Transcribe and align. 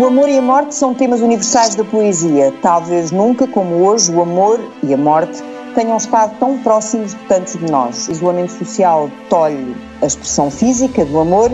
O 0.00 0.06
amor 0.06 0.30
e 0.30 0.38
a 0.38 0.40
morte 0.40 0.74
são 0.74 0.94
temas 0.94 1.20
universais 1.20 1.74
da 1.74 1.84
poesia. 1.84 2.54
Talvez 2.62 3.10
nunca, 3.10 3.46
como 3.46 3.86
hoje, 3.86 4.10
o 4.10 4.22
amor 4.22 4.58
e 4.82 4.94
a 4.94 4.96
morte 4.96 5.44
tenham 5.74 5.98
estado 5.98 6.38
tão 6.38 6.56
próximos 6.56 7.10
de 7.10 7.20
tantos 7.28 7.52
de 7.58 7.70
nós. 7.70 8.08
O 8.08 8.12
isolamento 8.12 8.52
social 8.52 9.10
tolhe 9.28 9.76
a 10.00 10.06
expressão 10.06 10.50
física 10.50 11.04
do 11.04 11.20
amor 11.20 11.52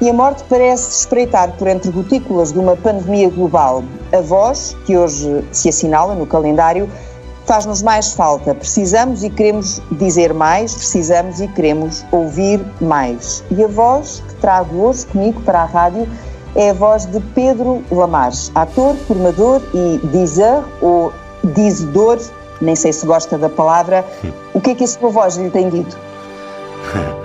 e 0.00 0.10
a 0.10 0.12
morte 0.12 0.42
parece 0.48 0.90
espreitar 1.02 1.52
por 1.52 1.68
entre 1.68 1.92
gotículas 1.92 2.52
de 2.52 2.58
uma 2.58 2.74
pandemia 2.74 3.30
global. 3.30 3.84
A 4.12 4.20
voz, 4.20 4.76
que 4.84 4.96
hoje 4.96 5.44
se 5.52 5.68
assinala 5.68 6.16
no 6.16 6.26
calendário, 6.26 6.90
faz-nos 7.46 7.80
mais 7.80 8.12
falta. 8.12 8.56
Precisamos 8.56 9.22
e 9.22 9.30
queremos 9.30 9.80
dizer 9.92 10.34
mais, 10.34 10.74
precisamos 10.74 11.40
e 11.40 11.46
queremos 11.46 12.04
ouvir 12.10 12.60
mais. 12.80 13.44
E 13.52 13.62
a 13.62 13.68
voz 13.68 14.20
que 14.26 14.34
trago 14.40 14.78
hoje 14.78 15.06
comigo 15.06 15.40
para 15.42 15.62
a 15.62 15.64
rádio 15.64 16.08
é 16.54 16.70
a 16.70 16.72
voz 16.72 17.06
de 17.06 17.20
Pedro 17.34 17.82
Lamares, 17.90 18.50
ator, 18.54 18.94
formador 18.96 19.60
e 19.74 19.98
dizer 20.08 20.62
ou 20.80 21.12
dizedor, 21.54 22.18
nem 22.60 22.76
sei 22.76 22.92
se 22.92 23.04
gosta 23.06 23.36
da 23.36 23.48
palavra. 23.48 24.04
O 24.52 24.60
que 24.60 24.70
é 24.70 24.74
que 24.74 24.84
a 24.84 24.86
sua 24.86 25.10
voz 25.10 25.36
lhe 25.36 25.50
tem 25.50 25.68
dito? 25.68 25.96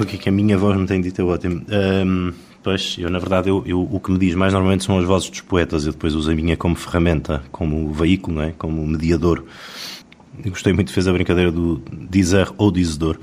O 0.00 0.04
que 0.04 0.16
é 0.16 0.18
que 0.18 0.28
a 0.28 0.32
minha 0.32 0.58
voz 0.58 0.76
me 0.76 0.88
tem 0.88 1.00
dito 1.00 1.22
é 1.22 1.24
ótimo. 1.24 1.62
Um, 1.70 2.32
pois, 2.64 2.96
eu 2.98 3.08
na 3.08 3.20
verdade, 3.20 3.48
eu, 3.48 3.62
eu, 3.64 3.80
o 3.80 4.00
que 4.00 4.10
me 4.10 4.18
diz 4.18 4.34
mais 4.34 4.52
normalmente 4.52 4.82
são 4.82 4.98
as 4.98 5.04
vozes 5.04 5.30
dos 5.30 5.40
poetas. 5.40 5.86
Eu 5.86 5.92
depois 5.92 6.16
uso 6.16 6.32
a 6.32 6.34
minha 6.34 6.56
como 6.56 6.74
ferramenta, 6.74 7.44
como 7.52 7.92
veículo, 7.92 8.38
não 8.38 8.42
é? 8.42 8.52
como 8.58 8.84
mediador. 8.84 9.44
Eu 10.44 10.50
gostei 10.50 10.72
muito 10.72 10.92
fazer 10.92 11.10
a 11.10 11.12
brincadeira 11.12 11.52
do 11.52 11.80
dizer 12.10 12.52
ou 12.58 12.72
dizedor. 12.72 13.18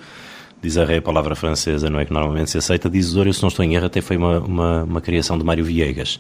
É 0.64 0.98
a 0.98 1.02
palavra 1.02 1.36
francesa, 1.36 1.90
não 1.90 2.00
é 2.00 2.06
que 2.06 2.14
normalmente 2.14 2.52
se 2.52 2.58
aceita. 2.58 2.90
Eu 2.94 3.34
se 3.34 3.42
não 3.42 3.50
estou 3.50 3.66
em 3.66 3.76
erro, 3.76 3.88
até 3.88 4.00
foi 4.02 4.18
uma, 4.18 4.40
uma, 4.40 4.84
uma 4.84 5.02
criação 5.02 5.38
de 5.38 5.44
Mário 5.44 5.66
Viegas. 5.66 6.20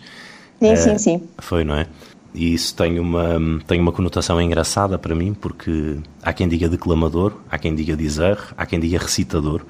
Sim, 0.60 0.74
uh, 0.74 0.78
sim, 0.78 0.98
sim. 0.98 1.24
Foi, 1.38 1.64
não 1.64 1.76
é? 1.76 1.88
E 2.34 2.54
isso 2.54 2.76
tem 2.76 2.98
uma, 3.00 3.40
tem 3.68 3.80
uma 3.80 3.92
conotação 3.92 4.42
engraçada 4.42 4.98
para 4.98 5.14
mim, 5.14 5.34
porque 5.34 5.98
há 6.24 6.34
quem 6.34 6.48
diga 6.48 6.70
declamador, 6.70 7.34
há 7.50 7.58
quem 7.58 7.76
diga 7.76 7.96
dizer, 7.96 8.38
há 8.58 8.66
quem 8.66 8.80
diga 8.80 8.98
recitador 8.98 9.62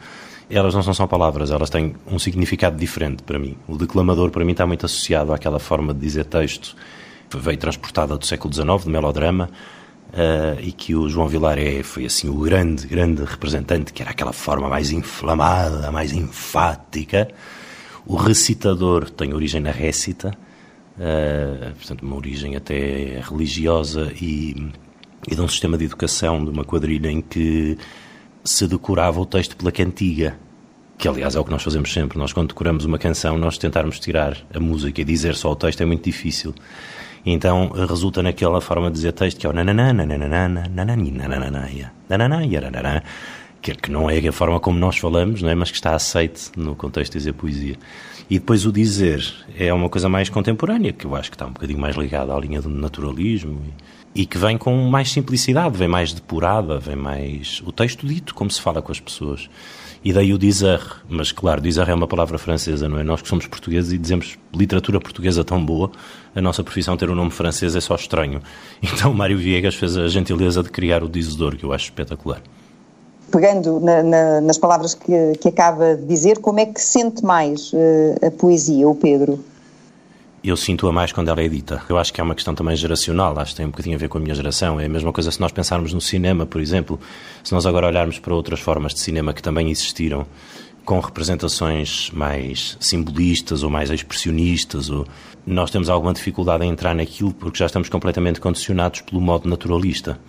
elas 0.54 0.76
não 0.76 0.84
são 0.84 0.94
só 0.94 1.08
palavras, 1.08 1.50
elas 1.50 1.70
têm 1.70 1.96
um 2.06 2.20
significado 2.20 2.76
diferente 2.76 3.24
para 3.24 3.40
mim. 3.40 3.56
O 3.70 3.78
declamador, 3.78 4.32
para 4.32 4.44
mim, 4.44 4.52
está 4.52 4.68
muito 4.68 4.86
associado 4.86 5.32
àquela 5.34 5.60
forma 5.60 5.94
de 5.94 6.02
dizer 6.02 6.26
texto 6.26 6.76
veio 7.38 7.58
transportada 7.58 8.18
do 8.18 8.26
século 8.26 8.54
XIX, 8.54 8.84
de 8.84 8.90
melodrama, 8.90 9.50
uh, 10.12 10.60
e 10.62 10.72
que 10.72 10.96
o 10.96 11.10
João 11.10 11.28
Vilaré 11.28 11.84
foi 11.84 12.06
assim 12.06 12.30
o 12.30 12.36
grande, 12.36 12.88
grande 12.88 13.24
representante, 13.24 13.94
que 13.94 14.02
era 14.02 14.12
aquela 14.12 14.34
forma 14.34 14.70
mais 14.70 14.92
inflamada, 14.92 15.92
mais 15.92 16.14
enfática. 16.14 17.28
O 18.06 18.16
recitador 18.16 19.10
tem 19.10 19.34
origem 19.34 19.62
na 19.62 19.72
récita, 19.72 20.32
uh, 20.98 21.76
portanto, 21.76 22.02
uma 22.02 22.16
origem 22.16 22.56
até 22.56 23.22
religiosa 23.22 24.12
e, 24.20 24.72
e 25.30 25.36
de 25.36 25.42
um 25.42 25.48
sistema 25.48 25.78
de 25.78 25.86
educação, 25.86 26.44
de 26.44 26.50
uma 26.50 26.64
quadrilha 26.64 27.10
em 27.10 27.22
que 27.22 27.78
se 28.44 28.68
decorava 28.68 29.20
o 29.20 29.26
texto 29.26 29.56
pela 29.56 29.72
cantiga, 29.72 30.36
que 30.98 31.08
aliás 31.08 31.36
é 31.36 31.40
o 31.40 31.44
que 31.44 31.52
nós 31.52 31.64
fazemos 31.64 31.92
sempre. 31.92 32.18
Nós, 32.18 32.34
quando 32.34 32.50
decoramos 32.50 32.86
uma 32.86 32.98
canção, 32.98 33.38
nós 33.38 33.58
tentarmos 33.58 34.00
tirar 34.00 34.38
a 34.54 34.60
música 34.60 35.02
e 35.02 35.04
dizer 35.04 35.36
só 35.36 35.52
o 35.52 35.56
texto 35.56 35.82
é 35.82 35.86
muito 35.86 36.04
difícil. 36.04 36.54
Então 37.26 37.70
resulta 37.70 38.24
naquela 38.24 38.60
forma 38.62 38.90
de 38.90 38.96
dizer 38.96 39.12
texto 39.14 39.40
que 39.40 39.46
é 39.46 39.50
o 39.50 39.54
que 43.76 43.92
não 43.92 44.10
é 44.10 44.18
a 44.28 44.32
forma 44.32 44.60
como 44.60 44.80
nós 44.80 44.98
falamos, 44.98 45.42
não 45.42 45.50
é? 45.50 45.56
mas 45.56 45.70
que 45.70 45.78
está 45.78 45.94
aceite 45.94 46.52
no 46.58 46.76
contexto 46.76 47.14
de 47.14 47.20
dizer 47.20 47.34
poesia. 47.34 47.76
E 48.30 48.40
depois 48.40 48.66
o 48.66 48.72
dizer 48.72 49.24
é 49.58 49.72
uma 49.74 49.90
coisa 49.90 50.10
mais 50.10 50.30
contemporânea, 50.30 50.92
que 50.94 51.06
eu 51.06 51.16
acho 51.16 51.30
que 51.30 51.36
está 51.36 51.46
um 51.46 51.52
bocadinho 51.52 51.80
mais 51.80 51.96
ligada 51.96 52.34
à 52.34 52.40
linha 52.40 52.62
do 52.62 52.70
naturalismo. 52.70 53.62
E 53.68 54.01
e 54.14 54.26
que 54.26 54.38
vem 54.38 54.58
com 54.58 54.76
mais 54.90 55.12
simplicidade, 55.12 55.78
vem 55.78 55.88
mais 55.88 56.14
depurada, 56.14 56.78
vem 56.78 56.96
mais 56.96 57.62
o 57.66 57.72
texto 57.72 58.06
dito, 58.06 58.36
como 58.36 58.52
se 58.52 58.62
fala 58.62 58.82
com 58.82 58.92
as 58.92 59.00
pessoas. 59.00 59.50
E 60.04 60.12
daí 60.12 60.34
o 60.34 60.38
dizer, 60.38 60.82
mas 61.08 61.32
claro, 61.32 61.62
dizer 61.62 61.88
é 61.88 61.94
uma 61.94 62.08
palavra 62.08 62.38
francesa, 62.40 62.90
não 62.90 62.98
é? 62.98 63.04
Nós 63.04 63.22
que 63.22 63.28
somos 63.28 63.46
portugueses 63.46 63.94
e 63.94 64.00
dizemos 64.00 64.38
literatura 64.52 65.00
portuguesa 65.00 65.44
tão 65.44 65.64
boa, 65.64 65.92
a 66.36 66.42
nossa 66.42 66.64
profissão 66.64 66.98
ter 66.98 67.10
um 67.10 67.16
nome 67.16 67.30
francês 67.30 67.76
é 67.76 67.82
só 67.82 67.96
estranho. 67.96 68.42
Então 68.82 69.14
Mário 69.14 69.38
Viegas 69.38 69.76
fez 69.76 69.96
a 69.96 70.08
gentileza 70.08 70.64
de 70.64 70.70
criar 70.70 71.04
o 71.04 71.10
dizedor, 71.10 71.56
que 71.56 71.64
eu 71.64 71.72
acho 71.72 71.86
espetacular. 71.86 72.42
Pegando 73.32 73.80
na, 73.80 74.04
na, 74.04 74.42
nas 74.42 74.58
palavras 74.58 74.94
que, 74.94 75.34
que 75.40 75.48
acaba 75.48 75.96
de 75.96 76.06
dizer, 76.06 76.40
como 76.40 76.60
é 76.60 76.66
que 76.66 76.82
sente 76.82 77.24
mais 77.24 77.72
uh, 77.72 78.26
a 78.28 78.32
poesia, 78.32 78.88
o 78.88 78.96
Pedro? 78.96 79.40
Eu 80.50 80.58
sinto-a 80.58 80.92
mais 80.92 81.12
quando 81.12 81.30
ela 81.30 81.42
é 81.42 81.48
dita. 81.48 81.84
Eu 81.88 81.98
acho 81.98 82.12
que 82.12 82.20
é 82.20 82.24
uma 82.24 82.34
questão 82.34 82.56
também 82.56 82.76
geracional, 82.76 83.38
acho 83.38 83.52
que 83.52 83.58
tem 83.58 83.66
um 83.66 83.70
bocadinho 83.70 83.96
a 83.96 84.00
ver 84.00 84.10
com 84.10 84.18
a 84.18 84.22
minha 84.22 84.34
geração. 84.34 84.80
É 84.80 84.86
a 84.86 84.90
mesma 84.90 85.14
coisa 85.14 85.32
se 85.32 85.40
nós 85.40 85.52
pensarmos 85.52 85.94
no 85.94 86.02
cinema, 86.02 86.46
por 86.46 86.60
exemplo, 86.60 87.00
se 87.44 87.54
nós 87.54 87.66
agora 87.66 87.88
olharmos 87.88 88.18
para 88.18 88.34
outras 88.34 88.60
formas 88.60 88.94
de 88.94 89.00
cinema 89.00 89.34
que 89.34 89.42
também 89.42 89.70
existiram, 89.70 90.26
com 90.84 91.00
representações 91.00 92.10
mais 92.12 92.76
simbolistas 92.80 93.62
ou 93.62 93.70
mais 93.70 93.92
expressionistas, 93.92 94.90
ou 94.90 95.08
nós 95.46 95.70
temos 95.70 95.90
alguma 95.90 96.14
dificuldade 96.14 96.66
em 96.66 96.70
entrar 96.70 96.96
naquilo 96.96 97.34
porque 97.34 97.60
já 97.60 97.68
estamos 97.68 97.88
completamente 97.88 98.40
condicionados 98.42 99.02
pelo 99.02 99.22
modo 99.22 99.48
naturalista 99.48 100.20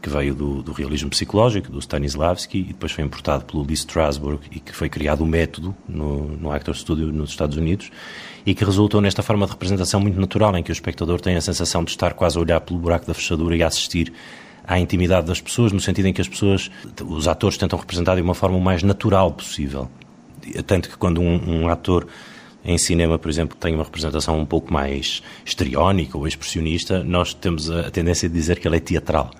que 0.00 0.08
veio 0.08 0.34
do, 0.34 0.62
do, 0.62 0.72
realismo 0.72 1.10
psicológico, 1.10 1.70
do 1.70 1.78
Stanislavski, 1.78 2.58
e 2.58 2.64
depois 2.64 2.90
foi 2.90 3.04
importado 3.04 3.44
pelo 3.44 3.62
Lee 3.62 3.74
Strasberg, 3.74 4.40
e 4.50 4.58
que 4.58 4.74
foi 4.74 4.88
criado 4.88 5.20
o 5.20 5.26
método 5.26 5.76
no, 5.86 6.24
no 6.38 6.50
Actor 6.50 6.74
Studio 6.74 7.12
nos 7.12 7.30
Estados 7.30 7.58
Unidos, 7.58 7.90
e 8.44 8.54
que 8.54 8.64
resultou 8.64 9.00
nesta 9.00 9.22
forma 9.22 9.46
de 9.46 9.52
representação 9.52 10.00
muito 10.00 10.18
natural, 10.18 10.56
em 10.56 10.62
que 10.62 10.70
o 10.70 10.72
espectador 10.72 11.20
tem 11.20 11.36
a 11.36 11.40
sensação 11.40 11.84
de 11.84 11.90
estar 11.90 12.14
quase 12.14 12.38
a 12.38 12.40
olhar 12.40 12.60
pelo 12.60 12.78
buraco 12.78 13.06
da 13.06 13.14
fechadura 13.14 13.56
e 13.56 13.62
a 13.62 13.66
assistir 13.66 14.12
à 14.64 14.78
intimidade 14.78 15.26
das 15.26 15.40
pessoas, 15.40 15.72
no 15.72 15.80
sentido 15.80 16.06
em 16.06 16.12
que 16.12 16.20
as 16.20 16.28
pessoas, 16.28 16.70
os 17.04 17.26
atores 17.26 17.56
tentam 17.56 17.78
representar 17.78 18.14
de 18.14 18.22
uma 18.22 18.34
forma 18.34 18.56
o 18.56 18.60
mais 18.60 18.82
natural 18.82 19.32
possível. 19.32 19.90
Tanto 20.66 20.88
que 20.88 20.96
quando 20.96 21.20
um, 21.20 21.62
um 21.62 21.68
ator 21.68 22.06
em 22.64 22.76
cinema, 22.76 23.18
por 23.18 23.30
exemplo, 23.30 23.56
tem 23.58 23.74
uma 23.74 23.84
representação 23.84 24.38
um 24.38 24.46
pouco 24.46 24.72
mais 24.72 25.22
histriónica 25.44 26.16
ou 26.16 26.26
expressionista, 26.26 27.02
nós 27.02 27.32
temos 27.34 27.70
a 27.70 27.90
tendência 27.90 28.28
de 28.28 28.34
dizer 28.34 28.58
que 28.58 28.68
ele 28.68 28.76
é 28.76 28.80
teatral. 28.80 29.30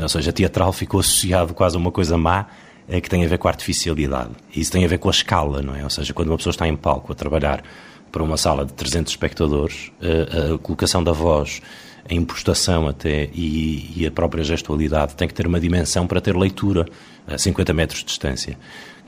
Ou 0.00 0.08
seja, 0.08 0.32
teatral 0.32 0.72
ficou 0.72 1.00
associado 1.00 1.54
quase 1.54 1.76
a 1.76 1.78
uma 1.78 1.90
coisa 1.90 2.16
má 2.16 2.46
eh, 2.88 3.00
que 3.00 3.10
tem 3.10 3.24
a 3.24 3.28
ver 3.28 3.38
com 3.38 3.48
a 3.48 3.50
artificialidade. 3.50 4.30
Isso 4.54 4.72
tem 4.72 4.84
a 4.84 4.88
ver 4.88 4.98
com 4.98 5.08
a 5.08 5.10
escala, 5.10 5.60
não 5.60 5.74
é? 5.74 5.84
Ou 5.84 5.90
seja, 5.90 6.14
quando 6.14 6.28
uma 6.28 6.36
pessoa 6.36 6.52
está 6.52 6.66
em 6.66 6.76
palco 6.76 7.12
a 7.12 7.14
trabalhar 7.14 7.62
para 8.12 8.22
uma 8.22 8.36
sala 8.36 8.66
de 8.66 8.74
300 8.74 9.10
espectadores, 9.10 9.90
a, 10.00 10.54
a 10.54 10.58
colocação 10.58 11.02
da 11.02 11.12
voz, 11.12 11.62
a 12.08 12.12
impostação 12.12 12.86
até 12.86 13.30
e, 13.32 13.94
e, 13.96 14.06
a 14.06 14.10
própria 14.10 14.44
gestualidade 14.44 15.14
tem 15.16 15.26
que 15.26 15.34
ter 15.34 15.46
uma 15.46 15.58
dimensão 15.58 16.06
para 16.06 16.20
ter 16.20 16.36
leitura 16.36 16.86
a 17.26 17.38
50 17.38 17.72
metros 17.72 18.00
de 18.00 18.06
distância. 18.06 18.58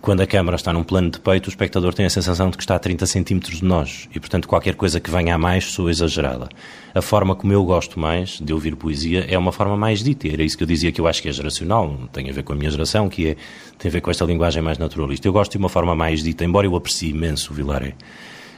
Quando 0.00 0.20
a 0.20 0.26
câmara 0.26 0.56
está 0.56 0.70
num 0.70 0.84
plano 0.84 1.10
de 1.10 1.18
peito, 1.18 1.46
o 1.46 1.48
espectador 1.48 1.94
tem 1.94 2.04
a 2.04 2.10
sensação 2.10 2.50
de 2.50 2.58
que 2.58 2.62
está 2.62 2.74
a 2.76 2.78
30 2.78 3.06
centímetros 3.06 3.60
de 3.60 3.64
nós 3.64 4.06
e, 4.14 4.20
portanto, 4.20 4.46
qualquer 4.46 4.74
coisa 4.74 5.00
que 5.00 5.10
venha 5.10 5.34
a 5.34 5.38
mais 5.38 5.72
sou 5.72 5.88
exagerada. 5.88 6.48
A 6.94 7.00
forma 7.00 7.34
como 7.34 7.54
eu 7.54 7.64
gosto 7.64 7.98
mais 7.98 8.38
de 8.38 8.52
ouvir 8.52 8.76
poesia 8.76 9.24
é 9.26 9.38
uma 9.38 9.50
forma 9.50 9.78
mais 9.78 10.04
dita. 10.04 10.28
Era 10.28 10.42
isso 10.42 10.58
que 10.58 10.62
eu 10.62 10.68
dizia 10.68 10.92
que 10.92 11.00
eu 11.00 11.06
acho 11.06 11.22
que 11.22 11.28
é 11.28 11.32
geracional, 11.32 11.98
tem 12.12 12.28
a 12.28 12.32
ver 12.34 12.42
com 12.42 12.52
a 12.52 12.56
minha 12.56 12.70
geração, 12.70 13.08
que 13.08 13.28
é, 13.28 13.36
tem 13.78 13.88
a 13.88 13.92
ver 13.92 14.02
com 14.02 14.10
esta 14.10 14.26
linguagem 14.26 14.62
mais 14.62 14.76
naturalista. 14.76 15.26
Eu 15.26 15.32
gosto 15.32 15.52
de 15.52 15.58
uma 15.58 15.70
forma 15.70 15.96
mais 15.96 16.22
dita, 16.22 16.44
embora 16.44 16.66
eu 16.66 16.76
aprecie 16.76 17.08
imenso 17.08 17.52
o 17.52 17.56
Vilaré 17.56 17.94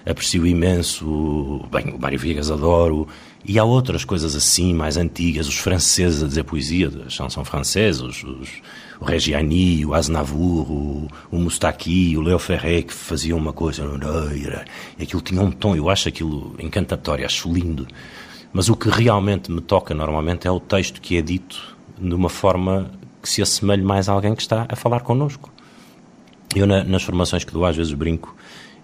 aprecio 0.06 0.47
imenso, 0.47 1.65
bem, 1.71 1.93
o 1.93 1.99
Mário 1.99 2.19
Viegas 2.19 2.50
adoro, 2.50 3.09
e 3.44 3.59
há 3.59 3.65
outras 3.65 4.05
coisas 4.05 4.37
assim, 4.37 4.72
mais 4.72 4.97
antigas, 4.97 5.49
os 5.49 5.56
franceses 5.56 6.22
a 6.22 6.27
dizer 6.27 6.44
poesia, 6.44 6.91
a 7.05 7.11
chanson 7.11 7.43
os, 7.43 8.25
os, 8.25 8.49
o 9.00 9.05
Reggiani, 9.05 9.84
o 9.84 9.94
Aznavour, 9.94 10.71
o, 10.71 11.09
o 11.31 11.37
Moustaki, 11.37 12.17
o 12.17 12.20
Léo 12.20 12.38
Ferré, 12.38 12.82
que 12.82 12.93
faziam 12.93 13.37
uma 13.37 13.53
coisa, 13.53 13.82
e 14.99 15.03
aquilo 15.03 15.20
tinha 15.20 15.43
um 15.43 15.50
tom, 15.50 15.75
eu 15.75 15.91
acho 15.91 16.09
aquilo 16.09 16.55
encantatório, 16.59 17.26
acho 17.26 17.52
lindo. 17.52 17.87
Mas 18.52 18.69
o 18.69 18.76
que 18.76 18.88
realmente 18.88 19.50
me 19.50 19.61
toca 19.61 19.93
normalmente 19.93 20.47
é 20.47 20.50
o 20.50 20.61
texto 20.61 21.00
que 21.00 21.17
é 21.19 21.23
dito 21.23 21.76
de 21.99 22.14
uma 22.14 22.29
forma 22.29 22.91
que 23.20 23.29
se 23.29 23.43
assemelhe 23.43 23.82
mais 23.82 24.09
a 24.09 24.12
alguém 24.12 24.35
que 24.35 24.43
está 24.43 24.67
a 24.69 24.76
falar 24.76 25.00
connosco. 25.00 25.52
Eu, 26.55 26.67
na, 26.67 26.85
nas 26.85 27.02
formações 27.02 27.44
que 27.44 27.52
dou, 27.52 27.67
às 27.67 27.76
vezes 27.76 27.93
brinco 27.93 28.35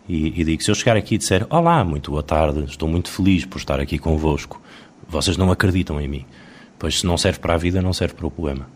e, 0.09 0.41
e 0.41 0.45
digo: 0.45 0.63
se 0.63 0.71
eu 0.71 0.75
chegar 0.75 0.97
aqui 0.97 1.15
e 1.15 1.19
disser 1.19 1.47
Olá, 1.51 1.85
muito 1.85 2.11
boa 2.11 2.23
tarde, 2.23 2.65
estou 2.65 2.89
muito 2.89 3.11
feliz 3.11 3.45
por 3.45 3.59
estar 3.59 3.81
aqui 3.81 3.99
convosco, 3.99 4.61
vocês 5.09 5.37
não 5.37 5.51
acreditam 5.51 6.01
em 6.01 6.09
mim. 6.09 6.27
Pois 6.79 7.01
se 7.01 7.07
não 7.07 7.17
serve 7.17 7.39
para 7.39 7.55
a 7.55 7.57
vida, 7.57 7.81
não 7.81 7.93
serve 7.93 8.15
para 8.15 8.27
o 8.27 8.31
poema. 8.31 8.67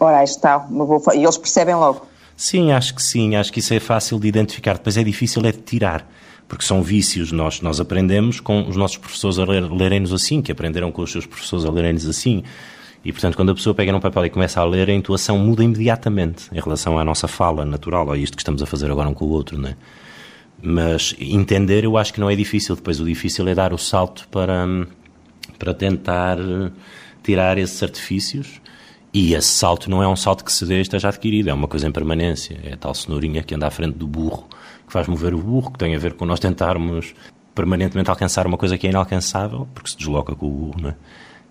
Ora, 0.00 0.18
aí 0.18 0.24
está. 0.24 0.58
Boa... 0.58 1.14
E 1.14 1.22
eles 1.22 1.36
percebem 1.36 1.74
logo? 1.74 2.06
Sim, 2.36 2.72
acho 2.72 2.94
que 2.94 3.02
sim. 3.02 3.36
Acho 3.36 3.52
que 3.52 3.60
isso 3.60 3.74
é 3.74 3.80
fácil 3.80 4.18
de 4.18 4.28
identificar. 4.28 4.74
Depois 4.74 4.96
é 4.96 5.04
difícil 5.04 5.44
é 5.44 5.52
de 5.52 5.58
tirar. 5.58 6.08
Porque 6.48 6.64
são 6.64 6.82
vícios 6.82 7.32
nós 7.32 7.60
nós 7.60 7.80
aprendemos 7.80 8.38
com 8.40 8.68
os 8.68 8.76
nossos 8.76 8.96
professores 8.96 9.38
a 9.38 9.44
ler, 9.44 9.70
lerem-nos 9.70 10.12
assim, 10.12 10.40
que 10.40 10.52
aprenderam 10.52 10.92
com 10.92 11.02
os 11.02 11.10
seus 11.10 11.26
professores 11.26 11.64
a 11.64 11.70
lerem-nos 11.70 12.06
assim. 12.06 12.44
E, 13.04 13.12
portanto, 13.12 13.36
quando 13.36 13.50
a 13.50 13.54
pessoa 13.54 13.74
pega 13.74 13.92
num 13.92 14.00
papel 14.00 14.26
e 14.26 14.30
começa 14.30 14.60
a 14.60 14.64
ler, 14.64 14.88
a 14.88 14.92
intuação 14.92 15.38
muda 15.38 15.62
imediatamente 15.62 16.48
em 16.52 16.60
relação 16.60 16.98
à 16.98 17.04
nossa 17.04 17.28
fala 17.28 17.64
natural, 17.64 18.10
a 18.10 18.16
isto 18.16 18.36
que 18.36 18.42
estamos 18.42 18.62
a 18.62 18.66
fazer 18.66 18.90
agora 18.90 19.08
um 19.08 19.14
com 19.14 19.26
o 19.26 19.28
outro, 19.28 19.58
não 19.58 19.68
é? 19.68 19.76
Mas 20.62 21.14
entender 21.18 21.84
eu 21.84 21.96
acho 21.96 22.12
que 22.12 22.20
não 22.20 22.30
é 22.30 22.36
difícil. 22.36 22.74
Depois 22.74 23.00
o 23.00 23.04
difícil 23.04 23.46
é 23.48 23.54
dar 23.54 23.72
o 23.72 23.78
salto 23.78 24.26
para, 24.28 24.66
para 25.58 25.74
tentar 25.74 26.38
tirar 27.22 27.58
esses 27.58 27.82
artifícios. 27.82 28.60
E 29.12 29.34
esse 29.34 29.48
salto 29.48 29.88
não 29.88 30.02
é 30.02 30.08
um 30.08 30.16
salto 30.16 30.44
que 30.44 30.52
se 30.52 30.66
dê 30.66 30.80
esteja 30.80 31.08
adquirido, 31.08 31.48
é 31.48 31.54
uma 31.54 31.68
coisa 31.68 31.88
em 31.88 31.92
permanência. 31.92 32.60
É 32.62 32.74
a 32.74 32.76
tal 32.76 32.94
cenourinha 32.94 33.42
que 33.42 33.54
anda 33.54 33.66
à 33.66 33.70
frente 33.70 33.96
do 33.96 34.06
burro, 34.06 34.46
que 34.86 34.92
faz 34.92 35.08
mover 35.08 35.32
o 35.32 35.38
burro, 35.38 35.72
que 35.72 35.78
tem 35.78 35.94
a 35.94 35.98
ver 35.98 36.14
com 36.14 36.26
nós 36.26 36.38
tentarmos 36.38 37.14
permanentemente 37.54 38.10
alcançar 38.10 38.46
uma 38.46 38.58
coisa 38.58 38.76
que 38.76 38.86
é 38.86 38.90
inalcançável, 38.90 39.66
porque 39.74 39.90
se 39.90 39.96
desloca 39.96 40.34
com 40.34 40.46
o 40.46 40.50
burro, 40.50 40.80
não 40.82 40.90
é? 40.90 40.96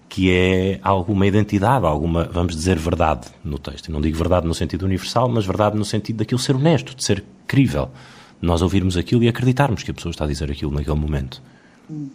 que 0.07 0.31
é 0.31 0.79
alguma 0.81 1.25
identidade, 1.25 1.85
alguma, 1.85 2.25
vamos 2.25 2.55
dizer, 2.55 2.77
verdade 2.77 3.27
no 3.43 3.57
texto. 3.57 3.89
Eu 3.89 3.93
não 3.93 4.01
digo 4.01 4.17
verdade 4.17 4.47
no 4.47 4.53
sentido 4.53 4.85
universal, 4.85 5.27
mas 5.27 5.45
verdade 5.45 5.75
no 5.77 5.83
sentido 5.83 6.17
daquilo 6.17 6.39
ser 6.39 6.55
honesto, 6.55 6.95
de 6.95 7.03
ser 7.03 7.23
crível. 7.47 7.89
Nós 8.41 8.61
ouvirmos 8.61 8.97
aquilo 8.97 9.23
e 9.23 9.27
acreditarmos 9.27 9.83
que 9.83 9.91
a 9.91 9.93
pessoa 9.93 10.11
está 10.11 10.25
a 10.25 10.27
dizer 10.27 10.51
aquilo 10.51 10.71
naquele 10.71 10.97
momento. 10.97 11.41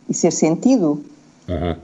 E 0.08 0.14
ser 0.14 0.32
sentido. 0.32 1.04
Uhum. 1.48 1.76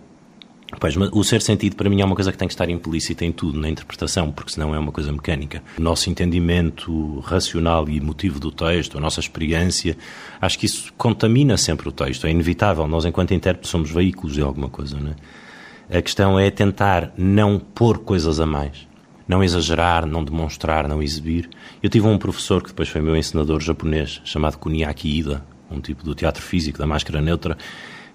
Pois, 0.80 0.96
mas 0.96 1.10
o 1.12 1.22
ser 1.22 1.40
sentido 1.40 1.76
para 1.76 1.88
mim 1.88 2.00
é 2.00 2.04
uma 2.04 2.14
coisa 2.14 2.32
que 2.32 2.38
tem 2.38 2.48
que 2.48 2.54
estar 2.54 2.68
implícita 2.68 3.24
em 3.24 3.30
tudo, 3.30 3.58
na 3.58 3.68
interpretação, 3.68 4.32
porque 4.32 4.52
senão 4.52 4.74
é 4.74 4.78
uma 4.78 4.90
coisa 4.90 5.12
mecânica. 5.12 5.62
O 5.78 5.82
nosso 5.82 6.10
entendimento 6.10 7.20
racional 7.20 7.88
e 7.88 7.96
emotivo 7.96 8.40
do 8.40 8.50
texto, 8.50 8.98
a 8.98 9.00
nossa 9.00 9.20
experiência, 9.20 9.96
acho 10.40 10.58
que 10.58 10.66
isso 10.66 10.92
contamina 10.96 11.56
sempre 11.56 11.88
o 11.88 11.92
texto, 11.92 12.26
é 12.26 12.30
inevitável. 12.30 12.86
Nós, 12.88 13.04
enquanto 13.04 13.32
intérpretes, 13.32 13.70
somos 13.70 13.90
veículos 13.90 14.34
de 14.34 14.42
alguma 14.42 14.68
coisa, 14.68 14.98
não 14.98 15.12
é? 15.12 15.98
A 15.98 16.02
questão 16.02 16.38
é 16.38 16.50
tentar 16.50 17.12
não 17.16 17.60
pôr 17.60 17.98
coisas 17.98 18.40
a 18.40 18.46
mais, 18.46 18.88
não 19.26 19.42
exagerar, 19.42 20.06
não 20.06 20.24
demonstrar, 20.24 20.88
não 20.88 21.02
exibir. 21.02 21.48
Eu 21.82 21.90
tive 21.90 22.06
um 22.06 22.18
professor 22.18 22.62
que 22.62 22.68
depois 22.68 22.88
foi 22.88 23.00
meu 23.00 23.16
ensinador 23.16 23.60
japonês, 23.60 24.20
chamado 24.24 24.58
Kuniaki 24.58 25.18
Ida, 25.18 25.44
um 25.70 25.80
tipo 25.80 26.04
do 26.04 26.14
teatro 26.14 26.42
físico, 26.42 26.78
da 26.78 26.86
máscara 26.86 27.20
neutra, 27.20 27.56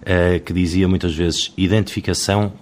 eh, 0.04 0.40
que 0.40 0.54
dizia 0.54 0.88
muitas 0.88 1.14
vezes 1.14 1.52
identificação 1.58 2.54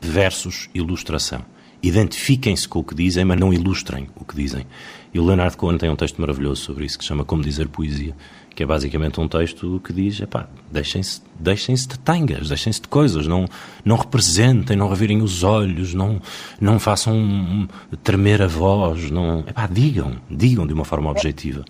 versus 0.00 0.68
ilustração. 0.74 1.44
Identifiquem-se 1.82 2.68
com 2.68 2.80
o 2.80 2.84
que 2.84 2.94
dizem, 2.94 3.24
mas 3.24 3.38
não 3.38 3.52
ilustrem 3.52 4.08
o 4.16 4.24
que 4.24 4.36
dizem. 4.36 4.66
E 5.12 5.18
o 5.18 5.24
Leonardo 5.24 5.56
Cohen 5.56 5.78
tem 5.78 5.90
um 5.90 5.96
texto 5.96 6.20
maravilhoso 6.20 6.62
sobre 6.62 6.84
isso, 6.84 6.96
que 6.96 7.04
se 7.04 7.08
chama 7.08 7.24
Como 7.24 7.42
Dizer 7.42 7.68
Poesia, 7.68 8.14
que 8.54 8.62
é 8.62 8.66
basicamente 8.66 9.20
um 9.20 9.28
texto 9.28 9.80
que 9.84 9.92
diz, 9.92 10.20
epá, 10.20 10.48
deixem-se 10.70 11.20
deixem 11.38 11.74
de 11.74 11.98
tangas, 11.98 12.48
deixem-se 12.48 12.80
de 12.80 12.88
coisas, 12.88 13.26
não, 13.26 13.46
não 13.84 13.96
representem, 13.96 14.76
não 14.76 14.88
revirem 14.88 15.20
os 15.20 15.42
olhos, 15.42 15.92
não, 15.92 16.20
não 16.60 16.78
façam 16.78 17.14
um, 17.16 17.66
tremer 18.02 18.42
a 18.42 18.46
voz, 18.46 19.10
não, 19.10 19.40
epá, 19.40 19.66
digam, 19.66 20.16
digam 20.30 20.66
de 20.66 20.72
uma 20.72 20.84
forma 20.84 21.10
objetiva. 21.10 21.64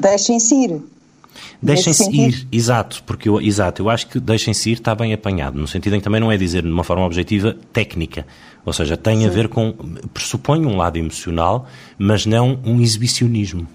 Deixem-se 0.00 0.54
ir. 0.54 0.82
Deixem-se 1.62 2.10
ir, 2.10 2.48
exato, 2.50 3.02
porque 3.04 3.28
eu, 3.28 3.40
exato, 3.40 3.82
eu 3.82 3.90
acho 3.90 4.06
que 4.08 4.18
deixem-se 4.18 4.70
ir 4.70 4.74
está 4.74 4.94
bem 4.94 5.12
apanhado, 5.12 5.58
no 5.58 5.68
sentido 5.68 5.94
em 5.94 5.98
que 5.98 6.04
também 6.04 6.20
não 6.20 6.32
é 6.32 6.36
dizer 6.36 6.62
de 6.62 6.68
uma 6.68 6.84
forma 6.84 7.04
objetiva 7.04 7.56
técnica, 7.72 8.26
ou 8.64 8.72
seja, 8.72 8.96
tem 8.96 9.20
Sim. 9.20 9.26
a 9.26 9.30
ver 9.30 9.48
com, 9.48 9.72
pressupõe 10.12 10.64
um 10.64 10.76
lado 10.76 10.96
emocional, 10.96 11.66
mas 11.98 12.26
não 12.26 12.58
um 12.64 12.80
exibicionismo, 12.80 13.66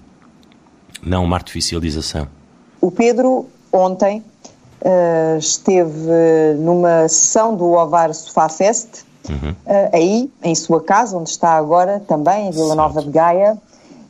não 1.02 1.24
uma 1.24 1.36
artificialização. 1.36 2.28
O 2.80 2.90
Pedro, 2.90 3.46
ontem, 3.72 4.22
uh, 4.80 5.38
esteve 5.38 5.90
numa 6.58 7.08
sessão 7.08 7.56
do 7.56 7.72
Ovar 7.72 8.14
Sofá 8.14 8.48
Fest, 8.48 9.04
uhum. 9.28 9.50
uh, 9.50 9.90
aí, 9.92 10.30
em 10.42 10.54
sua 10.54 10.82
casa, 10.82 11.16
onde 11.16 11.30
está 11.30 11.50
agora, 11.50 12.00
também, 12.06 12.48
em 12.48 12.50
Vila 12.50 12.74
Nova 12.74 13.02
de 13.02 13.10
Gaia, 13.10 13.58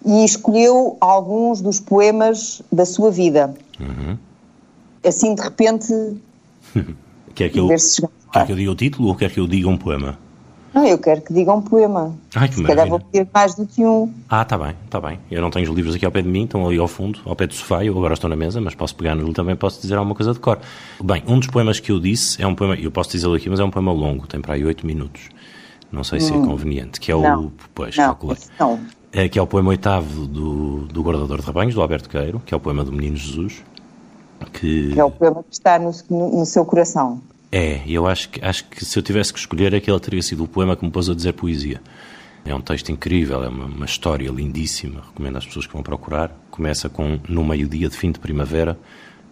e 0.05 0.25
escolheu 0.25 0.97
alguns 1.01 1.61
dos 1.61 1.81
poemas 1.81 2.61
da 2.71 2.85
sua 2.85 3.11
vida. 3.11 3.55
Uhum. 3.81 4.19
Assim, 5.05 5.35
de 5.35 5.43
repente. 5.43 5.93
quer, 7.35 7.49
que 7.49 7.59
eu, 7.59 7.69
quer 7.69 8.47
que 8.47 8.53
eu 8.53 8.57
diga 8.57 8.71
o 8.71 8.75
título 8.75 9.09
ou 9.09 9.15
quer 9.15 9.31
que 9.31 9.41
eu 9.41 9.47
diga 9.47 9.69
um 9.69 9.77
poema? 9.77 10.19
Não, 10.75 10.87
eu 10.87 10.99
quero 10.99 11.21
que 11.21 11.33
diga 11.35 11.53
um 11.53 11.61
poema. 11.61 12.15
Ai, 12.35 12.49
que 12.49 12.55
Se 12.55 12.63
calhar 12.63 12.89
vou 12.89 12.99
pedir 12.99 13.29
mais 13.33 13.55
do 13.55 13.67
que 13.67 13.85
um. 13.85 14.13
Ah, 14.29 14.43
está 14.43 14.57
bem, 14.57 14.75
está 14.85 15.01
bem. 15.01 15.19
Eu 15.31 15.43
não 15.43 15.51
tenho 15.51 15.69
os 15.69 15.77
livros 15.77 15.95
aqui 15.95 16.05
ao 16.05 16.13
pé 16.13 16.23
de 16.23 16.29
mim, 16.29 16.45
estão 16.45 16.67
ali 16.67 16.79
ao 16.79 16.89
fundo, 16.89 17.21
ao 17.27 17.37
pé 17.37 17.47
do 17.47 17.55
sofá, 17.55 17.85
eu 17.85 17.97
agora 17.97 18.15
estou 18.15 18.31
na 18.31 18.37
mesa, 18.37 18.61
mas 18.61 18.75
posso 18.75 18.95
pegar 18.97 19.15
no 19.15 19.33
também 19.33 19.55
posso 19.55 19.81
dizer 19.81 19.97
alguma 19.97 20.15
coisa 20.15 20.33
de 20.33 20.39
cor. 20.39 20.59
Bem, 21.03 21.23
um 21.27 21.39
dos 21.39 21.49
poemas 21.49 21.79
que 21.79 21.93
eu 21.93 22.01
disse 22.01 22.43
é 22.43 22.47
um 22.47 22.55
poema, 22.55 22.75
eu 22.75 22.91
posso 22.91 23.11
dizê-lo 23.11 23.35
aqui, 23.35 23.51
mas 23.51 23.61
é 23.61 23.65
um 23.65 23.71
poema 23.71 23.93
longo, 23.93 24.27
tem 24.27 24.41
para 24.41 24.55
aí 24.55 24.65
oito 24.65 24.87
minutos. 24.87 25.29
Não 25.91 26.03
sei 26.03 26.21
se 26.21 26.33
é 26.33 26.37
hum. 26.37 26.47
conveniente, 26.47 26.99
que 26.99 27.13
é 27.13 27.15
não. 27.15 27.47
o. 27.47 27.53
Pois, 27.75 27.95
não, 27.97 28.17
Não 28.59 28.81
é, 29.13 29.29
que 29.29 29.39
é 29.39 29.43
o 29.43 29.47
poema 29.47 29.69
oitavo 29.69 30.27
do, 30.27 30.87
do 30.87 31.03
Guardador 31.03 31.39
de 31.39 31.47
Rebanhos, 31.47 31.75
do 31.75 31.83
Alberto 31.83 32.09
Queiro, 32.09 32.41
que 32.45 32.55
é 32.55 32.57
o 32.57 32.61
poema 32.61 32.83
do 32.83 32.91
Menino 32.91 33.17
Jesus. 33.17 33.63
Que, 34.53 34.93
que 34.93 34.99
é 34.99 35.05
o 35.05 35.11
poema 35.11 35.45
que 35.45 35.53
está 35.53 35.79
no, 35.79 35.93
no, 36.11 36.39
no 36.39 36.47
seu 36.47 36.65
coração. 36.65 37.21
É, 37.55 37.83
eu 37.87 38.07
acho 38.07 38.31
que, 38.31 38.43
acho 38.43 38.65
que 38.65 38.83
se 38.83 38.99
eu 38.99 39.03
tivesse 39.03 39.31
que 39.31 39.39
escolher, 39.39 39.75
aquele 39.75 40.01
teria 40.01 40.23
sido 40.23 40.43
o 40.43 40.49
poema 40.49 40.75
que 40.75 40.83
me 40.83 40.91
pôs 40.91 41.11
a 41.11 41.15
dizer 41.15 41.35
poesia. 41.35 41.83
É 42.47 42.55
um 42.55 42.63
texto 42.63 42.91
incrível, 42.91 43.45
é 43.45 43.49
uma, 43.49 43.67
uma 43.67 43.85
história 43.85 44.31
lindíssima, 44.31 45.03
recomendo 45.07 45.37
às 45.37 45.45
pessoas 45.45 45.67
que 45.67 45.73
vão 45.75 45.83
procurar. 45.83 46.35
Começa 46.51 46.89
com 46.89 47.21
No 47.29 47.45
meio-dia 47.45 47.91
de 47.91 47.97
fim 47.97 48.11
de 48.11 48.19
primavera, 48.19 48.79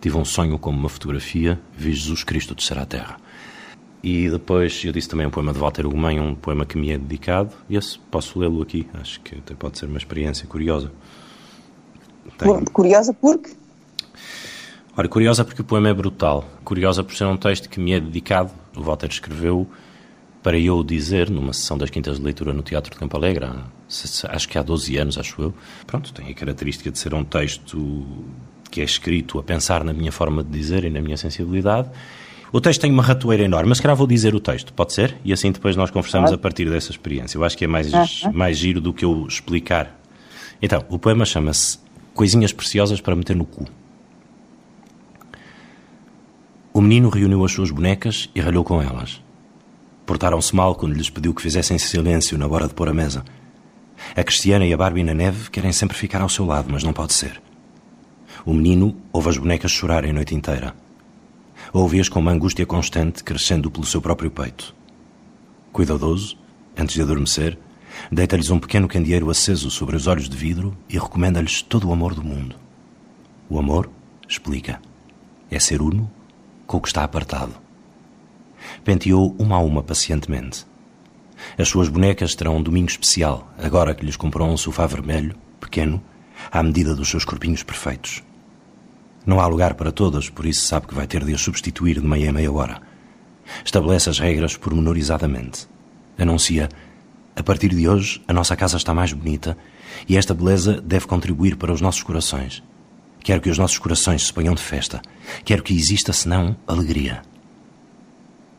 tive 0.03 0.19
um 0.19 0.25
sonho 0.27 0.59
como 0.59 0.79
uma 0.79 0.89
fotografia, 0.91 1.59
vi 1.75 1.95
Jesus 1.95 2.23
Cristo 2.23 2.55
descer 2.55 2.79
à 2.79 2.85
terra. 2.85 3.17
E 4.03 4.29
depois 4.29 4.83
eu 4.85 4.93
disse 4.93 5.09
também 5.09 5.27
um 5.27 5.31
poema 5.31 5.53
de 5.55 5.59
Walter 5.59 5.87
Ugumem, 5.87 6.21
um 6.21 6.35
poema 6.35 6.67
que 6.67 6.77
me 6.77 6.91
é 6.91 6.99
dedicado. 6.99 7.55
E 7.71 7.77
esse 7.77 7.99
posso 8.11 8.39
lê-lo 8.39 8.61
aqui, 8.61 8.87
acho 8.95 9.21
que 9.23 9.37
até 9.37 9.55
pode 9.55 9.79
ser 9.79 9.87
uma 9.87 9.99
experiência 9.99 10.47
curiosa. 10.47 10.93
Curiosa 12.73 13.15
porque? 13.15 13.60
Ora, 14.97 15.09
curiosa 15.09 15.45
porque 15.45 15.63
o 15.63 15.65
poema 15.65 15.89
é 15.89 15.95
brutal. 15.95 16.45
Curiosa 16.65 17.03
por 17.03 17.15
ser 17.15 17.25
um 17.25 17.37
texto 17.37 17.69
que 17.69 17.81
me 17.81 17.93
é 17.93 18.01
dedicado. 18.01 18.51
O 18.77 18.83
Walter 18.83 19.09
escreveu 19.09 19.67
para 20.43 20.59
eu 20.59 20.83
dizer, 20.83 21.29
numa 21.29 21.53
sessão 21.53 21.77
das 21.77 21.91
quintas 21.91 22.17
de 22.17 22.25
leitura 22.25 22.53
no 22.53 22.63
Teatro 22.63 22.91
de 22.91 22.99
Campo 22.99 23.17
Alegre, 23.17 23.45
há, 23.45 23.65
acho 24.31 24.49
que 24.49 24.59
há 24.59 24.63
12 24.63 24.97
anos, 24.97 25.19
acho 25.19 25.41
eu. 25.43 25.55
Pronto, 25.87 26.13
tem 26.15 26.31
a 26.31 26.35
característica 26.35 26.91
de 26.91 26.99
ser 26.99 27.13
um 27.13 27.23
texto 27.23 28.07
que 28.71 28.81
é 28.81 28.85
escrito 28.85 29.39
a 29.39 29.43
pensar 29.43 29.85
na 29.85 29.93
minha 29.93 30.11
forma 30.11 30.43
de 30.43 30.51
dizer 30.51 30.85
e 30.85 30.91
na 30.91 31.01
minha 31.01 31.17
sensibilidade 31.17 31.91
o 32.53 32.61
texto 32.61 32.81
tem 32.81 32.91
uma 32.91 33.03
ratoeira 33.03 33.45
enorme, 33.45 33.69
mas 33.69 33.79
se 33.79 33.83
calhar 33.83 33.97
vou 33.97 34.07
dizer 34.07 34.35
o 34.35 34.41
texto, 34.41 34.73
pode 34.73 34.93
ser? 34.93 35.17
E 35.25 35.33
assim 35.33 35.53
depois 35.53 35.77
nós 35.77 35.91
conversamos 35.91 36.33
a 36.33 36.39
partir 36.39 36.69
dessa 36.69 36.91
experiência. 36.91 37.39
Eu 37.39 37.45
acho 37.45 37.57
que 37.57 37.65
é 37.65 37.69
mais, 37.69 37.91
mais 38.33 38.59
giro 38.59 38.81
do 38.81 38.93
que 38.93 39.05
eu 39.05 39.25
explicar. 39.29 39.97
Então, 40.61 40.85
o 40.89 40.99
poema 40.99 41.25
chama-se 41.25 41.79
Coisinhas 42.13 42.53
Preciosas 42.53 43.01
para 43.01 43.15
Meter 43.15 43.37
no 43.37 43.45
Cu. 43.45 43.67
O 46.81 46.83
menino 46.83 47.11
reuniu 47.11 47.45
as 47.45 47.53
suas 47.53 47.71
bonecas 47.71 48.31
e 48.35 48.41
ralhou 48.41 48.65
com 48.65 48.81
elas. 48.81 49.23
Portaram-se 50.07 50.57
mal 50.57 50.75
quando 50.75 50.95
lhes 50.95 51.11
pediu 51.11 51.35
que 51.35 51.43
fizessem 51.43 51.77
silêncio 51.77 52.39
na 52.39 52.47
hora 52.47 52.67
de 52.67 52.73
pôr 52.73 52.89
a 52.89 52.95
mesa. 52.95 53.23
A 54.17 54.25
Cristiana 54.25 54.65
e 54.65 54.73
a 54.73 54.79
Barbie 54.79 55.05
na 55.05 55.13
neve 55.13 55.51
querem 55.51 55.73
sempre 55.73 55.95
ficar 55.95 56.23
ao 56.23 56.29
seu 56.31 56.47
lado, 56.47 56.73
mas 56.73 56.83
não 56.83 56.95
pode 56.95 57.13
ser. 57.13 57.39
O 58.47 58.55
menino 58.55 58.97
ouve 59.13 59.29
as 59.29 59.37
bonecas 59.37 59.71
chorarem 59.71 60.11
a 60.11 60.15
noite 60.15 60.35
inteira 60.35 60.75
ouvi-as 61.71 62.09
com 62.09 62.19
uma 62.19 62.33
angústia 62.33 62.65
constante 62.65 63.23
crescendo 63.23 63.71
pelo 63.71 63.85
seu 63.85 64.01
próprio 64.01 64.31
peito. 64.31 64.75
Cuidadoso, 65.71 66.39
antes 66.75 66.95
de 66.95 67.03
adormecer, 67.03 67.59
deita-lhes 68.11 68.49
um 68.49 68.59
pequeno 68.59 68.89
candeeiro 68.89 69.29
aceso 69.29 69.71
sobre 69.71 69.97
os 69.97 70.07
olhos 70.07 70.31
de 70.31 70.37
vidro 70.37 70.75
e 70.89 70.95
recomenda-lhes 70.95 71.61
todo 71.61 71.91
o 71.91 71.93
amor 71.93 72.15
do 72.15 72.25
mundo. 72.25 72.57
O 73.51 73.59
amor, 73.59 73.91
explica, 74.27 74.81
é 75.51 75.59
ser 75.61 75.83
uno 75.83 76.11
com 76.71 76.77
o 76.77 76.81
que 76.81 76.87
está 76.87 77.03
apartado. 77.03 77.53
Penteou 78.85 79.35
uma 79.41 79.57
a 79.57 79.59
uma 79.59 79.83
pacientemente. 79.83 80.65
As 81.59 81.69
suas 81.69 81.89
bonecas 81.89 82.37
terão 82.37 82.59
um 82.59 82.63
domingo 82.63 82.89
especial, 82.89 83.53
agora 83.59 83.93
que 83.93 84.07
lhes 84.07 84.15
comprou 84.15 84.49
um 84.49 84.57
sofá 84.57 84.87
vermelho, 84.87 85.35
pequeno, 85.59 86.01
à 86.49 86.63
medida 86.63 86.95
dos 86.95 87.09
seus 87.09 87.25
corpinhos 87.25 87.65
perfeitos. 87.65 88.23
Não 89.27 89.41
há 89.41 89.49
lugar 89.49 89.75
para 89.75 89.91
todas, 89.91 90.31
por 90.31 90.47
isso 90.47 90.65
sabe 90.65 90.87
que 90.87 90.95
vai 90.95 91.09
ter 91.09 91.25
de 91.25 91.35
as 91.35 91.41
substituir 91.41 91.99
de 91.99 92.07
meia 92.07 92.31
a 92.31 92.33
meia 92.33 92.53
hora. 92.53 92.81
Estabelece 93.65 94.09
as 94.09 94.21
regras 94.21 94.57
pormenorizadamente. 94.57 95.67
Anuncia: 96.17 96.69
a 97.35 97.43
partir 97.43 97.75
de 97.75 97.89
hoje, 97.89 98.23
a 98.29 98.33
nossa 98.33 98.55
casa 98.55 98.77
está 98.77 98.95
mais 98.95 99.13
bonita 99.13 99.59
e 100.09 100.17
esta 100.17 100.35
beleza 100.35 100.81
deve 100.81 101.09
contribuir 101.09 101.57
para 101.57 101.73
os 101.73 101.81
nossos 101.81 102.05
corações. 102.05 102.63
Quero 103.23 103.41
que 103.41 103.51
os 103.51 103.59
nossos 103.59 103.79
corações 103.79 104.27
se 104.27 104.33
ponham 104.33 104.55
de 104.55 104.63
festa. 104.63 105.01
Quero 105.45 105.63
que 105.63 105.75
exista, 105.75 106.13
senão, 106.13 106.57
alegria. 106.67 107.23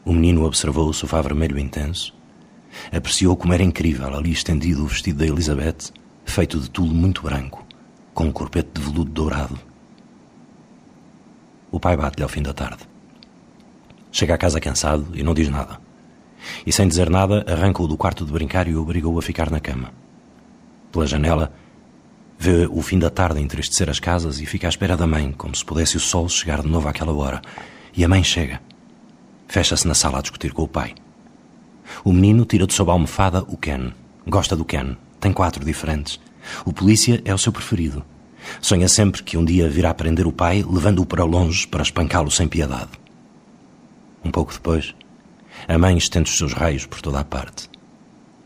O 0.06 0.13
menino 0.13 0.46
observou 0.46 0.88
o 0.88 0.94
sofá 0.94 1.22
vermelho 1.22 1.60
intenso. 1.60 2.13
Apreciou 2.91 3.36
como 3.36 3.53
era 3.53 3.63
incrível 3.63 4.15
ali 4.15 4.32
estendido 4.32 4.84
o 4.84 4.88
vestido 4.88 5.20
da 5.20 5.27
Elizabeth, 5.27 5.91
feito 6.25 6.60
de 6.60 6.70
tulo 6.70 6.94
muito 6.94 7.24
branco, 7.24 7.65
com 8.13 8.25
um 8.25 8.32
corpete 8.32 8.70
de 8.74 8.82
veludo 8.82 9.12
dourado 9.12 9.72
o 11.72 11.80
pai 11.80 11.96
bate-lhe 11.96 12.24
ao 12.24 12.30
fim 12.30 12.41
da 12.41 12.53
tarde. 12.53 12.84
Chega 14.12 14.36
a 14.36 14.38
casa 14.38 14.60
cansado 14.60 15.08
e 15.13 15.24
não 15.24 15.34
diz 15.34 15.48
nada. 15.48 15.80
E 16.65 16.72
sem 16.72 16.88
dizer 16.88 17.10
nada, 17.10 17.46
arranca-o 17.48 17.88
do 17.88 17.96
quarto 17.96 18.25
de 18.25 18.32
brincar 18.32 18.68
e 18.68 18.75
o 18.75 18.82
obrigou 18.82 19.18
a 19.18 19.22
ficar 19.22 19.50
na 19.50 19.60
cama. 19.60 19.94
Pela 20.91 21.08
janela, 21.08 21.53
Vê 22.43 22.67
o 22.71 22.81
fim 22.81 22.98
da 22.98 23.12
tarde 23.12 23.39
entristecer 23.39 23.88
as 23.88 24.00
casas 24.00 24.41
e 24.41 24.48
fica 24.48 24.67
à 24.67 24.69
espera 24.69 24.98
da 24.98 25.05
mãe, 25.05 25.31
como 25.31 25.55
se 25.55 25.63
pudesse 25.63 25.95
o 25.95 26.00
sol 26.00 26.27
chegar 26.27 26.63
de 26.63 26.67
novo 26.67 26.88
àquela 26.88 27.13
hora. 27.13 27.39
E 27.95 28.03
a 28.03 28.07
mãe 28.07 28.24
chega. 28.24 28.60
Fecha-se 29.48 29.88
na 29.88 29.93
sala 29.93 30.17
a 30.17 30.21
discutir 30.24 30.51
com 30.51 30.63
o 30.63 30.67
pai. 30.67 30.95
O 32.03 32.12
menino 32.12 32.43
tira 32.43 32.65
de 32.65 32.74
sob 32.74 32.89
a 32.89 32.95
almofada 32.95 33.43
o 33.43 33.55
Ken. 33.55 33.91
Gosta 34.25 34.55
do 34.55 34.65
Ken. 34.65 34.98
Tem 35.19 35.31
quatro 35.31 35.63
diferentes. 35.63 36.19
O 36.65 36.74
polícia 36.74 37.21
é 37.25 37.31
o 37.31 37.38
seu 37.38 37.51
preferido. 37.51 38.03
Sonha 38.60 38.88
sempre 38.88 39.21
que 39.21 39.38
um 39.38 39.45
dia 39.45 39.69
virá 39.69 39.93
prender 39.93 40.25
o 40.25 40.31
pai, 40.31 40.65
levando-o 40.67 41.05
para 41.05 41.24
longe 41.24 41.67
para 41.67 41.83
espancá-lo 41.83 42.31
sem 42.31 42.48
piedade. 42.48 42.89
Um 44.25 44.31
pouco 44.31 44.51
depois, 44.51 44.95
a 45.67 45.77
mãe 45.77 45.95
estende 45.95 46.31
os 46.31 46.38
seus 46.39 46.53
raios 46.53 46.88
por 46.88 47.01
toda 47.01 47.19
a 47.19 47.24
parte. 47.24 47.69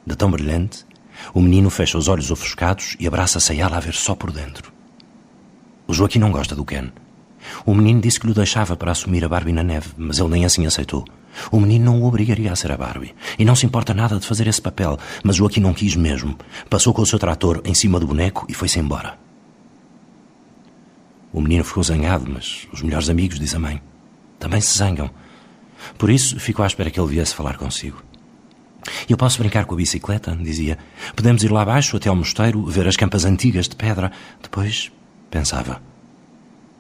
De 0.05 0.17
tão 0.17 0.29
brilhante, 0.29 0.85
o 1.33 1.41
menino 1.41 1.69
fecha 1.69 1.97
os 1.97 2.07
olhos 2.07 2.31
ofuscados 2.31 2.95
e 2.99 3.07
abraça-se 3.07 3.51
a 3.51 3.55
ela 3.55 3.77
a 3.77 3.79
ver 3.79 3.93
só 3.93 4.15
por 4.15 4.31
dentro. 4.31 4.71
O 5.87 5.93
Joaquim 5.93 6.19
não 6.19 6.31
gosta 6.31 6.55
do 6.55 6.65
Ken. 6.65 6.91
O 7.65 7.75
menino 7.75 8.01
disse 8.01 8.19
que 8.19 8.27
lhe 8.27 8.33
deixava 8.33 8.75
para 8.75 8.91
assumir 8.91 9.23
a 9.23 9.29
Barbie 9.29 9.53
na 9.53 9.63
neve, 9.63 9.89
mas 9.97 10.19
ele 10.19 10.29
nem 10.29 10.45
assim 10.45 10.65
aceitou. 10.65 11.05
O 11.51 11.59
menino 11.59 11.85
não 11.85 12.01
o 12.01 12.05
obrigaria 12.05 12.51
a 12.51 12.55
ser 12.55 12.71
a 12.71 12.77
Barbie. 12.77 13.13
E 13.37 13.45
não 13.45 13.55
se 13.55 13.65
importa 13.65 13.93
nada 13.93 14.17
de 14.17 14.25
fazer 14.25 14.47
esse 14.47 14.61
papel, 14.61 14.97
mas 15.23 15.35
Joaquim 15.35 15.59
não 15.59 15.73
quis 15.73 15.95
mesmo. 15.95 16.37
Passou 16.69 16.93
com 16.93 17.01
o 17.01 17.05
seu 17.05 17.19
trator 17.19 17.61
em 17.65 17.73
cima 17.73 17.99
do 17.99 18.07
boneco 18.07 18.45
e 18.49 18.53
foi-se 18.53 18.79
embora. 18.79 19.17
O 21.31 21.41
menino 21.41 21.65
ficou 21.65 21.83
zangado, 21.83 22.25
mas 22.27 22.67
os 22.71 22.81
melhores 22.81 23.09
amigos, 23.09 23.37
diz 23.37 23.53
a 23.53 23.59
mãe, 23.59 23.81
também 24.39 24.61
se 24.61 24.77
zangam. 24.77 25.09
Por 25.97 26.09
isso, 26.09 26.39
ficou 26.39 26.63
à 26.63 26.67
espera 26.67 26.89
que 26.89 26.99
ele 26.99 27.09
viesse 27.09 27.35
falar 27.35 27.57
consigo. 27.57 28.01
Eu 29.09 29.17
posso 29.17 29.39
brincar 29.39 29.65
com 29.65 29.73
a 29.73 29.77
bicicleta, 29.77 30.35
dizia. 30.39 30.77
Podemos 31.15 31.43
ir 31.43 31.51
lá 31.51 31.61
abaixo 31.61 31.97
até 31.97 32.09
ao 32.09 32.15
mosteiro, 32.15 32.65
ver 32.65 32.87
as 32.87 32.95
campas 32.95 33.25
antigas 33.25 33.67
de 33.67 33.75
pedra. 33.75 34.11
Depois, 34.41 34.91
pensava. 35.29 35.81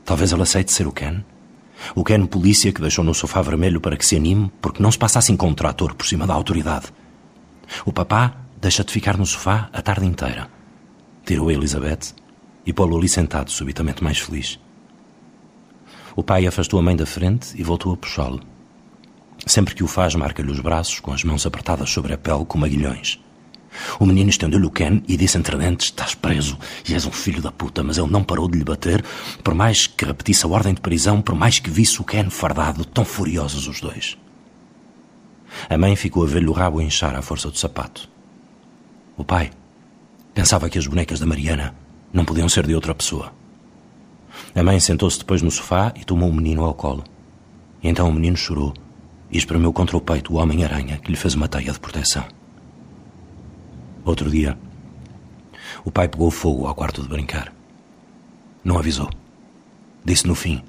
Talvez 0.03 0.31
ele 0.31 0.41
aceite 0.43 0.71
ser 0.71 0.87
o 0.87 0.91
Ken. 0.91 1.23
O 1.95 2.03
Ken 2.03 2.25
polícia 2.25 2.71
que 2.71 2.81
deixou 2.81 3.03
no 3.03 3.13
sofá 3.13 3.41
vermelho 3.41 3.81
para 3.81 3.97
que 3.97 4.05
se 4.05 4.15
anime, 4.15 4.51
porque 4.61 4.81
não 4.81 4.91
se 4.91 4.97
passa 4.97 5.19
assim 5.19 5.35
com 5.35 5.47
um 5.47 5.53
trator 5.53 5.95
por 5.95 6.05
cima 6.05 6.25
da 6.27 6.33
autoridade. 6.33 6.87
O 7.85 7.91
papá 7.91 8.35
deixa 8.61 8.83
de 8.83 8.91
ficar 8.91 9.17
no 9.17 9.25
sofá 9.25 9.69
a 9.73 9.81
tarde 9.81 10.05
inteira. 10.05 10.47
Tirou 11.25 11.49
a 11.49 11.53
Elizabeth 11.53 12.13
e 12.65 12.71
pô-lo 12.71 12.97
ali 12.97 13.09
sentado, 13.09 13.51
subitamente 13.51 14.03
mais 14.03 14.19
feliz. 14.19 14.59
O 16.15 16.23
pai 16.23 16.47
afastou 16.47 16.79
a 16.79 16.83
mãe 16.83 16.95
da 16.95 17.05
frente 17.05 17.49
e 17.55 17.63
voltou 17.63 17.93
a 17.93 17.97
puxá-lo. 17.97 18.54
Sempre 19.45 19.75
que 19.75 19.83
o 19.83 19.87
faz, 19.87 20.15
marca-lhe 20.15 20.51
os 20.51 20.59
braços, 20.59 20.99
com 20.99 21.11
as 21.11 21.23
mãos 21.23 21.45
apertadas 21.45 21.89
sobre 21.89 22.13
a 22.13 22.17
pele 22.17 22.45
como 22.45 22.65
aguilhões. 22.65 23.19
O 23.99 24.05
menino 24.05 24.29
estendeu-lhe 24.29 24.65
o 24.65 24.71
Ken 24.71 25.01
e 25.07 25.17
disse 25.17 25.37
entre 25.37 25.57
dentes: 25.57 25.87
Estás 25.87 26.15
preso 26.15 26.57
e 26.87 26.93
és 26.93 27.05
um 27.05 27.11
filho 27.11 27.41
da 27.41 27.51
puta. 27.51 27.83
Mas 27.83 27.97
ele 27.97 28.09
não 28.09 28.23
parou 28.23 28.47
de 28.47 28.57
lhe 28.57 28.63
bater, 28.63 29.03
por 29.43 29.53
mais 29.53 29.87
que 29.87 30.05
repetisse 30.05 30.45
a 30.45 30.49
ordem 30.49 30.73
de 30.73 30.81
prisão, 30.81 31.21
por 31.21 31.35
mais 31.35 31.59
que 31.59 31.69
visse 31.69 32.01
o 32.01 32.03
Ken 32.03 32.29
fardado, 32.29 32.85
tão 32.85 33.05
furiosos 33.05 33.67
os 33.67 33.81
dois. 33.81 34.17
A 35.69 35.77
mãe 35.77 35.95
ficou 35.95 36.23
a 36.23 36.27
ver-lhe 36.27 36.49
o 36.49 36.53
rabo 36.53 36.81
inchar 36.81 37.15
à 37.15 37.21
força 37.21 37.49
do 37.49 37.57
sapato. 37.57 38.09
O 39.17 39.23
pai 39.23 39.51
pensava 40.33 40.69
que 40.69 40.77
as 40.77 40.87
bonecas 40.87 41.19
da 41.19 41.25
Mariana 41.25 41.75
não 42.11 42.25
podiam 42.25 42.49
ser 42.49 42.67
de 42.67 42.75
outra 42.75 42.93
pessoa. 42.93 43.33
A 44.53 44.63
mãe 44.63 44.79
sentou-se 44.79 45.17
depois 45.17 45.41
no 45.41 45.51
sofá 45.51 45.93
e 45.95 46.03
tomou 46.03 46.29
o 46.29 46.33
menino 46.33 46.63
ao 46.63 46.73
colo. 46.73 47.03
E 47.81 47.87
então 47.87 48.09
o 48.09 48.13
menino 48.13 48.35
chorou 48.35 48.73
e 49.31 49.37
espremeu 49.37 49.73
contra 49.73 49.97
o 49.97 50.01
peito 50.01 50.33
o 50.33 50.37
Homem-Aranha 50.37 50.97
que 50.97 51.11
lhe 51.11 51.17
fez 51.17 51.33
uma 51.33 51.47
teia 51.47 51.71
de 51.71 51.79
proteção. 51.79 52.25
Outro 54.03 54.29
dia, 54.29 54.57
o 55.83 55.91
pai 55.91 56.07
pegou 56.07 56.29
fogo 56.29 56.67
ao 56.67 56.75
quarto 56.75 57.01
de 57.01 57.09
brincar. 57.09 57.53
Não 58.63 58.77
avisou. 58.77 59.09
Disse 60.03 60.27
no 60.27 60.35
fim: 60.35 60.63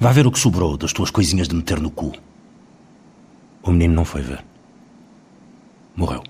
Vá 0.00 0.12
ver 0.12 0.26
o 0.26 0.30
que 0.30 0.38
sobrou 0.38 0.76
das 0.76 0.92
tuas 0.92 1.10
coisinhas 1.10 1.48
de 1.48 1.54
meter 1.54 1.80
no 1.80 1.90
cu. 1.90 2.12
O 3.62 3.70
menino 3.70 3.94
não 3.94 4.04
foi 4.04 4.22
ver. 4.22 4.44
Morreu. 5.96 6.22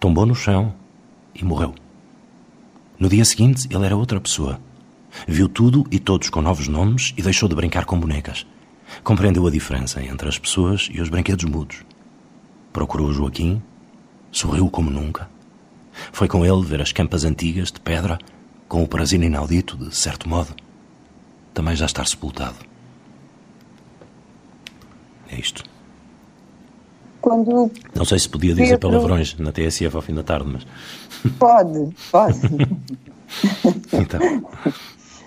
Tombou 0.00 0.24
no 0.24 0.34
chão 0.34 0.74
e 1.34 1.44
morreu. 1.44 1.74
No 2.98 3.08
dia 3.08 3.24
seguinte, 3.24 3.68
ele 3.70 3.84
era 3.84 3.96
outra 3.96 4.20
pessoa. 4.20 4.60
Viu 5.26 5.48
tudo 5.48 5.86
e 5.90 5.98
todos 5.98 6.30
com 6.30 6.40
novos 6.40 6.68
nomes 6.68 7.12
e 7.16 7.22
deixou 7.22 7.48
de 7.48 7.54
brincar 7.54 7.84
com 7.84 7.98
bonecas. 7.98 8.46
Compreendeu 9.02 9.46
a 9.46 9.50
diferença 9.50 10.02
entre 10.02 10.28
as 10.28 10.38
pessoas 10.38 10.88
e 10.92 11.00
os 11.00 11.08
brinquedos 11.08 11.44
mudos. 11.44 11.84
Procurou 12.72 13.12
Joaquim, 13.12 13.62
sorriu 14.30 14.68
como 14.68 14.90
nunca. 14.90 15.28
Foi 16.12 16.28
com 16.28 16.44
ele 16.44 16.62
ver 16.64 16.80
as 16.80 16.92
campas 16.92 17.24
antigas 17.24 17.72
de 17.72 17.80
pedra, 17.80 18.18
com 18.68 18.82
o 18.82 18.88
prazer 18.88 19.22
inaudito, 19.22 19.76
de 19.76 19.94
certo 19.94 20.28
modo, 20.28 20.54
também 21.54 21.74
já 21.74 21.86
estar 21.86 22.06
sepultado. 22.06 22.56
É 25.30 25.38
isto. 25.38 25.64
Quando 27.20 27.70
Não 27.94 28.04
sei 28.04 28.18
se 28.18 28.28
podia 28.28 28.54
dizer 28.54 28.78
Pedro... 28.78 28.90
palavrões 28.90 29.36
na 29.36 29.50
TSF 29.50 29.96
ao 29.96 30.02
fim 30.02 30.14
da 30.14 30.22
tarde, 30.22 30.48
mas. 30.52 30.66
Pode, 31.38 31.94
pode. 32.12 32.38
então. 33.92 34.20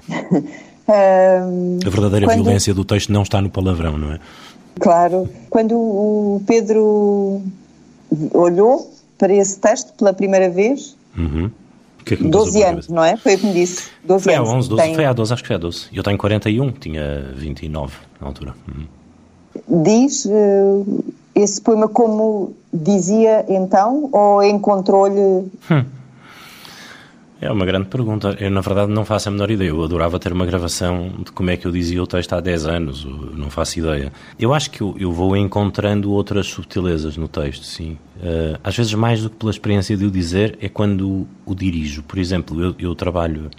A 0.91 1.89
verdadeira 1.89 2.25
quando... 2.25 2.43
violência 2.43 2.73
do 2.73 2.83
texto 2.83 3.11
não 3.11 3.23
está 3.23 3.41
no 3.41 3.49
palavrão, 3.49 3.97
não 3.97 4.13
é? 4.13 4.19
Claro. 4.79 5.29
Quando 5.49 5.75
o 5.75 6.41
Pedro 6.47 7.41
olhou 8.33 8.91
para 9.17 9.33
esse 9.33 9.59
texto 9.59 9.93
pela 9.93 10.13
primeira 10.13 10.49
vez, 10.49 10.95
uhum. 11.17 11.51
que 12.05 12.13
é 12.13 12.17
que 12.17 12.23
12 12.23 12.63
anos, 12.63 12.87
não 12.87 13.03
é? 13.03 13.17
Foi 13.17 13.35
o 13.35 13.37
que 13.37 13.45
me 13.45 13.53
disse. 13.53 13.89
12 14.03 14.23
foi 14.23 14.33
anos. 14.35 14.49
Há 14.49 14.53
11, 14.53 14.69
12, 14.69 14.83
tem... 14.83 14.95
Foi 14.95 15.05
há 15.05 15.13
12, 15.13 15.33
acho 15.33 15.43
que 15.43 15.47
foi 15.47 15.55
há 15.55 15.59
12. 15.59 15.87
Eu 15.93 16.03
tenho 16.03 16.17
41, 16.17 16.71
tinha 16.71 17.33
29 17.35 17.93
na 18.19 18.27
altura. 18.27 18.55
Uhum. 18.67 19.83
Diz 19.83 20.25
uh, 20.25 21.03
esse 21.35 21.61
poema 21.61 21.87
como 21.87 22.53
dizia 22.73 23.45
então 23.49 24.09
ou 24.11 24.43
encontrou-lhe... 24.43 25.49
Hum. 25.69 25.98
É 27.41 27.49
uma 27.49 27.65
grande 27.65 27.87
pergunta. 27.87 28.35
Eu, 28.37 28.51
na 28.51 28.59
verdade, 28.59 28.91
não 28.91 29.05
faço 29.05 29.29
a 29.29 29.31
menor 29.31 29.49
ideia. 29.49 29.69
Eu 29.69 29.81
adorava 29.81 30.19
ter 30.19 30.33
uma 30.33 30.45
gravação 30.45 31.09
de 31.23 31.31
como 31.31 31.49
é 31.49 31.55
que 31.55 31.65
eu 31.65 31.71
dizia 31.71 32.03
o 32.03 32.07
texto 32.07 32.33
há 32.33 32.41
10 32.41 32.65
anos. 32.65 33.05
Não 33.05 33.49
faço 33.49 33.79
ideia. 33.79 34.11
Eu 34.37 34.53
acho 34.53 34.69
que 34.69 34.81
eu, 34.81 34.93
eu 34.99 35.13
vou 35.13 35.37
encontrando 35.37 36.11
outras 36.11 36.47
subtilezas 36.47 37.15
no 37.15 37.29
texto, 37.29 37.63
sim. 37.63 37.97
Uh, 38.17 38.59
às 38.61 38.75
vezes, 38.75 38.93
mais 38.93 39.23
do 39.23 39.29
que 39.29 39.37
pela 39.37 39.51
experiência 39.51 39.95
de 39.95 40.05
o 40.05 40.11
dizer, 40.11 40.57
é 40.61 40.67
quando 40.67 41.25
o, 41.45 41.55
dirijo. 41.55 42.03
Por 42.03 42.19
exemplo, 42.19 42.61
eu, 42.61 42.75
eu 42.77 42.93
trabalho 42.93 43.49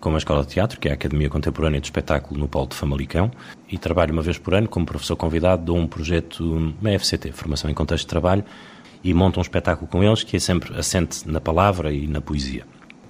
com 0.00 0.08
uma 0.08 0.18
escola 0.18 0.42
de 0.42 0.48
teatro, 0.48 0.80
que 0.80 0.88
é 0.88 0.90
a 0.90 0.94
Academia 0.94 1.30
Contemporânea 1.30 1.80
de 1.80 1.86
Espetáculo 1.86 2.38
no 2.38 2.48
Polo 2.48 2.66
de 2.66 2.74
Famalicão, 2.74 3.30
e 3.70 3.78
trabalho 3.78 4.12
uma 4.12 4.22
vez 4.22 4.38
por 4.38 4.54
ano 4.54 4.68
como 4.68 4.84
professor 4.84 5.14
convidado 5.14 5.64
de 5.64 5.70
um 5.70 5.86
projeto, 5.86 6.74
uma 6.80 6.98
FCT, 6.98 7.30
Formação 7.30 7.70
em 7.70 7.74
Contexto 7.74 8.06
de 8.06 8.08
Trabalho, 8.08 8.44
e 9.04 9.14
monto 9.14 9.38
um 9.38 9.42
espetáculo 9.42 9.86
com 9.86 10.02
eles 10.02 10.24
que 10.24 10.36
é 10.36 10.40
sempre 10.40 10.76
assente 10.76 11.28
na 11.28 11.40
palavra 11.40 11.92
e 11.92 12.08
na 12.08 12.20
poesia. 12.20 12.64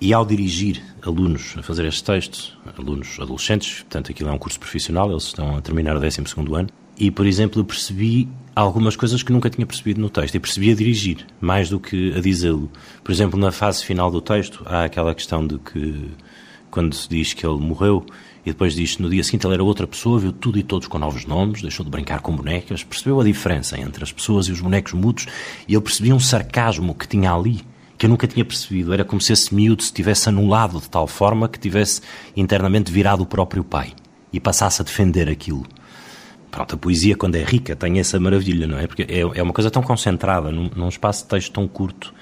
E 0.05 0.13
ao 0.13 0.23
dirigir 0.23 0.83
alunos 1.01 1.55
a 1.57 1.63
fazer 1.63 1.87
estes 1.87 2.03
textos, 2.03 2.59
alunos 2.77 3.17
adolescentes, 3.19 3.81
portanto 3.81 4.11
aquilo 4.11 4.29
é 4.29 4.33
um 4.35 4.39
curso 4.39 4.61
profissional, 4.61 5.11
eles 5.11 5.23
estão 5.23 5.57
a 5.57 5.63
terminar 5.63 5.97
o 5.97 5.99
12 5.99 6.21
ano, 6.55 6.69
e, 6.99 7.11
por 7.11 7.25
exemplo, 7.25 7.59
eu 7.59 7.65
percebi 7.65 8.29
algumas 8.55 8.97
coisas 8.97 9.23
que 9.23 9.33
nunca 9.33 9.49
tinha 9.49 9.67
percebido 9.67 10.03
no 10.03 10.11
texto, 10.11 10.35
e 10.35 10.41
percebi 10.41 10.71
a 10.71 10.75
dirigir, 10.75 11.27
mais 11.41 11.71
do 11.71 11.81
que 11.81 12.13
a 12.13 12.21
dizê-lo. 12.21 12.71
Por 13.03 13.13
exemplo, 13.13 13.41
na 13.41 13.51
fase 13.51 13.83
final 13.83 14.11
do 14.11 14.21
texto, 14.21 14.63
há 14.67 14.85
aquela 14.85 15.15
questão 15.15 15.47
de 15.47 15.59
que, 15.59 16.11
quando 16.71 16.95
se 16.95 17.09
diz 17.09 17.33
que 17.33 17.47
ele 17.47 17.59
morreu, 17.59 18.05
e 18.45 18.51
depois 18.51 18.75
diz 18.75 18.99
no 18.99 19.09
dia 19.09 19.25
seguinte 19.25 19.47
ele 19.47 19.55
era 19.55 19.65
outra 19.65 19.87
pessoa, 19.87 20.19
viu 20.21 20.33
tudo 20.33 20.59
e 20.59 20.63
todos 20.63 20.87
com 20.87 20.99
novos 20.99 21.25
nomes, 21.25 21.63
deixou 21.63 21.83
de 21.83 21.91
brincar 21.91 22.21
com 22.21 22.37
bonecas, 22.37 22.85
percebeu 22.85 23.23
a 23.23 23.25
diferença 23.25 23.81
entre 23.81 24.05
as 24.05 24.13
pessoas 24.13 24.49
e 24.49 24.53
os 24.53 24.61
bonecos 24.61 24.93
mudos, 24.93 25.27
e 25.67 25.73
eu 25.73 25.81
percebi 25.81 26.13
um 26.13 26.21
sarcasmo 26.21 26.95
que 26.95 27.09
tinha 27.09 27.33
ali, 27.33 27.63
que 28.05 28.07
eu 28.07 28.11
nunca 28.11 28.27
tinha 28.27 28.45
percebido. 28.45 28.93
Era 28.93 29.03
como 29.03 29.19
se 29.19 29.33
esse 29.33 29.55
miúdo 29.55 29.83
se 29.83 29.91
tivesse 29.91 30.29
anulado 30.29 30.79
de 30.79 30.91
tal 30.91 31.07
forma 31.07 31.49
que 31.49 31.59
tivesse 31.59 32.03
internamente 32.37 32.93
virado 32.93 33.23
o 33.23 33.27
próprio 33.27 33.65
pai 33.65 33.95
e 34.31 34.39
passasse 34.39 34.83
a 34.83 34.85
defender 34.85 35.27
aquilo. 35.27 35.65
Pronto, 36.51 36.75
a 36.75 36.79
poesia, 36.79 37.17
quando 37.17 37.37
é 37.37 37.43
rica, 37.43 37.75
tem 37.75 37.99
essa 37.99 38.21
maravilha, 38.21 38.67
não 38.67 38.79
é? 38.79 38.87
Porque 38.87 39.07
é, 39.09 39.21
é 39.21 39.43
uma 39.43 39.55
coisa 39.55 39.71
tão 39.71 39.83
concentrada, 39.83 40.53
num, 40.53 40.71
num 40.77 40.89
espaço 40.89 41.23
de 41.23 41.31
texto 41.31 41.53
tão 41.53 41.67
curto, 41.67 42.13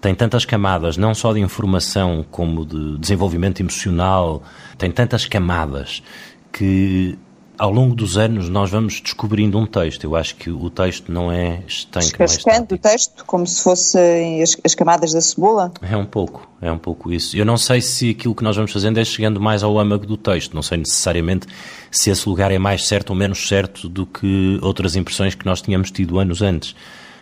tem 0.00 0.12
tantas 0.12 0.44
camadas, 0.44 0.96
não 0.96 1.14
só 1.14 1.32
de 1.32 1.38
informação 1.38 2.26
como 2.28 2.66
de 2.66 2.98
desenvolvimento 2.98 3.60
emocional, 3.60 4.42
tem 4.76 4.90
tantas 4.90 5.24
camadas 5.24 6.02
que 6.52 7.16
ao 7.62 7.70
longo 7.70 7.94
dos 7.94 8.18
anos 8.18 8.48
nós 8.48 8.70
vamos 8.70 9.00
descobrindo 9.00 9.56
um 9.56 9.64
texto. 9.64 10.02
Eu 10.02 10.16
acho 10.16 10.34
que 10.34 10.50
o 10.50 10.68
texto 10.68 11.12
não 11.12 11.30
é 11.30 11.62
estanque. 11.64 12.06
Descascando 12.06 12.74
o 12.74 12.78
texto, 12.78 13.24
como 13.24 13.46
se 13.46 13.62
fossem 13.62 14.42
as, 14.42 14.56
as, 14.64 14.74
camadas 14.74 15.12
da 15.12 15.20
cebola? 15.20 15.70
É 15.80 15.96
um 15.96 16.04
pouco, 16.04 16.50
é 16.60 16.72
um 16.72 16.76
pouco 16.76 17.12
isso. 17.12 17.36
Eu 17.36 17.44
não 17.44 17.56
sei 17.56 17.80
se 17.80 18.10
aquilo 18.10 18.34
que 18.34 18.42
nós 18.42 18.56
vamos 18.56 18.72
fazendo 18.72 18.98
é 18.98 19.04
chegando 19.04 19.40
mais 19.40 19.62
ao 19.62 19.78
âmago 19.78 20.04
do 20.04 20.16
texto. 20.16 20.54
Não 20.54 20.62
sei 20.62 20.78
necessariamente 20.78 21.46
se 21.88 22.10
esse 22.10 22.28
lugar 22.28 22.50
é 22.50 22.58
mais 22.58 22.84
certo 22.84 23.10
ou 23.10 23.16
menos 23.16 23.46
certo 23.46 23.88
do 23.88 24.06
que 24.06 24.58
outras 24.60 24.96
impressões 24.96 25.36
que 25.36 25.46
nós 25.46 25.62
tínhamos 25.62 25.92
tido 25.92 26.18
anos 26.18 26.42
antes. 26.42 26.74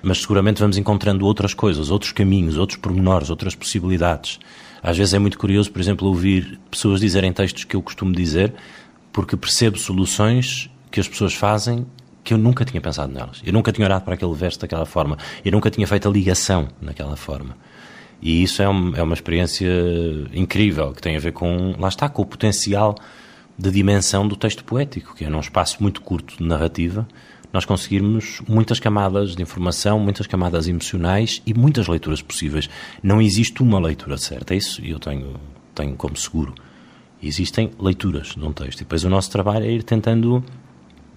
Mas 0.02 0.22
seguramente 0.22 0.58
vamos 0.58 0.78
encontrando 0.78 1.26
outras 1.26 1.52
coisas, 1.52 1.90
outros 1.90 2.12
caminhos, 2.12 2.56
outros 2.56 2.78
pormenores, 2.78 3.28
outras 3.28 3.54
possibilidades. 3.54 4.38
Às 4.82 4.96
vezes 4.96 5.12
é 5.12 5.18
muito 5.18 5.38
curioso, 5.38 5.70
por 5.70 5.82
exemplo, 5.82 6.08
ouvir 6.08 6.58
pessoas 6.70 6.98
dizerem 6.98 7.30
textos 7.30 7.64
que 7.64 7.76
eu 7.76 7.82
costumo 7.82 8.12
dizer, 8.12 8.54
porque 9.12 9.36
percebo 9.36 9.78
soluções 9.78 10.70
que 10.90 11.00
as 11.00 11.08
pessoas 11.08 11.34
fazem 11.34 11.86
que 12.22 12.34
eu 12.34 12.38
nunca 12.38 12.64
tinha 12.64 12.80
pensado 12.80 13.12
nelas. 13.12 13.40
Eu 13.44 13.52
nunca 13.52 13.72
tinha 13.72 13.86
olhado 13.86 14.04
para 14.04 14.14
aquele 14.14 14.34
verso 14.34 14.60
daquela 14.60 14.84
forma. 14.84 15.16
Eu 15.44 15.52
nunca 15.52 15.70
tinha 15.70 15.86
feito 15.86 16.08
a 16.08 16.12
ligação 16.12 16.68
naquela 16.80 17.16
forma. 17.16 17.56
E 18.20 18.42
isso 18.42 18.60
é, 18.60 18.68
um, 18.68 18.94
é 18.94 19.02
uma 19.02 19.14
experiência 19.14 19.68
incrível, 20.34 20.92
que 20.92 21.00
tem 21.00 21.16
a 21.16 21.20
ver 21.20 21.32
com, 21.32 21.74
lá 21.78 21.88
está, 21.88 22.08
com 22.08 22.22
o 22.22 22.26
potencial 22.26 22.94
de 23.56 23.70
dimensão 23.70 24.28
do 24.28 24.36
texto 24.36 24.64
poético, 24.64 25.14
que 25.14 25.24
é 25.24 25.30
num 25.30 25.40
espaço 25.40 25.78
muito 25.80 26.02
curto 26.02 26.36
de 26.36 26.44
narrativa, 26.44 27.06
nós 27.52 27.64
conseguirmos 27.64 28.40
muitas 28.46 28.78
camadas 28.78 29.34
de 29.34 29.42
informação, 29.42 29.98
muitas 29.98 30.26
camadas 30.26 30.68
emocionais 30.68 31.42
e 31.44 31.52
muitas 31.52 31.88
leituras 31.88 32.22
possíveis. 32.22 32.70
Não 33.02 33.20
existe 33.20 33.62
uma 33.62 33.78
leitura 33.78 34.16
certa, 34.16 34.54
é 34.54 34.58
isso 34.58 34.84
eu 34.84 34.98
tenho, 34.98 35.34
tenho 35.74 35.96
como 35.96 36.16
seguro. 36.16 36.54
Existem 37.22 37.70
leituras 37.78 38.28
de 38.28 38.44
um 38.44 38.52
texto. 38.52 38.80
E 38.80 38.84
depois 38.84 39.04
o 39.04 39.10
nosso 39.10 39.30
trabalho 39.30 39.66
é 39.66 39.70
ir 39.70 39.82
tentando 39.82 40.42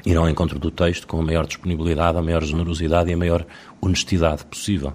ir 0.06 0.18
ao 0.18 0.30
encontro 0.30 0.60
do 0.60 0.70
texto 0.70 1.08
com 1.08 1.20
a 1.20 1.24
maior 1.24 1.48
disponibilidade, 1.48 2.18
a 2.18 2.22
maior 2.22 2.44
generosidade 2.44 3.10
e 3.10 3.14
a 3.14 3.18
maior 3.18 3.46
honestidade 3.82 4.44
possível. 4.46 4.94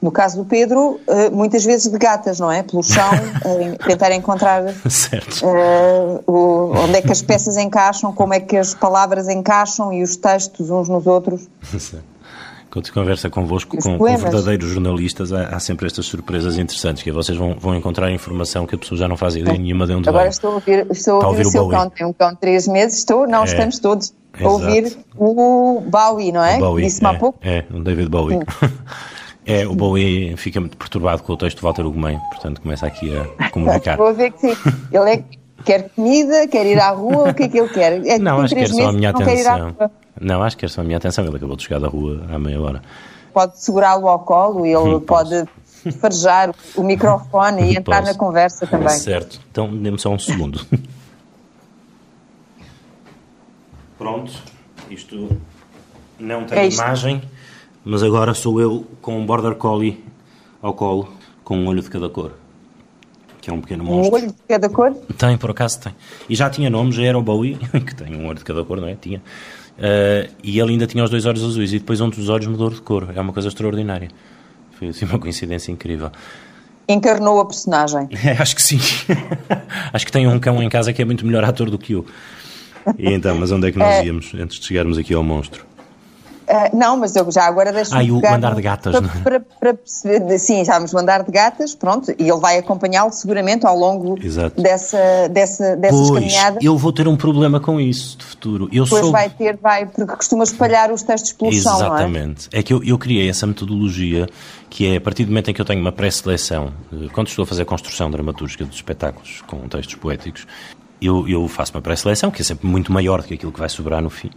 No 0.00 0.10
caso 0.10 0.38
do 0.38 0.44
Pedro, 0.46 0.98
eh, 1.06 1.28
muitas 1.28 1.62
vezes 1.62 1.92
de 1.92 1.98
gatas, 1.98 2.40
não 2.40 2.50
é? 2.50 2.62
Pelo 2.62 2.82
chão, 2.82 3.10
tentar 3.86 4.12
encontrar 4.12 4.62
uh, 4.62 6.22
onde 6.26 6.96
é 6.96 7.02
que 7.02 7.12
as 7.12 7.20
peças 7.20 7.58
encaixam, 7.58 8.10
como 8.10 8.32
é 8.32 8.40
que 8.40 8.56
as 8.56 8.74
palavras 8.74 9.28
encaixam 9.28 9.92
e 9.92 10.02
os 10.02 10.16
textos 10.16 10.70
uns 10.70 10.88
nos 10.88 11.06
outros. 11.06 11.48
Quando 12.70 12.86
se 12.86 12.92
conversa 12.92 13.28
convosco 13.28 13.76
com, 13.76 13.98
com, 13.98 14.16
verdadeiros 14.16 14.68
jornalistas, 14.68 15.32
há, 15.32 15.48
há, 15.48 15.58
sempre 15.58 15.86
estas 15.86 16.06
surpresas 16.06 16.56
interessantes, 16.56 17.02
que 17.02 17.10
vocês 17.10 17.36
vão, 17.36 17.56
vão 17.58 17.74
encontrar 17.74 18.10
informação 18.12 18.64
que 18.66 18.76
a 18.76 18.78
pessoa 18.78 18.96
já 18.96 19.08
não 19.08 19.16
faz 19.16 19.34
ideia 19.34 19.58
nenhuma 19.58 19.86
de 19.86 19.94
onde 19.94 20.08
Agora 20.08 20.24
vem. 20.24 20.30
estou 20.30 20.52
a 20.52 20.54
ouvir, 20.54 20.86
estou 20.90 21.14
a 21.20 21.26
ouvir, 21.26 21.26
ouvir 21.26 21.46
o 21.46 21.50
seu 21.50 21.68
cão, 21.68 21.90
tem 21.90 22.06
um 22.06 22.12
cão 22.12 22.30
de 22.30 22.38
três 22.38 22.68
meses, 22.68 22.98
estou, 22.98 23.26
não, 23.26 23.42
é, 23.42 23.44
estamos 23.44 23.78
todos 23.80 24.14
a 24.40 24.48
ouvir 24.48 24.96
o 25.16 25.80
Bowie, 25.80 26.30
não 26.30 26.44
é? 26.44 26.58
O 26.58 26.60
Bowie, 26.60 26.84
Disse-me 26.84 27.08
é, 27.08 27.10
há 27.10 27.18
pouco. 27.18 27.38
É, 27.42 27.64
o 27.72 27.80
David 27.80 28.08
Bowie. 28.08 28.38
É, 29.46 29.66
o 29.66 29.74
Bowie 29.74 30.36
fica 30.36 30.60
muito 30.60 30.76
perturbado 30.76 31.22
com 31.22 31.32
o 31.32 31.36
texto 31.36 31.56
de 31.56 31.62
Walter 31.62 31.84
Ugumem, 31.84 32.20
portanto 32.30 32.60
começa 32.60 32.86
aqui 32.86 33.10
a 33.16 33.50
comunicar. 33.50 33.96
Vou 33.98 34.14
ver 34.14 34.30
que 34.32 34.38
sim. 34.38 34.54
Ele 34.92 35.10
é, 35.10 35.24
quer 35.64 35.90
comida, 35.90 36.46
quer 36.48 36.66
ir 36.66 36.78
à 36.78 36.90
rua, 36.90 37.30
o 37.30 37.34
que 37.34 37.44
é 37.44 37.48
que 37.48 37.58
ele 37.58 37.68
quer? 37.68 38.06
É 38.06 38.18
não, 38.18 38.40
acho 38.40 38.54
que 38.54 38.60
quer 38.60 38.68
só 38.68 38.88
a 38.88 38.92
minha 38.92 39.10
atenção. 39.10 39.76
Não, 40.20 40.42
acho 40.42 40.56
que 40.56 40.60
quer 40.60 40.70
só 40.70 40.80
a 40.80 40.84
minha 40.84 40.96
atenção. 40.98 41.24
Ele 41.24 41.36
acabou 41.36 41.56
de 41.56 41.62
chegar 41.62 41.78
da 41.78 41.88
rua 41.88 42.22
há 42.30 42.38
meia 42.38 42.60
hora. 42.60 42.82
Pode 43.32 43.58
segurá-lo 43.60 44.08
ao 44.08 44.20
colo 44.20 44.66
e 44.66 44.72
ele 44.72 45.00
pode 45.06 45.46
farejar 45.98 46.54
o 46.76 46.82
microfone 46.82 47.72
e 47.72 47.76
entrar 47.76 48.00
Posso. 48.00 48.12
na 48.12 48.18
conversa 48.18 48.66
também. 48.66 48.90
Certo. 48.90 49.40
Então, 49.50 49.74
dê-me 49.74 49.98
só 49.98 50.10
um 50.10 50.18
segundo. 50.18 50.60
Pronto. 53.96 54.32
Isto 54.90 55.28
não 56.18 56.44
tem 56.44 56.58
é 56.58 56.68
imagem 56.68 57.22
mas 57.84 58.02
agora 58.02 58.34
sou 58.34 58.60
eu 58.60 58.86
com 59.00 59.18
um 59.18 59.24
border 59.24 59.54
collie 59.54 60.04
ao 60.60 60.74
colo, 60.74 61.08
com 61.42 61.56
um 61.56 61.66
olho 61.66 61.80
de 61.80 61.88
cada 61.88 62.08
cor. 62.08 62.32
Que 63.40 63.50
é 63.50 63.52
um 63.52 63.60
pequeno 63.60 63.84
monstro. 63.84 64.12
Um 64.12 64.14
olho 64.14 64.26
de 64.28 64.42
cada 64.48 64.68
cor? 64.68 64.92
Tem, 65.16 65.36
por 65.38 65.50
acaso 65.50 65.80
tem. 65.80 65.94
E 66.28 66.34
já 66.34 66.50
tinha 66.50 66.68
nome, 66.68 66.92
já 66.92 67.02
era 67.02 67.18
o 67.18 67.22
Bowie, 67.22 67.56
que 67.86 67.94
tem 67.94 68.14
um 68.14 68.26
olho 68.26 68.38
de 68.38 68.44
cada 68.44 68.64
cor, 68.64 68.80
não 68.80 68.88
é? 68.88 68.94
Tinha. 68.94 69.18
Uh, 69.78 70.30
e 70.42 70.60
ele 70.60 70.72
ainda 70.72 70.86
tinha 70.86 71.02
os 71.02 71.08
dois 71.08 71.24
olhos 71.24 71.42
azuis, 71.42 71.72
e 71.72 71.78
depois 71.78 72.00
um 72.00 72.10
dos 72.10 72.28
olhos 72.28 72.46
mudou 72.46 72.68
de 72.68 72.82
cor. 72.82 73.08
É 73.14 73.20
uma 73.20 73.32
coisa 73.32 73.48
extraordinária. 73.48 74.08
Foi 74.72 74.88
assim 74.88 75.06
uma 75.06 75.18
coincidência 75.18 75.72
incrível. 75.72 76.10
Encarnou 76.88 77.40
a 77.40 77.46
personagem. 77.46 78.08
É, 78.24 78.32
acho 78.32 78.54
que 78.54 78.62
sim. 78.62 78.78
acho 79.92 80.04
que 80.04 80.12
tem 80.12 80.26
um 80.26 80.38
cão 80.38 80.62
em 80.62 80.68
casa 80.68 80.92
que 80.92 81.00
é 81.00 81.04
muito 81.04 81.24
melhor 81.24 81.44
ator 81.44 81.70
do 81.70 81.78
que 81.78 81.94
eu. 81.94 82.04
E 82.98 83.10
então, 83.12 83.38
mas 83.38 83.52
onde 83.52 83.68
é 83.68 83.72
que 83.72 83.78
nós 83.78 83.96
é. 83.96 84.04
íamos 84.04 84.34
antes 84.34 84.58
de 84.58 84.66
chegarmos 84.66 84.98
aqui 84.98 85.14
ao 85.14 85.22
monstro? 85.22 85.64
Uh, 86.50 86.76
não, 86.76 86.96
mas 86.96 87.14
eu 87.14 87.30
já 87.30 87.44
agora 87.44 87.72
deixo 87.72 87.94
Ah, 87.94 88.02
e 88.02 88.10
o 88.10 88.16
andar 88.26 88.56
de 88.56 88.62
gatas, 88.62 88.92
para, 88.92 89.00
não 89.00 89.08
é? 89.08 89.22
Para, 89.22 89.40
para 89.40 89.74
perceber, 89.74 90.36
sim, 90.36 90.60
estávamos 90.60 90.92
no 90.92 90.98
andar 90.98 91.22
de 91.22 91.30
gatas, 91.30 91.76
pronto, 91.76 92.10
e 92.10 92.28
ele 92.28 92.40
vai 92.40 92.58
acompanhá-lo 92.58 93.12
seguramente 93.12 93.64
ao 93.64 93.76
longo 93.76 94.18
Exato. 94.20 94.60
dessa, 94.60 95.28
dessa, 95.30 95.76
dessas 95.76 96.08
pois, 96.08 96.10
caminhadas. 96.10 96.64
eu 96.64 96.76
vou 96.76 96.92
ter 96.92 97.06
um 97.06 97.16
problema 97.16 97.60
com 97.60 97.80
isso 97.80 98.18
de 98.18 98.24
futuro. 98.24 98.68
Eu 98.72 98.84
pois 98.84 99.00
sou... 99.00 99.12
vai 99.12 99.30
ter, 99.30 99.56
vai, 99.58 99.86
porque 99.86 100.04
costuma 100.16 100.42
espalhar 100.42 100.90
os 100.90 101.04
textos 101.04 101.32
pelo 101.32 101.52
Exatamente. 101.52 101.78
chão, 101.78 101.96
Exatamente. 101.96 102.48
É? 102.52 102.58
é 102.58 102.62
que 102.64 102.72
eu, 102.72 102.82
eu 102.82 102.98
criei 102.98 103.30
essa 103.30 103.46
metodologia 103.46 104.26
que 104.68 104.88
é 104.88 104.96
a 104.96 105.00
partir 105.00 105.24
do 105.24 105.28
momento 105.28 105.52
em 105.52 105.54
que 105.54 105.60
eu 105.60 105.64
tenho 105.64 105.80
uma 105.80 105.92
pré-seleção, 105.92 106.72
eh, 106.92 107.06
quando 107.12 107.28
estou 107.28 107.44
a 107.44 107.46
fazer 107.46 107.62
a 107.62 107.64
construção 107.64 108.10
dramatúrgica 108.10 108.64
dos 108.64 108.74
espetáculos 108.74 109.42
com 109.46 109.56
textos 109.68 109.94
poéticos, 109.94 110.48
eu, 111.00 111.28
eu 111.28 111.46
faço 111.46 111.72
uma 111.74 111.80
pré-seleção, 111.80 112.30
que 112.30 112.42
é 112.42 112.44
sempre 112.44 112.66
muito 112.66 112.92
maior 112.92 113.22
do 113.22 113.28
que 113.28 113.34
aquilo 113.34 113.52
que 113.52 113.58
vai 113.58 113.68
sobrar 113.68 114.02
no 114.02 114.10
fim 114.10 114.30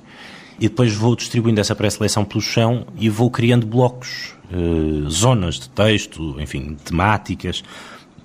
e 0.64 0.70
depois 0.70 0.94
vou 0.94 1.14
distribuindo 1.14 1.60
essa 1.60 1.76
pré-seleção 1.76 2.24
pelo 2.24 2.40
chão 2.40 2.88
e 2.98 3.10
vou 3.10 3.30
criando 3.30 3.68
blocos, 3.68 4.34
eh, 4.50 5.10
zonas 5.10 5.56
de 5.56 5.68
texto, 5.68 6.38
enfim, 6.40 6.78
temáticas, 6.86 7.62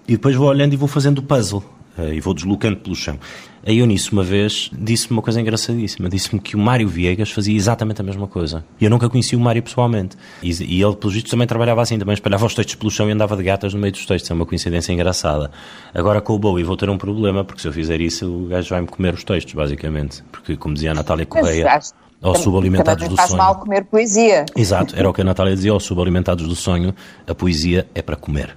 e 0.06 0.12
depois 0.12 0.36
vou 0.36 0.46
olhando 0.46 0.72
e 0.72 0.76
vou 0.76 0.86
fazendo 0.86 1.18
o 1.18 1.22
puzzle. 1.22 1.64
Uh, 1.98 2.12
e 2.12 2.20
vou 2.20 2.32
deslocando 2.32 2.76
pelo 2.76 2.94
chão. 2.94 3.18
A 3.66 3.72
Eunice, 3.72 4.12
uma 4.12 4.22
vez, 4.22 4.70
disse-me 4.72 5.16
uma 5.16 5.22
coisa 5.22 5.40
engraçadíssima. 5.40 6.08
Disse-me 6.08 6.40
que 6.40 6.54
o 6.54 6.58
Mário 6.60 6.88
Viegas 6.88 7.32
fazia 7.32 7.56
exatamente 7.56 8.00
a 8.00 8.04
mesma 8.04 8.28
coisa. 8.28 8.64
E 8.80 8.84
eu 8.84 8.90
nunca 8.90 9.08
conheci 9.08 9.34
o 9.34 9.40
Mário 9.40 9.60
pessoalmente. 9.60 10.16
E, 10.40 10.50
e 10.62 10.80
ele, 10.80 10.94
pelos 10.94 11.14
vistos, 11.14 11.32
também 11.32 11.44
trabalhava 11.44 11.82
assim. 11.82 11.98
Também 11.98 12.14
espalhava 12.14 12.46
os 12.46 12.54
textos 12.54 12.76
pelo 12.76 12.88
chão 12.88 13.08
e 13.08 13.12
andava 13.12 13.36
de 13.36 13.42
gatas 13.42 13.74
no 13.74 13.80
meio 13.80 13.92
dos 13.92 14.06
textos. 14.06 14.30
É 14.30 14.34
uma 14.34 14.46
coincidência 14.46 14.92
engraçada. 14.92 15.50
Agora, 15.92 16.20
com 16.20 16.34
o 16.34 16.38
Bowie, 16.38 16.62
vou 16.62 16.76
ter 16.76 16.88
um 16.88 16.96
problema, 16.96 17.42
porque 17.42 17.60
se 17.60 17.66
eu 17.66 17.72
fizer 17.72 18.00
isso, 18.00 18.32
o 18.32 18.46
gajo 18.46 18.70
vai-me 18.70 18.86
comer 18.86 19.12
os 19.14 19.24
textos, 19.24 19.52
basicamente. 19.52 20.22
Porque, 20.30 20.56
como 20.56 20.74
dizia 20.74 20.92
a 20.92 20.94
Natália 20.94 21.26
Correia... 21.26 21.80
Ou 22.20 22.34
subalimentados 22.34 23.08
do 23.08 23.16
faz 23.16 23.30
sonho. 23.30 23.42
mal 23.42 23.56
comer 23.56 23.84
poesia. 23.84 24.44
Exato, 24.56 24.94
era 24.96 25.08
o 25.08 25.12
que 25.12 25.20
a 25.20 25.24
Natália 25.24 25.54
dizia, 25.54 25.72
ou 25.72 25.80
subalimentados 25.80 26.48
do 26.48 26.56
sonho, 26.56 26.94
a 27.26 27.34
poesia 27.34 27.86
é 27.94 28.02
para 28.02 28.16
comer. 28.16 28.56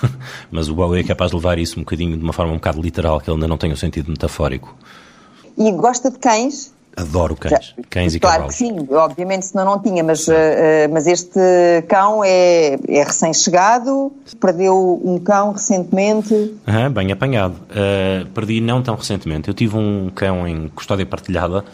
Mas 0.50 0.68
o 0.68 0.74
Bowie 0.74 1.00
é 1.00 1.04
capaz 1.04 1.30
de 1.30 1.36
levar 1.36 1.58
isso 1.58 1.78
um 1.78 1.82
bocadinho, 1.82 2.16
de 2.16 2.22
uma 2.22 2.32
forma 2.32 2.52
um 2.52 2.56
bocado 2.56 2.80
literal, 2.80 3.20
que 3.20 3.28
ele 3.28 3.36
ainda 3.36 3.48
não 3.48 3.58
tem 3.58 3.70
o 3.70 3.74
um 3.74 3.76
sentido 3.76 4.10
metafórico. 4.10 4.74
E 5.56 5.70
gosta 5.72 6.10
de 6.10 6.18
cães? 6.18 6.72
Adoro 6.96 7.34
cães, 7.34 7.74
cães 7.90 8.14
e 8.14 8.20
claro 8.20 8.44
cavalos. 8.44 8.56
Claro 8.56 8.74
que 8.74 8.86
sim, 8.86 8.94
obviamente 8.94 9.46
senão 9.46 9.64
não 9.64 9.82
tinha, 9.82 10.04
mas, 10.04 10.28
uh, 10.28 10.32
mas 10.92 11.08
este 11.08 11.40
cão 11.88 12.22
é, 12.24 12.78
é 12.88 13.02
recém-chegado, 13.02 14.12
perdeu 14.40 15.02
um 15.04 15.18
cão 15.18 15.52
recentemente. 15.52 16.32
Uhum, 16.32 16.92
bem 16.92 17.10
apanhado. 17.10 17.56
Uh, 17.70 18.26
perdi 18.28 18.60
não 18.60 18.80
tão 18.80 18.94
recentemente. 18.94 19.48
Eu 19.48 19.54
tive 19.54 19.76
um 19.76 20.08
cão 20.14 20.46
em 20.46 20.68
custódia 20.68 21.04
partilhada 21.04 21.64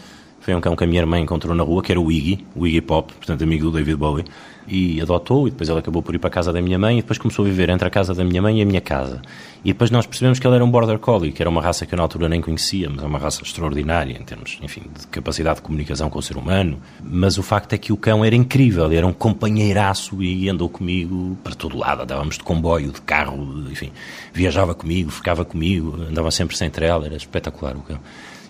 foi 0.41 0.55
um 0.55 0.59
cão 0.59 0.75
que 0.75 0.83
a 0.83 0.87
minha 0.87 0.99
irmã 0.99 1.19
encontrou 1.19 1.55
na 1.55 1.63
rua, 1.63 1.81
que 1.81 1.91
era 1.91 2.01
o 2.01 2.11
Iggy, 2.11 2.45
o 2.55 2.67
Iggy 2.67 2.81
Pop, 2.81 3.13
portanto 3.13 3.43
amigo 3.43 3.65
do 3.65 3.71
David 3.71 3.95
Bowie, 3.95 4.25
e 4.67 4.99
adotou, 4.99 5.47
e 5.47 5.51
depois 5.51 5.69
ele 5.69 5.79
acabou 5.79 6.01
por 6.01 6.15
ir 6.15 6.17
para 6.17 6.29
a 6.29 6.31
casa 6.31 6.51
da 6.51 6.61
minha 6.61 6.79
mãe, 6.79 6.97
e 6.97 7.01
depois 7.01 7.19
começou 7.19 7.45
a 7.45 7.47
viver 7.47 7.69
entre 7.69 7.87
a 7.87 7.91
casa 7.91 8.13
da 8.13 8.23
minha 8.23 8.41
mãe 8.41 8.59
e 8.59 8.61
a 8.61 8.65
minha 8.65 8.81
casa. 8.81 9.21
E 9.63 9.67
depois 9.71 9.91
nós 9.91 10.07
percebemos 10.07 10.39
que 10.39 10.47
ele 10.47 10.55
era 10.55 10.65
um 10.65 10.71
Border 10.71 10.97
Collie, 10.97 11.31
que 11.31 11.43
era 11.43 11.49
uma 11.49 11.61
raça 11.61 11.85
que 11.85 11.93
eu 11.93 11.97
na 11.97 12.03
altura 12.03 12.27
nem 12.27 12.41
conhecia, 12.41 12.89
mas 12.89 13.03
é 13.03 13.05
uma 13.05 13.19
raça 13.19 13.43
extraordinária 13.43 14.17
em 14.17 14.23
termos, 14.23 14.57
enfim, 14.63 14.81
de 14.97 15.05
capacidade 15.07 15.57
de 15.57 15.61
comunicação 15.61 16.09
com 16.09 16.17
o 16.17 16.21
ser 16.21 16.37
humano. 16.37 16.79
Mas 17.03 17.37
o 17.37 17.43
facto 17.43 17.73
é 17.73 17.77
que 17.77 17.93
o 17.93 17.97
cão 17.97 18.25
era 18.25 18.35
incrível, 18.35 18.91
era 18.91 19.05
um 19.05 19.13
companheiraço 19.13 20.23
e 20.23 20.49
andou 20.49 20.69
comigo 20.69 21.37
para 21.43 21.53
todo 21.53 21.77
lado, 21.77 22.01
andávamos 22.01 22.37
de 22.37 22.43
comboio, 22.43 22.91
de 22.91 23.01
carro, 23.01 23.65
enfim, 23.69 23.91
viajava 24.33 24.73
comigo, 24.73 25.11
ficava 25.11 25.45
comigo, 25.45 25.97
andava 26.09 26.31
sempre 26.31 26.57
sem 26.57 26.69
trela, 26.69 27.05
era 27.05 27.15
espetacular 27.15 27.75
o 27.75 27.81
cão. 27.81 27.99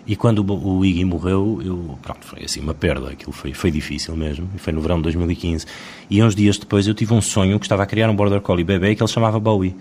E 0.05 0.15
quando 0.15 0.43
o 0.43 0.83
Iggy 0.83 1.05
morreu, 1.05 1.61
eu, 1.63 1.97
pronto, 2.01 2.25
foi 2.25 2.43
assim 2.43 2.59
uma 2.59 2.73
perda, 2.73 3.11
aquilo 3.11 3.31
foi, 3.31 3.53
foi 3.53 3.69
difícil 3.69 4.15
mesmo, 4.15 4.49
e 4.55 4.57
foi 4.57 4.73
no 4.73 4.81
verão 4.81 4.97
de 4.97 5.03
2015. 5.03 5.65
E 6.09 6.21
uns 6.23 6.35
dias 6.35 6.57
depois 6.57 6.87
eu 6.87 6.93
tive 6.93 7.13
um 7.13 7.21
sonho 7.21 7.59
que 7.59 7.65
estava 7.65 7.83
a 7.83 7.85
criar 7.85 8.09
um 8.09 8.15
Border 8.15 8.41
Collie 8.41 8.63
bebê 8.63 8.95
que 8.95 9.03
ele 9.03 9.11
chamava 9.11 9.39
Bowie. 9.39 9.75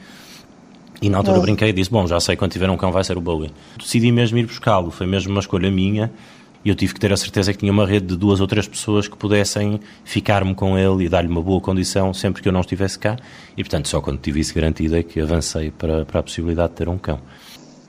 E 1.02 1.08
na 1.08 1.18
altura 1.18 1.38
oh. 1.38 1.42
brinquei 1.42 1.70
e 1.70 1.72
disse, 1.72 1.90
bom, 1.90 2.06
já 2.06 2.20
sei, 2.20 2.36
quando 2.36 2.52
tiver 2.52 2.68
um 2.68 2.76
cão 2.76 2.92
vai 2.92 3.02
ser 3.02 3.16
o 3.16 3.20
Bowie. 3.20 3.50
Decidi 3.78 4.12
mesmo 4.12 4.36
ir 4.36 4.46
buscá-lo, 4.46 4.90
foi 4.90 5.06
mesmo 5.06 5.30
uma 5.32 5.40
escolha 5.40 5.70
minha, 5.70 6.12
e 6.62 6.68
eu 6.68 6.74
tive 6.74 6.92
que 6.92 7.00
ter 7.00 7.10
a 7.10 7.16
certeza 7.16 7.52
que 7.54 7.58
tinha 7.58 7.72
uma 7.72 7.86
rede 7.86 8.08
de 8.08 8.16
duas 8.16 8.38
ou 8.38 8.46
três 8.46 8.68
pessoas 8.68 9.08
que 9.08 9.16
pudessem 9.16 9.80
ficar-me 10.04 10.54
com 10.54 10.78
ele 10.78 11.04
e 11.04 11.08
dar-lhe 11.08 11.28
uma 11.28 11.40
boa 11.40 11.60
condição 11.60 12.12
sempre 12.12 12.42
que 12.42 12.48
eu 12.48 12.52
não 12.52 12.60
estivesse 12.60 12.98
cá. 12.98 13.16
E, 13.56 13.64
portanto, 13.64 13.88
só 13.88 14.00
quando 14.02 14.18
tive 14.18 14.40
isso 14.40 14.54
garantido 14.54 14.94
é 14.94 15.02
que 15.02 15.20
avancei 15.20 15.70
para, 15.70 16.04
para 16.04 16.20
a 16.20 16.22
possibilidade 16.22 16.72
de 16.72 16.76
ter 16.76 16.88
um 16.90 16.98
cão. 16.98 17.18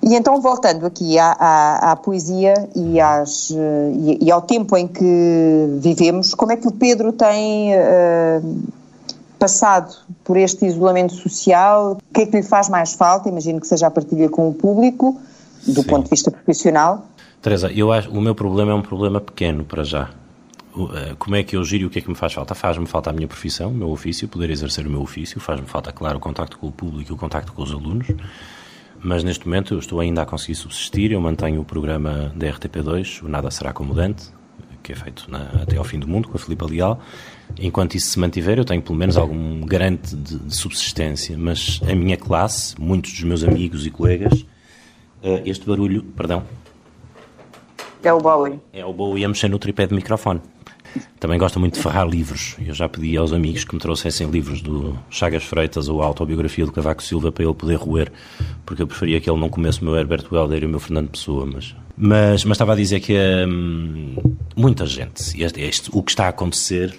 E 0.03 0.15
então, 0.15 0.41
voltando 0.41 0.85
aqui 0.85 1.19
à, 1.19 1.31
à, 1.31 1.91
à 1.91 1.95
poesia 1.95 2.55
e, 2.75 2.99
às, 2.99 3.51
e, 3.51 4.17
e, 4.25 4.31
ao 4.31 4.41
tempo 4.41 4.75
em 4.75 4.87
que 4.87 5.67
vivemos, 5.79 6.33
como 6.33 6.51
é 6.51 6.57
que 6.57 6.67
o 6.67 6.71
Pedro 6.71 7.13
tem 7.13 7.71
uh, 7.75 8.63
passado 9.37 9.95
por 10.23 10.37
este 10.37 10.65
isolamento 10.65 11.13
social? 11.13 11.99
O 12.09 12.13
que 12.13 12.21
é 12.21 12.25
que 12.25 12.35
lhe 12.37 12.43
faz 12.43 12.67
mais 12.67 12.93
falta? 12.93 13.29
Imagino 13.29 13.61
que 13.61 13.67
seja 13.67 13.87
a 13.87 13.91
partilha 13.91 14.27
com 14.27 14.49
o 14.49 14.53
público, 14.53 15.21
do 15.67 15.81
Sim. 15.81 15.87
ponto 15.87 16.03
de 16.05 16.09
vista 16.09 16.31
profissional. 16.31 17.05
Teresa, 17.39 17.71
eu 17.71 17.91
acho 17.91 18.09
o 18.09 18.21
meu 18.21 18.33
problema 18.33 18.71
é 18.71 18.75
um 18.75 18.81
problema 18.81 19.21
pequeno 19.21 19.63
para 19.63 19.83
já. 19.83 20.09
eh, 20.95 21.15
como 21.17 21.35
é 21.35 21.43
que 21.43 21.55
eu 21.55 21.63
giro 21.63 21.83
e 21.83 21.85
o 21.87 21.89
que 21.89 21.99
é 21.99 22.01
que 22.01 22.09
me 22.09 22.15
faz 22.15 22.33
falta? 22.33 22.55
Faz-me 22.55 22.87
falta 22.87 23.09
a 23.09 23.13
minha 23.13 23.27
profissão, 23.27 23.69
o 23.69 23.73
meu 23.73 23.89
ofício, 23.89 24.27
poder 24.27 24.49
exercer 24.49 24.85
o 24.85 24.89
meu 24.89 25.01
ofício, 25.01 25.39
faz-me 25.39 25.67
falta, 25.67 25.91
claro, 25.91 26.17
o 26.17 26.21
contacto 26.21 26.57
com 26.57 26.67
o 26.67 26.71
público 26.71 27.11
e 27.11 27.13
o 27.13 27.17
contacto 27.17 27.51
com 27.53 27.63
os 27.63 27.71
alunos, 27.71 28.07
mas 29.03 29.23
neste 29.23 29.45
momento 29.45 29.73
eu 29.73 29.79
estou 29.79 29.99
ainda 29.99 30.21
a 30.21 30.25
conseguir 30.25 30.55
subsistir, 30.55 31.11
eu 31.11 31.21
mantenho 31.21 31.61
o 31.61 31.65
programa 31.65 32.31
da 32.35 32.47
RTP2, 32.47 33.23
o 33.23 33.27
Nada 33.27 33.49
Será 33.51 33.73
Como 33.73 33.93
Dante, 33.93 34.25
que 34.83 34.91
é 34.91 34.95
feito 34.95 35.29
na, 35.29 35.43
até 35.61 35.77
ao 35.77 35.83
fim 35.83 35.99
do 35.99 36.07
mundo, 36.07 36.27
com 36.27 36.37
a 36.37 36.39
Filipe 36.39 36.65
Leal. 36.65 36.99
Enquanto 37.59 37.95
isso 37.95 38.07
se 38.07 38.19
mantiver, 38.19 38.57
eu 38.57 38.65
tenho 38.65 38.81
pelo 38.81 38.97
menos 38.97 39.17
algum 39.17 39.61
garante 39.61 40.15
de, 40.15 40.39
de 40.39 40.55
subsistência, 40.55 41.37
mas 41.37 41.79
a 41.87 41.93
minha 41.93 42.17
classe, 42.17 42.79
muitos 42.79 43.11
dos 43.11 43.23
meus 43.23 43.43
amigos 43.43 43.85
e 43.85 43.91
colegas, 43.91 44.41
uh, 45.23 45.41
este 45.45 45.65
barulho, 45.65 46.03
perdão, 46.03 46.43
é 48.03 48.11
o 48.11 48.19
Bowie. 48.19 48.59
É 48.73 48.83
o 48.83 48.91
Bowie 48.91 49.23
a 49.23 49.27
mexer 49.27 49.47
no 49.47 49.59
tripé 49.59 49.85
de 49.85 49.93
microfone. 49.93 50.41
Também 51.19 51.37
gosto 51.37 51.59
muito 51.59 51.75
de 51.75 51.81
ferrar 51.81 52.07
livros. 52.07 52.55
Eu 52.65 52.73
já 52.73 52.89
pedi 52.89 53.15
aos 53.15 53.31
amigos 53.31 53.63
que 53.63 53.73
me 53.73 53.79
trouxessem 53.79 54.29
livros 54.29 54.61
do 54.61 54.97
Chagas 55.09 55.43
Freitas 55.43 55.87
ou 55.87 56.01
a 56.01 56.05
autobiografia 56.05 56.65
do 56.65 56.71
Cavaco 56.71 57.03
Silva 57.03 57.31
para 57.31 57.43
ele 57.43 57.53
poder 57.53 57.75
roer, 57.75 58.11
porque 58.65 58.81
eu 58.81 58.87
preferia 58.87 59.19
que 59.21 59.29
ele 59.29 59.39
não 59.39 59.49
comesse 59.49 59.81
o 59.81 59.85
meu 59.85 59.95
Herbert 59.95 60.25
Welder 60.31 60.63
e 60.63 60.65
o 60.65 60.69
meu 60.69 60.79
Fernando 60.79 61.09
Pessoa, 61.09 61.45
mas... 61.45 61.75
Mas, 61.95 62.43
mas 62.45 62.55
estava 62.55 62.73
a 62.73 62.75
dizer 62.75 62.99
que 62.99 63.15
hum, 63.47 64.15
muita 64.55 64.85
gente, 64.87 65.21
este, 65.41 65.61
este, 65.61 65.89
o 65.93 66.01
que 66.01 66.11
está 66.11 66.25
a 66.25 66.29
acontecer 66.29 66.95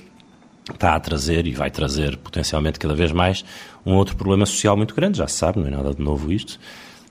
está 0.72 0.94
a 0.94 1.00
trazer 1.00 1.46
e 1.46 1.52
vai 1.52 1.70
trazer 1.70 2.16
potencialmente 2.18 2.78
cada 2.78 2.94
vez 2.94 3.10
mais 3.10 3.44
um 3.84 3.94
outro 3.94 4.14
problema 4.14 4.46
social 4.46 4.76
muito 4.76 4.94
grande, 4.94 5.18
já 5.18 5.26
se 5.26 5.36
sabe, 5.36 5.58
não 5.58 5.66
é 5.66 5.70
nada 5.70 5.92
de 5.92 6.00
novo 6.00 6.32
isto, 6.32 6.60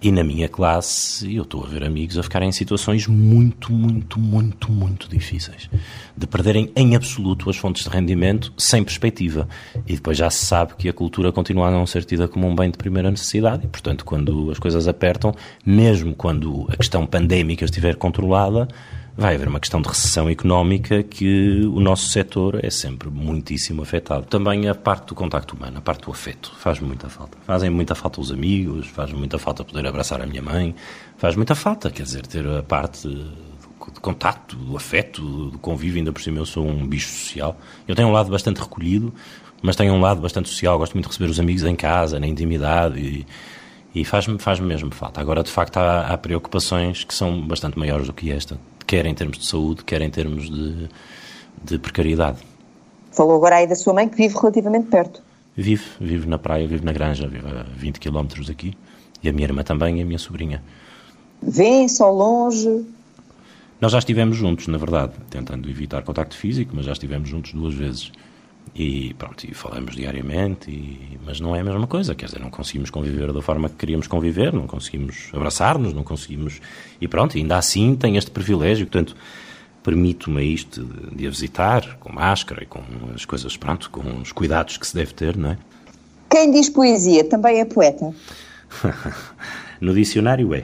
e 0.01 0.11
na 0.11 0.23
minha 0.23 0.49
classe, 0.49 1.35
eu 1.35 1.43
estou 1.43 1.63
a 1.63 1.67
ver 1.67 1.83
amigos 1.83 2.17
a 2.17 2.23
ficarem 2.23 2.49
em 2.49 2.51
situações 2.51 3.05
muito, 3.05 3.71
muito, 3.71 4.19
muito, 4.19 4.71
muito 4.71 5.07
difíceis. 5.07 5.69
De 6.17 6.25
perderem 6.25 6.71
em 6.75 6.95
absoluto 6.95 7.47
as 7.51 7.55
fontes 7.55 7.83
de 7.83 7.89
rendimento 7.89 8.51
sem 8.57 8.83
perspectiva. 8.83 9.47
E 9.85 9.93
depois 9.93 10.17
já 10.17 10.27
se 10.31 10.43
sabe 10.43 10.73
que 10.75 10.89
a 10.89 10.93
cultura 10.93 11.31
continua 11.31 11.67
a 11.67 11.71
não 11.71 11.85
ser 11.85 12.03
tida 12.03 12.27
como 12.27 12.47
um 12.47 12.55
bem 12.55 12.71
de 12.71 12.79
primeira 12.79 13.11
necessidade. 13.11 13.65
E, 13.65 13.67
portanto, 13.67 14.03
quando 14.03 14.49
as 14.49 14.57
coisas 14.57 14.87
apertam, 14.87 15.35
mesmo 15.63 16.15
quando 16.15 16.65
a 16.67 16.75
questão 16.75 17.05
pandémica 17.05 17.63
estiver 17.63 17.95
controlada, 17.95 18.67
vai 19.17 19.35
haver 19.35 19.47
uma 19.47 19.59
questão 19.59 19.81
de 19.81 19.89
recessão 19.89 20.29
económica 20.29 21.03
que 21.03 21.61
o 21.65 21.79
nosso 21.79 22.09
setor 22.09 22.63
é 22.63 22.69
sempre 22.69 23.09
muitíssimo 23.09 23.81
afetado. 23.81 24.25
Também 24.25 24.67
a 24.69 24.75
parte 24.75 25.07
do 25.07 25.15
contacto 25.15 25.55
humano, 25.55 25.77
a 25.77 25.81
parte 25.81 26.05
do 26.05 26.11
afeto, 26.11 26.53
faz 26.57 26.79
muita 26.79 27.09
falta. 27.09 27.37
Fazem 27.45 27.69
muita 27.69 27.93
falta 27.93 28.21
os 28.21 28.31
amigos, 28.31 28.87
faz 28.87 29.11
muita 29.11 29.37
falta 29.37 29.63
poder 29.63 29.85
abraçar 29.85 30.21
a 30.21 30.25
minha 30.25 30.41
mãe, 30.41 30.73
faz 31.17 31.35
muita 31.35 31.55
falta, 31.55 31.91
quer 31.91 32.03
dizer, 32.03 32.25
ter 32.25 32.47
a 32.47 32.63
parte 32.63 33.07
de 33.07 33.99
contacto, 33.99 34.55
do 34.55 34.77
afeto, 34.77 35.49
do 35.49 35.59
convívio, 35.59 35.97
ainda 35.97 36.11
por 36.11 36.21
cima 36.21 36.37
eu 36.37 36.45
sou 36.45 36.65
um 36.65 36.87
bicho 36.87 37.09
social. 37.09 37.59
Eu 37.87 37.95
tenho 37.95 38.07
um 38.07 38.11
lado 38.11 38.29
bastante 38.29 38.61
recolhido, 38.61 39.13
mas 39.61 39.75
tenho 39.75 39.93
um 39.93 39.99
lado 39.99 40.21
bastante 40.21 40.49
social, 40.49 40.77
gosto 40.77 40.93
muito 40.93 41.05
de 41.05 41.11
receber 41.11 41.29
os 41.29 41.39
amigos 41.39 41.63
em 41.63 41.75
casa, 41.75 42.19
na 42.19 42.27
intimidade 42.27 42.99
e, 42.99 43.25
e 43.93 44.05
faz-me 44.05 44.39
faz 44.39 44.59
mesmo 44.59 44.93
falta. 44.93 45.19
Agora, 45.19 45.43
de 45.43 45.51
facto, 45.51 45.77
há, 45.77 46.07
há 46.07 46.17
preocupações 46.17 47.03
que 47.03 47.13
são 47.13 47.41
bastante 47.41 47.77
maiores 47.77 48.07
do 48.07 48.13
que 48.13 48.31
esta 48.31 48.57
quer 48.91 49.05
em 49.05 49.13
termos 49.13 49.37
de 49.37 49.45
saúde, 49.45 49.85
quer 49.85 50.01
em 50.01 50.09
termos 50.09 50.49
de, 50.49 50.89
de 51.63 51.79
precariedade. 51.79 52.39
Falou 53.13 53.37
agora 53.37 53.55
aí 53.55 53.65
da 53.65 53.73
sua 53.73 53.93
mãe 53.93 54.09
que 54.09 54.17
vive 54.17 54.35
relativamente 54.35 54.87
perto. 54.87 55.23
Vive, 55.55 55.85
vive 55.97 56.27
na 56.27 56.37
praia, 56.37 56.67
vive 56.67 56.83
na 56.83 56.91
granja, 56.91 57.25
vive 57.25 57.47
a 57.47 57.63
20 57.73 58.01
km 58.01 58.27
daqui. 58.45 58.73
E 59.23 59.29
a 59.29 59.31
minha 59.31 59.45
irmã 59.47 59.63
também 59.63 59.99
e 59.99 60.01
a 60.01 60.05
minha 60.05 60.19
sobrinha. 60.19 60.61
Vêm-se 61.41 62.03
ao 62.03 62.13
longe? 62.13 62.85
Nós 63.79 63.93
já 63.93 63.99
estivemos 63.99 64.35
juntos, 64.35 64.67
na 64.67 64.77
verdade, 64.77 65.13
tentando 65.29 65.69
evitar 65.69 66.03
contacto 66.03 66.35
físico, 66.35 66.73
mas 66.75 66.85
já 66.85 66.91
estivemos 66.91 67.29
juntos 67.29 67.53
duas 67.53 67.73
vezes. 67.73 68.11
E 68.73 69.13
pronto, 69.15 69.43
e 69.43 69.53
falamos 69.53 69.95
diariamente, 69.95 70.71
e, 70.71 71.19
mas 71.25 71.41
não 71.41 71.55
é 71.55 71.59
a 71.59 71.63
mesma 71.63 71.85
coisa, 71.87 72.15
quer 72.15 72.27
dizer, 72.27 72.39
não 72.39 72.49
conseguimos 72.49 72.89
conviver 72.89 73.33
da 73.33 73.41
forma 73.41 73.67
que 73.67 73.75
queríamos 73.75 74.07
conviver, 74.07 74.53
não 74.53 74.65
conseguimos 74.65 75.29
abraçar-nos, 75.33 75.93
não 75.93 76.03
conseguimos. 76.03 76.61
E 76.99 77.07
pronto, 77.07 77.37
ainda 77.37 77.57
assim 77.57 77.95
tem 77.95 78.15
este 78.15 78.31
privilégio, 78.31 78.85
portanto, 78.87 79.15
permito-me 79.83 80.41
isto 80.43 80.85
de, 80.85 81.15
de 81.17 81.27
a 81.27 81.29
visitar, 81.29 81.97
com 81.99 82.13
máscara 82.13 82.63
e 82.63 82.65
com 82.65 82.81
as 83.13 83.25
coisas, 83.25 83.57
pronto, 83.57 83.89
com 83.89 84.21
os 84.21 84.31
cuidados 84.31 84.77
que 84.77 84.87
se 84.87 84.95
deve 84.95 85.13
ter, 85.13 85.35
não 85.35 85.51
é? 85.51 85.57
Quem 86.29 86.49
diz 86.49 86.69
poesia 86.69 87.25
também 87.25 87.59
é 87.59 87.65
poeta? 87.65 88.13
no 89.81 89.93
dicionário 89.93 90.53
é. 90.55 90.63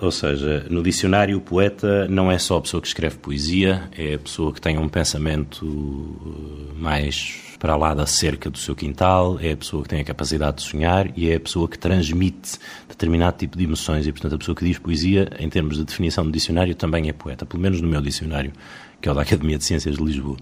Ou 0.00 0.12
seja, 0.12 0.64
no 0.70 0.80
dicionário, 0.80 1.36
o 1.36 1.40
poeta 1.40 2.06
não 2.06 2.30
é 2.30 2.38
só 2.38 2.58
a 2.58 2.60
pessoa 2.60 2.80
que 2.80 2.86
escreve 2.86 3.16
poesia, 3.16 3.90
é 3.96 4.14
a 4.14 4.18
pessoa 4.18 4.52
que 4.52 4.60
tem 4.60 4.78
um 4.78 4.88
pensamento 4.88 5.66
eh, 5.66 6.74
mais 6.78 7.56
para 7.58 7.74
lá 7.74 7.92
da 7.94 8.06
cerca 8.06 8.48
do 8.48 8.58
seu 8.58 8.76
quintal, 8.76 9.40
é 9.40 9.50
a 9.50 9.56
pessoa 9.56 9.82
que 9.82 9.88
tem 9.88 10.00
a 10.00 10.04
capacidade 10.04 10.58
de 10.58 10.62
sonhar 10.62 11.10
e 11.18 11.28
é 11.28 11.34
a 11.34 11.40
pessoa 11.40 11.68
que 11.68 11.76
transmite 11.76 12.58
determinado 12.88 13.38
tipo 13.38 13.58
de 13.58 13.64
emoções. 13.64 14.06
E, 14.06 14.12
portanto, 14.12 14.36
a 14.36 14.38
pessoa 14.38 14.54
que 14.54 14.64
diz 14.64 14.78
poesia, 14.78 15.30
em 15.36 15.48
termos 15.48 15.76
de 15.76 15.84
definição 15.84 16.24
do 16.24 16.30
dicionário, 16.30 16.76
também 16.76 17.08
é 17.08 17.12
poeta, 17.12 17.44
pelo 17.44 17.60
menos 17.60 17.80
no 17.80 17.88
meu 17.88 18.00
dicionário, 18.00 18.52
que 19.00 19.08
é 19.08 19.12
o 19.12 19.14
da 19.16 19.22
Academia 19.22 19.58
de 19.58 19.64
Ciências 19.64 19.96
de 19.96 20.04
Lisboa. 20.04 20.36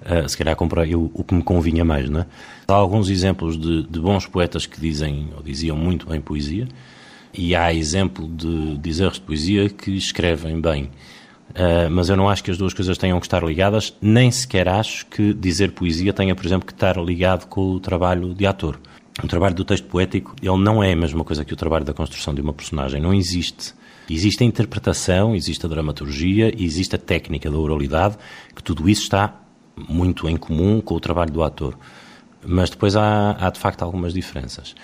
Uh, 0.00 0.26
se 0.26 0.38
calhar 0.38 0.56
comprei 0.56 0.94
o, 0.94 1.10
o, 1.12 1.22
que 1.22 1.34
me 1.34 1.42
convinha 1.42 1.84
mais, 1.84 2.08
não 2.08 2.20
é? 2.20 2.26
Há 2.68 2.72
alguns 2.72 3.10
exemplos 3.10 3.58
de, 3.58 3.82
de 3.82 4.00
bons 4.00 4.26
poetas 4.26 4.64
que 4.64 4.80
dizem 4.80 5.28
ou 5.36 5.42
diziam 5.42 5.76
muito 5.76 6.06
bem 6.06 6.20
poesia 6.20 6.66
e 7.36 7.54
há 7.54 7.72
exemplo 7.72 8.28
de 8.28 8.78
dizeres 8.78 9.14
de 9.14 9.20
poesia 9.20 9.68
que 9.68 9.90
escrevem 9.92 10.60
bem. 10.60 10.90
Uh, 11.50 11.90
mas 11.90 12.08
eu 12.08 12.16
não 12.16 12.28
acho 12.28 12.44
que 12.44 12.50
as 12.50 12.58
duas 12.58 12.74
coisas 12.74 12.98
tenham 12.98 13.18
que 13.18 13.26
estar 13.26 13.42
ligadas, 13.42 13.96
nem 14.00 14.30
sequer 14.30 14.68
acho 14.68 15.06
que 15.06 15.32
dizer 15.32 15.72
poesia 15.72 16.12
tenha, 16.12 16.34
por 16.34 16.44
exemplo, 16.44 16.66
que 16.66 16.72
estar 16.72 16.96
ligado 16.96 17.46
com 17.46 17.72
o 17.72 17.80
trabalho 17.80 18.34
de 18.34 18.46
ator. 18.46 18.78
O 19.22 19.26
trabalho 19.26 19.54
do 19.54 19.64
texto 19.64 19.86
poético, 19.86 20.34
ele 20.42 20.58
não 20.58 20.82
é 20.82 20.92
a 20.92 20.96
mesma 20.96 21.24
coisa 21.24 21.44
que 21.44 21.54
o 21.54 21.56
trabalho 21.56 21.84
da 21.84 21.94
construção 21.94 22.34
de 22.34 22.42
uma 22.42 22.52
personagem, 22.52 23.00
não 23.00 23.14
existe. 23.14 23.72
Existe 24.10 24.44
a 24.44 24.46
interpretação, 24.46 25.34
existe 25.34 25.64
a 25.64 25.68
dramaturgia, 25.68 26.52
existe 26.56 26.94
a 26.94 26.98
técnica 26.98 27.50
da 27.50 27.56
oralidade, 27.56 28.16
que 28.54 28.62
tudo 28.62 28.88
isso 28.88 29.02
está 29.02 29.34
muito 29.76 30.28
em 30.28 30.36
comum 30.36 30.80
com 30.80 30.94
o 30.94 31.00
trabalho 31.00 31.30
do 31.30 31.42
ator. 31.42 31.76
Mas 32.44 32.70
depois 32.70 32.94
há, 32.94 33.32
há 33.32 33.50
de 33.50 33.58
facto 33.58 33.82
algumas 33.82 34.12
diferenças. 34.12 34.74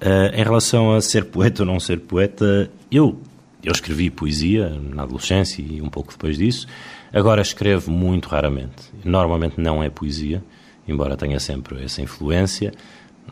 Uh, 0.00 0.34
em 0.34 0.42
relação 0.42 0.94
a 0.94 1.02
ser 1.02 1.26
poeta 1.26 1.62
ou 1.62 1.66
não 1.66 1.78
ser 1.78 2.00
poeta, 2.00 2.70
eu, 2.90 3.20
eu 3.62 3.70
escrevi 3.70 4.08
poesia 4.08 4.70
na 4.70 5.02
adolescência 5.02 5.62
e 5.62 5.82
um 5.82 5.90
pouco 5.90 6.12
depois 6.12 6.38
disso. 6.38 6.66
Agora 7.12 7.42
escrevo 7.42 7.90
muito 7.90 8.26
raramente. 8.28 8.90
Normalmente 9.04 9.60
não 9.60 9.82
é 9.82 9.90
poesia, 9.90 10.42
embora 10.88 11.18
tenha 11.18 11.38
sempre 11.38 11.84
essa 11.84 12.00
influência. 12.00 12.72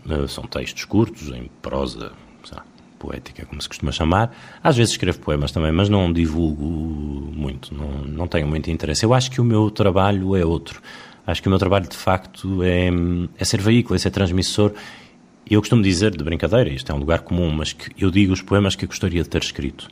Uh, 0.04 0.28
são 0.28 0.44
textos 0.44 0.84
curtos, 0.84 1.30
em 1.30 1.50
prosa 1.62 2.12
sabe, 2.44 2.66
poética, 2.98 3.46
como 3.46 3.62
se 3.62 3.68
costuma 3.68 3.90
chamar. 3.90 4.36
Às 4.62 4.76
vezes 4.76 4.92
escrevo 4.92 5.20
poemas 5.20 5.50
também, 5.50 5.72
mas 5.72 5.88
não 5.88 6.12
divulgo 6.12 6.66
muito, 7.34 7.74
não, 7.74 8.04
não 8.04 8.28
tenho 8.28 8.46
muito 8.46 8.70
interesse. 8.70 9.06
Eu 9.06 9.14
acho 9.14 9.30
que 9.30 9.40
o 9.40 9.44
meu 9.44 9.70
trabalho 9.70 10.36
é 10.36 10.44
outro. 10.44 10.82
Acho 11.26 11.40
que 11.40 11.48
o 11.48 11.50
meu 11.50 11.58
trabalho, 11.58 11.88
de 11.88 11.96
facto, 11.96 12.62
é, 12.62 12.90
é 13.38 13.44
ser 13.44 13.60
veículo, 13.60 13.96
é 13.96 13.98
ser 13.98 14.10
transmissor 14.10 14.72
eu 15.54 15.60
costumo 15.60 15.82
dizer, 15.82 16.16
de 16.16 16.22
brincadeira, 16.22 16.68
isto 16.70 16.90
é 16.90 16.94
um 16.94 16.98
lugar 16.98 17.20
comum, 17.20 17.50
mas 17.50 17.72
que 17.72 17.90
eu 18.02 18.10
digo 18.10 18.32
os 18.32 18.42
poemas 18.42 18.74
que 18.74 18.86
gostaria 18.86 19.22
de 19.22 19.28
ter 19.28 19.42
escrito. 19.42 19.88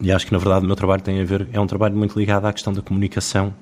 E 0.00 0.12
acho 0.12 0.26
que, 0.26 0.32
na 0.32 0.38
verdade, 0.38 0.64
o 0.64 0.66
meu 0.66 0.76
trabalho 0.76 1.02
tem 1.02 1.20
a 1.20 1.24
ver, 1.24 1.48
é 1.52 1.60
um 1.60 1.66
trabalho 1.66 1.96
muito 1.96 2.18
ligado 2.18 2.46
à 2.46 2.52
questão 2.52 2.72
da 2.72 2.82
comunicação 2.82 3.54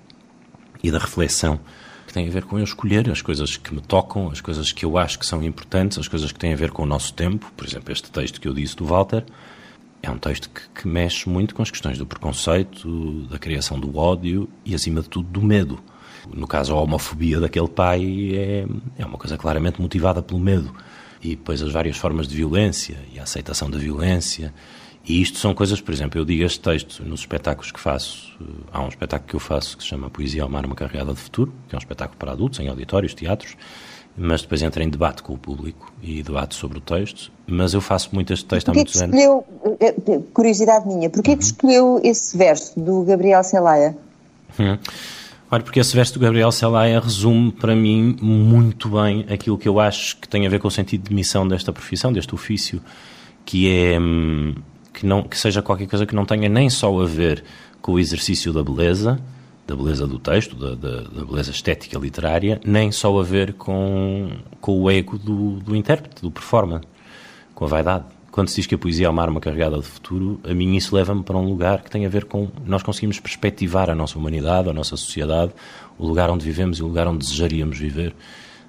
e 0.83 0.91
da 0.91 0.99
reflexão, 0.99 1.61
que 2.07 2.13
tem 2.13 2.27
a 2.27 2.31
ver 2.31 2.45
com 2.45 2.59
eu 2.59 2.65
escolher 2.65 3.09
as 3.11 3.23
coisas 3.23 3.57
que 3.57 3.75
me 3.75 3.81
tocam, 3.81 4.31
as 4.31 4.41
coisas 4.41 4.73
que 4.73 4.85
eu 4.85 4.99
acho 4.99 5.19
que 5.19 5.27
são 5.27 5.43
importantes, 5.43 5.99
as 5.99 6.09
coisas 6.09 6.33
que 6.33 6.39
têm 6.39 6.53
a 6.53 6.57
ver 6.57 6.71
com 6.71 6.83
o 6.83 6.87
nosso 6.87 7.13
tempo. 7.15 7.53
Por 7.57 7.67
exemplo, 7.67 7.93
este 7.93 8.11
texto 8.11 8.41
que 8.41 8.49
eu 8.49 8.55
disse 8.55 8.75
do 8.77 8.85
Walter 8.85 9.25
é 10.03 10.11
um 10.11 10.19
texto 10.19 10.51
que, 10.51 10.63
que 10.81 10.89
mexe 10.89 11.29
muito 11.29 11.55
com 11.55 11.63
as 11.63 11.71
questões 11.71 11.99
do 11.99 12.07
preconceito, 12.07 13.27
da 13.31 13.39
criação 13.39 13.79
do 13.79 13.97
ódio 13.97 14.49
e, 14.65 14.75
acima 14.75 15.03
de 15.03 15.09
tudo, 15.09 15.29
do 15.29 15.43
medo. 15.43 15.79
No 16.33 16.47
caso, 16.47 16.75
a 16.75 16.81
homofobia 16.81 17.39
daquele 17.39 17.69
pai 17.69 18.33
é, 18.35 18.67
é 18.99 19.07
uma 19.07 19.19
coisa 19.19 19.37
claramente 19.37 19.81
motivada 19.81 20.23
pelo 20.23 20.41
medo 20.41 20.75
e 21.25 21.31
depois 21.31 21.63
as 21.63 21.73
várias 21.73 21.97
formas 21.97 22.29
de 22.29 22.37
violência 22.37 22.99
e 23.13 23.19
a 23.19 23.23
aceitação 23.23 23.71
da 23.71 23.79
violência. 23.79 24.53
E 25.07 25.21
isto 25.21 25.39
são 25.39 25.55
coisas, 25.55 25.81
por 25.81 25.93
exemplo, 25.93 26.21
eu 26.21 26.25
digo 26.25 26.45
este 26.45 26.61
texto 26.61 27.03
nos 27.03 27.21
espetáculos 27.21 27.73
que 27.73 27.81
faço. 27.81 28.39
Há 28.71 28.83
um 28.83 28.89
espetáculo 28.89 29.29
que 29.29 29.37
eu 29.37 29.41
faço 29.41 29.77
que 29.77 29.83
se 29.83 29.89
chama 29.89 30.11
Poesia 30.11 30.43
ao 30.43 30.49
Mar, 30.49 30.65
uma 30.67 30.75
carreada 30.75 31.13
de 31.13 31.21
futuro, 31.21 31.53
que 31.69 31.75
é 31.75 31.77
um 31.77 31.79
espetáculo 31.79 32.19
para 32.19 32.33
adultos, 32.33 32.61
em 32.61 32.69
auditórios, 32.69 33.15
teatros, 33.15 33.57
mas 34.17 34.43
depois 34.43 34.63
entra 34.63 34.85
em 34.85 34.89
debate 34.89 35.23
com 35.23 35.35
o 35.35 35.39
público 35.39 35.93
e 36.03 36.23
debate 36.23 36.55
sobre 36.55 36.79
o 36.79 36.81
texto. 36.81 37.33
Mas 37.47 37.75
eu 37.75 37.81
faço 37.81 38.11
muito 38.13 38.33
este 38.33 38.45
texto 38.45 38.69
há 38.69 38.75
muitos 38.75 39.01
anos. 39.01 39.17
Escolheu, 39.17 39.45
eh, 39.81 39.95
eh, 40.07 40.21
curiosidade 40.33 40.87
minha, 40.87 41.11
porquê 41.11 41.33
uhum. 41.33 41.37
que 41.39 41.45
escolheu 41.45 42.01
esse 42.03 42.37
verso 42.37 42.79
do 42.79 43.03
Gabriel 43.03 43.43
Celaya? 43.43 43.97
Hum. 44.59 44.79
Olha, 45.51 45.63
porque 45.63 45.79
esse 45.79 45.95
verso 45.95 46.15
do 46.15 46.21
Gabriel 46.21 46.51
Celaya 46.51 46.99
resume 46.99 47.53
para 47.53 47.77
mim 47.77 48.17
muito 48.21 48.89
bem 48.89 49.25
aquilo 49.29 49.59
que 49.59 49.69
eu 49.69 49.79
acho 49.79 50.17
que 50.17 50.29
tem 50.29 50.47
a 50.47 50.51
ver 50.51 50.59
com 50.59 50.69
o 50.69 50.71
sentido 50.71 51.09
de 51.09 51.15
missão 51.15 51.47
desta 51.47 51.73
profissão, 51.73 52.13
deste 52.13 52.35
ofício, 52.35 52.81
que 53.45 53.71
é 53.71 54.01
hum, 54.01 54.55
que, 54.95 55.05
não, 55.05 55.23
que 55.23 55.37
seja 55.37 55.61
qualquer 55.61 55.89
coisa 55.89 56.07
que 56.07 56.15
não 56.15 56.25
tenha 56.25 56.49
nem 56.49 56.71
só 56.71 57.01
a 57.01 57.05
ver 57.05 57.45
com 57.83 57.93
o 57.93 57.99
exercício 57.99 58.53
da 58.53 58.63
beleza, 58.63 59.21
da 59.67 59.75
beleza 59.75 60.07
do 60.07 60.19
texto, 60.19 60.57
da, 60.57 60.75
da, 60.75 61.03
da, 61.03 61.25
beleza 61.25 61.51
estética 61.51 61.99
literária, 61.99 62.61
nem 62.65 62.93
só 62.93 63.19
a 63.19 63.23
ver 63.23 63.55
com, 63.55 64.31
com 64.61 64.81
o 64.81 64.91
ego 64.91 65.19
do, 65.19 65.57
do 65.61 65.75
intérprete, 65.77 66.23
do 66.23 66.31
performer, 66.31 66.81
com 67.55 67.65
a 67.65 67.69
vaidade. 67.69 68.05
Quando 68.35 68.49
se 68.49 68.57
diz 68.57 68.67
que 68.67 68.75
a 68.75 68.79
poesia 68.79 69.07
é 69.07 69.09
uma 69.09 69.23
arma 69.23 69.39
carregada 69.39 69.77
de 69.77 69.85
futuro, 69.85 70.41
a 70.43 70.53
mim 70.53 70.75
isso 70.75 70.93
leva-me 70.93 71.23
para 71.23 71.37
um 71.37 71.49
lugar 71.49 71.85
que 71.85 71.89
tem 71.89 72.05
a 72.05 72.09
ver 72.09 72.25
com 72.25 72.49
nós 72.67 72.83
conseguimos 72.83 73.21
perspectivar 73.21 73.89
a 73.89 73.95
nossa 73.95 74.19
humanidade, 74.19 74.69
a 74.69 74.73
nossa 74.73 74.97
sociedade, 74.97 75.53
o 75.97 76.05
lugar 76.05 76.29
onde 76.29 76.45
vivemos 76.45 76.79
e 76.79 76.83
o 76.83 76.89
lugar 76.89 77.07
onde 77.07 77.19
desejaríamos 77.19 77.79
viver, 77.79 78.13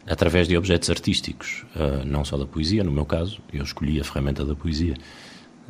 através 0.06 0.48
de 0.48 0.56
objetos 0.56 0.88
artísticos, 0.92 1.66
uh, 1.76 2.06
não 2.06 2.24
só 2.24 2.38
da 2.38 2.46
poesia, 2.46 2.84
no 2.84 2.92
meu 2.92 3.06
caso, 3.06 3.40
eu 3.52 3.64
escolhi 3.64 4.00
a 4.00 4.04
ferramenta 4.04 4.46
da 4.46 4.54
poesia. 4.54 4.94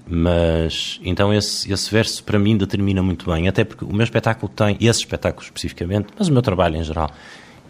Mas 0.05 0.99
então 1.01 1.33
esse, 1.33 1.71
esse 1.71 1.89
verso 1.89 2.21
para 2.21 2.37
mim 2.37 2.57
determina 2.57 3.01
muito 3.01 3.31
bem, 3.31 3.47
até 3.47 3.63
porque 3.63 3.85
o 3.85 3.93
meu 3.93 4.03
espetáculo 4.03 4.51
tem, 4.53 4.75
esse 4.81 4.99
espetáculo 4.99 5.41
especificamente, 5.45 6.09
mas 6.19 6.27
o 6.27 6.33
meu 6.33 6.41
trabalho 6.41 6.75
em 6.75 6.83
geral, 6.83 7.09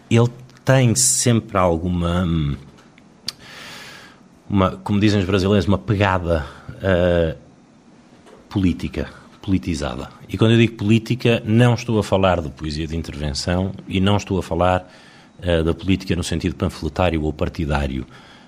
ele 0.10 0.30
tem 0.66 0.96
sempre 0.96 1.56
alguma 1.56 2.26
uma, 4.50 4.72
como 4.78 5.00
dizem 5.00 5.20
os 5.20 5.26
brasileiros, 5.26 5.68
uma 5.68 5.78
pegada 5.78 6.46
uh, 6.70 7.38
política, 8.50 9.10
politizada. 9.42 10.10
E 10.30 10.38
quando 10.38 10.52
eu 10.52 10.58
digo 10.58 10.74
política, 10.74 11.42
não 11.46 11.74
estou 11.74 12.00
a 12.00 12.04
falar 12.04 12.42
de 12.42 12.50
poesia 12.50 12.88
de 12.88 12.96
intervenção 12.96 13.72
e 13.88 14.00
não 14.00 14.18
estou 14.18 14.40
a 14.40 14.44
falar 14.44 14.90
uh, 15.40 15.64
da 15.64 15.74
política 15.74 16.16
no 16.16 16.24
sentido 16.24 16.56
panfletário 16.56 17.22
ou 17.24 17.34
partidário, 17.34 18.06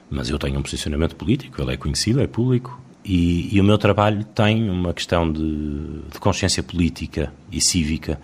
mas 0.10 0.30
eu 0.30 0.40
tenho 0.40 0.60
um 0.60 0.62
posicionamento 0.62 1.16
político, 1.16 1.62
ele 1.62 1.74
é 1.74 1.78
conhecido, 1.78 2.22
é 2.22 2.28
público, 2.28 2.80
e, 3.04 3.56
e 3.56 3.62
o 3.62 3.64
meu 3.64 3.78
trabalho 3.78 4.24
tem 4.24 4.70
uma 4.70 4.94
questão 4.94 5.32
de, 5.32 6.02
de 6.12 6.20
consciência 6.20 6.62
política 6.62 7.32
e 7.52 7.62
cívica 7.62 8.20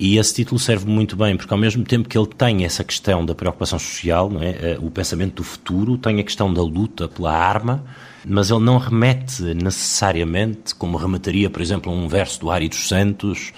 e 0.00 0.16
esse 0.16 0.32
título 0.32 0.58
serve 0.58 0.90
muito 0.90 1.14
bem, 1.14 1.36
porque 1.36 1.52
ao 1.52 1.60
mesmo 1.60 1.84
tempo 1.84 2.08
que 2.08 2.16
ele 2.16 2.26
tem 2.26 2.64
essa 2.64 2.82
questão 2.82 3.22
da 3.22 3.34
preocupação 3.34 3.78
social, 3.78 4.32
é? 4.40 4.72
Eh, 4.72 4.78
o 4.80 4.90
pensamento 4.90 5.34
do 5.34 5.44
futuro, 5.44 5.98
tem 5.98 6.18
a 6.18 6.22
questão 6.24 6.50
da 6.50 6.62
luta 6.62 7.06
pela 7.06 7.30
arma, 7.30 7.84
mas 8.26 8.50
ele 8.50 8.60
não 8.60 8.78
remete 8.78 9.42
necessariamente, 9.42 10.74
como 10.74 10.96
remetaria, 10.96 11.50
por 11.50 11.60
exemplo, 11.60 11.92
um 11.92 12.08
verso 12.08 12.40
do 12.40 12.50
Ari 12.50 12.70
dos 12.70 12.88
Santos 12.88 13.52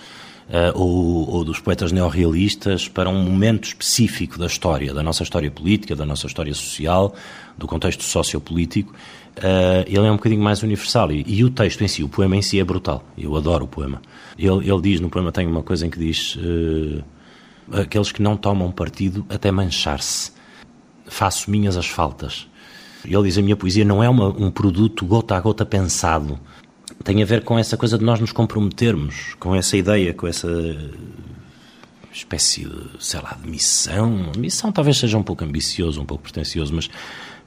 uh, 0.48 0.76
ou, 0.76 1.30
ou, 1.30 1.44
dos 1.44 1.60
poetas 1.60 1.92
neorrealistas, 1.92 2.88
para 2.88 3.08
um 3.08 3.22
momento 3.22 3.68
específico 3.68 4.36
da 4.36 4.46
história, 4.46 4.92
da 4.92 5.02
nossa 5.02 5.22
história 5.22 5.50
política, 5.50 5.94
da 5.94 6.04
nossa 6.04 6.26
história 6.26 6.52
social, 6.54 7.14
do 7.56 7.68
contexto 7.68 8.02
sociopolítico. 8.02 8.92
Uh, 9.38 9.82
ele 9.86 10.06
é 10.06 10.10
um 10.10 10.16
bocadinho 10.16 10.42
mais 10.42 10.62
universal 10.62 11.10
e, 11.10 11.24
e 11.26 11.42
o 11.42 11.48
texto 11.48 11.82
em 11.82 11.88
si, 11.88 12.04
o 12.04 12.08
poema 12.08 12.36
em 12.36 12.42
si 12.42 12.60
é 12.60 12.64
brutal. 12.64 13.04
Eu 13.16 13.34
adoro 13.34 13.64
o 13.64 13.68
poema. 13.68 14.02
Ele, 14.38 14.70
ele 14.70 14.80
diz 14.82 15.00
no 15.00 15.08
poema, 15.08 15.32
tem 15.32 15.46
uma 15.46 15.62
coisa 15.62 15.86
em 15.86 15.90
que 15.90 15.98
diz: 15.98 16.36
uh, 16.36 17.02
aqueles 17.72 18.12
que 18.12 18.22
não 18.22 18.36
tomam 18.36 18.70
partido 18.70 19.24
até 19.28 19.50
manchar-se. 19.50 20.32
Faço 21.06 21.50
minhas 21.50 21.76
as 21.76 21.86
faltas. 21.86 22.46
Ele 23.04 23.22
diz: 23.22 23.38
a 23.38 23.42
minha 23.42 23.56
poesia 23.56 23.84
não 23.84 24.02
é 24.02 24.08
uma, 24.08 24.28
um 24.28 24.50
produto 24.50 25.06
gota 25.06 25.34
a 25.34 25.40
gota 25.40 25.64
pensado. 25.64 26.38
Tem 27.02 27.22
a 27.22 27.26
ver 27.26 27.42
com 27.42 27.58
essa 27.58 27.76
coisa 27.76 27.98
de 27.98 28.04
nós 28.04 28.20
nos 28.20 28.32
comprometermos, 28.32 29.34
com 29.40 29.56
essa 29.56 29.76
ideia, 29.76 30.14
com 30.14 30.28
essa 30.28 30.48
espécie 32.12 32.64
de, 32.64 32.90
sei 33.00 33.20
lá, 33.20 33.36
de 33.42 33.50
missão. 33.50 34.30
Missão 34.36 34.70
talvez 34.70 34.98
seja 34.98 35.16
um 35.16 35.22
pouco 35.22 35.42
ambicioso, 35.42 36.00
um 36.00 36.04
pouco 36.04 36.22
pretencioso, 36.24 36.72
mas 36.74 36.88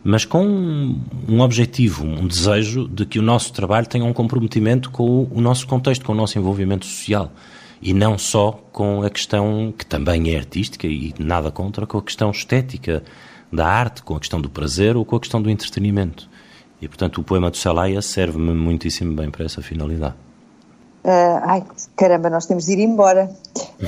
mas 0.07 0.23
com 0.23 0.45
um 1.27 1.41
objetivo, 1.41 2.05
um 2.05 2.27
desejo 2.27 2.87
de 2.87 3.07
que 3.07 3.17
o 3.17 3.23
nosso 3.23 3.51
trabalho 3.51 3.87
tenha 3.87 4.05
um 4.05 4.13
comprometimento 4.13 4.91
com 4.91 5.27
o 5.31 5.41
nosso 5.41 5.65
contexto, 5.65 6.05
com 6.05 6.11
o 6.11 6.15
nosso 6.15 6.37
envolvimento 6.37 6.85
social. 6.85 7.31
E 7.81 7.91
não 7.91 8.15
só 8.15 8.51
com 8.71 9.01
a 9.01 9.09
questão, 9.09 9.73
que 9.75 9.83
também 9.83 10.29
é 10.29 10.37
artística 10.37 10.85
e 10.85 11.11
nada 11.17 11.49
contra, 11.49 11.87
com 11.87 11.97
a 11.97 12.03
questão 12.03 12.29
estética 12.29 13.01
da 13.51 13.67
arte, 13.67 14.03
com 14.03 14.15
a 14.15 14.19
questão 14.19 14.39
do 14.39 14.47
prazer 14.47 14.95
ou 14.95 15.03
com 15.03 15.15
a 15.15 15.19
questão 15.19 15.41
do 15.41 15.49
entretenimento. 15.49 16.29
E, 16.79 16.87
portanto, 16.87 17.19
o 17.19 17.23
poema 17.23 17.49
do 17.49 17.57
Salaya 17.57 17.99
serve-me 17.99 18.53
muitíssimo 18.53 19.15
bem 19.15 19.31
para 19.31 19.45
essa 19.45 19.63
finalidade. 19.63 20.13
Uh, 21.03 21.41
ai, 21.43 21.63
caramba, 21.95 22.29
nós 22.29 22.45
temos 22.45 22.65
de 22.65 22.73
ir 22.73 22.79
embora, 22.79 23.27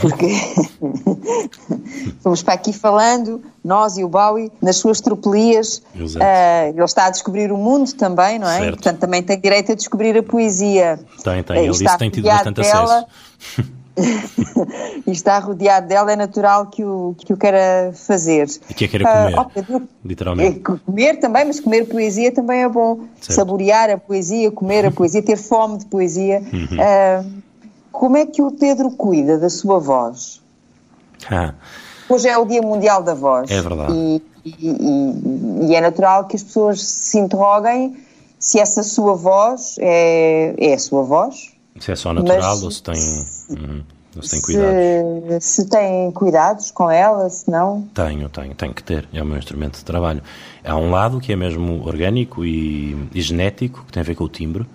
porque 0.01 0.25
fomos 2.21 2.43
para 2.43 2.53
aqui 2.53 2.73
falando, 2.73 3.41
nós 3.63 3.97
e 3.97 4.03
o 4.03 4.09
Bowie, 4.09 4.51
nas 4.61 4.77
suas 4.77 5.01
tropelias. 5.01 5.81
Uh, 5.95 6.69
ele 6.69 6.83
está 6.83 7.05
a 7.05 7.09
descobrir 7.09 7.51
o 7.51 7.57
mundo 7.57 7.93
também, 7.93 8.39
não 8.39 8.47
é? 8.47 8.59
Certo. 8.59 8.73
Portanto, 8.75 8.99
também 8.99 9.23
tem 9.23 9.39
direito 9.39 9.71
a 9.71 9.75
descobrir 9.75 10.17
a 10.17 10.23
poesia. 10.23 10.99
Tem, 11.23 11.43
tem, 11.43 11.57
ele 11.57 11.71
disse 11.71 11.97
tem 11.97 12.09
tido 12.09 12.25
bastante 12.25 12.61
dela. 12.61 13.05
acesso. 13.05 13.77
e 15.07 15.11
está 15.11 15.39
rodeado 15.39 15.87
dela, 15.87 16.11
é 16.11 16.15
natural 16.15 16.67
que 16.67 16.83
o, 16.83 17.15
que 17.17 17.33
o 17.33 17.37
queira 17.37 17.91
fazer. 17.93 18.47
E 18.69 18.73
que 18.73 18.85
a 18.85 18.87
queira 18.87 19.05
comer, 19.05 19.37
uh, 19.37 19.71
oh, 19.73 19.81
literalmente. 20.05 20.59
É, 20.59 20.77
comer 20.85 21.19
também, 21.19 21.45
mas 21.45 21.59
comer 21.59 21.85
poesia 21.87 22.31
também 22.31 22.61
é 22.61 22.69
bom. 22.69 23.05
Certo. 23.19 23.33
Saborear 23.33 23.89
a 23.89 23.97
poesia, 23.97 24.51
comer 24.51 24.85
a 24.85 24.91
poesia, 24.91 25.21
ter 25.21 25.37
fome 25.37 25.79
de 25.79 25.85
poesia. 25.87 26.43
Uhum. 26.53 26.77
Uh, 26.77 27.41
como 27.91 28.17
é 28.17 28.25
que 28.25 28.41
o 28.41 28.51
Pedro 28.51 28.91
cuida 28.91 29.39
da 29.39 29.49
sua 29.49 29.79
voz? 29.79 30.41
Ah. 31.29 31.55
Hoje 32.09 32.27
é 32.27 32.37
o 32.37 32.45
Dia 32.45 32.61
Mundial 32.61 33.03
da 33.03 33.13
Voz. 33.13 33.49
É 33.49 33.61
verdade. 33.61 33.93
E, 33.93 34.21
e, 34.45 35.69
e, 35.69 35.75
é 35.75 35.81
natural 35.81 36.25
que 36.25 36.35
as 36.35 36.43
pessoas 36.43 36.81
se 36.81 37.19
interroguem 37.19 37.97
se 38.39 38.59
essa 38.59 38.83
sua 38.83 39.15
voz 39.15 39.75
é, 39.79 40.53
é 40.57 40.73
a 40.73 40.79
sua 40.79 41.03
voz 41.03 41.57
se 41.79 41.91
é 41.91 41.95
só 41.95 42.13
natural 42.13 42.41
Mas, 42.41 42.63
ou 42.63 42.71
se 42.71 42.83
tem, 42.83 42.95
hum, 43.49 43.81
se 44.21 44.31
tem 44.31 44.41
cuidados? 44.41 45.43
Se, 45.43 45.63
se 45.63 45.69
tem 45.69 46.11
cuidados 46.11 46.71
com 46.71 46.89
ela, 46.89 47.29
se 47.29 47.49
não? 47.49 47.87
Tenho, 47.93 48.29
tenho, 48.29 48.55
tenho 48.55 48.73
que 48.73 48.83
ter. 48.83 49.07
É 49.13 49.21
o 49.21 49.25
meu 49.25 49.37
instrumento 49.37 49.77
de 49.77 49.85
trabalho. 49.85 50.21
Há 50.63 50.75
um 50.75 50.89
lado 50.89 51.19
que 51.19 51.31
é 51.31 51.35
mesmo 51.35 51.85
orgânico 51.85 52.45
e, 52.45 53.09
e 53.13 53.21
genético, 53.21 53.83
que 53.85 53.91
tem 53.91 54.01
a 54.01 54.03
ver 54.03 54.15
com 54.15 54.23
o 54.23 54.29
timbre, 54.29 54.63
uh, 54.63 54.67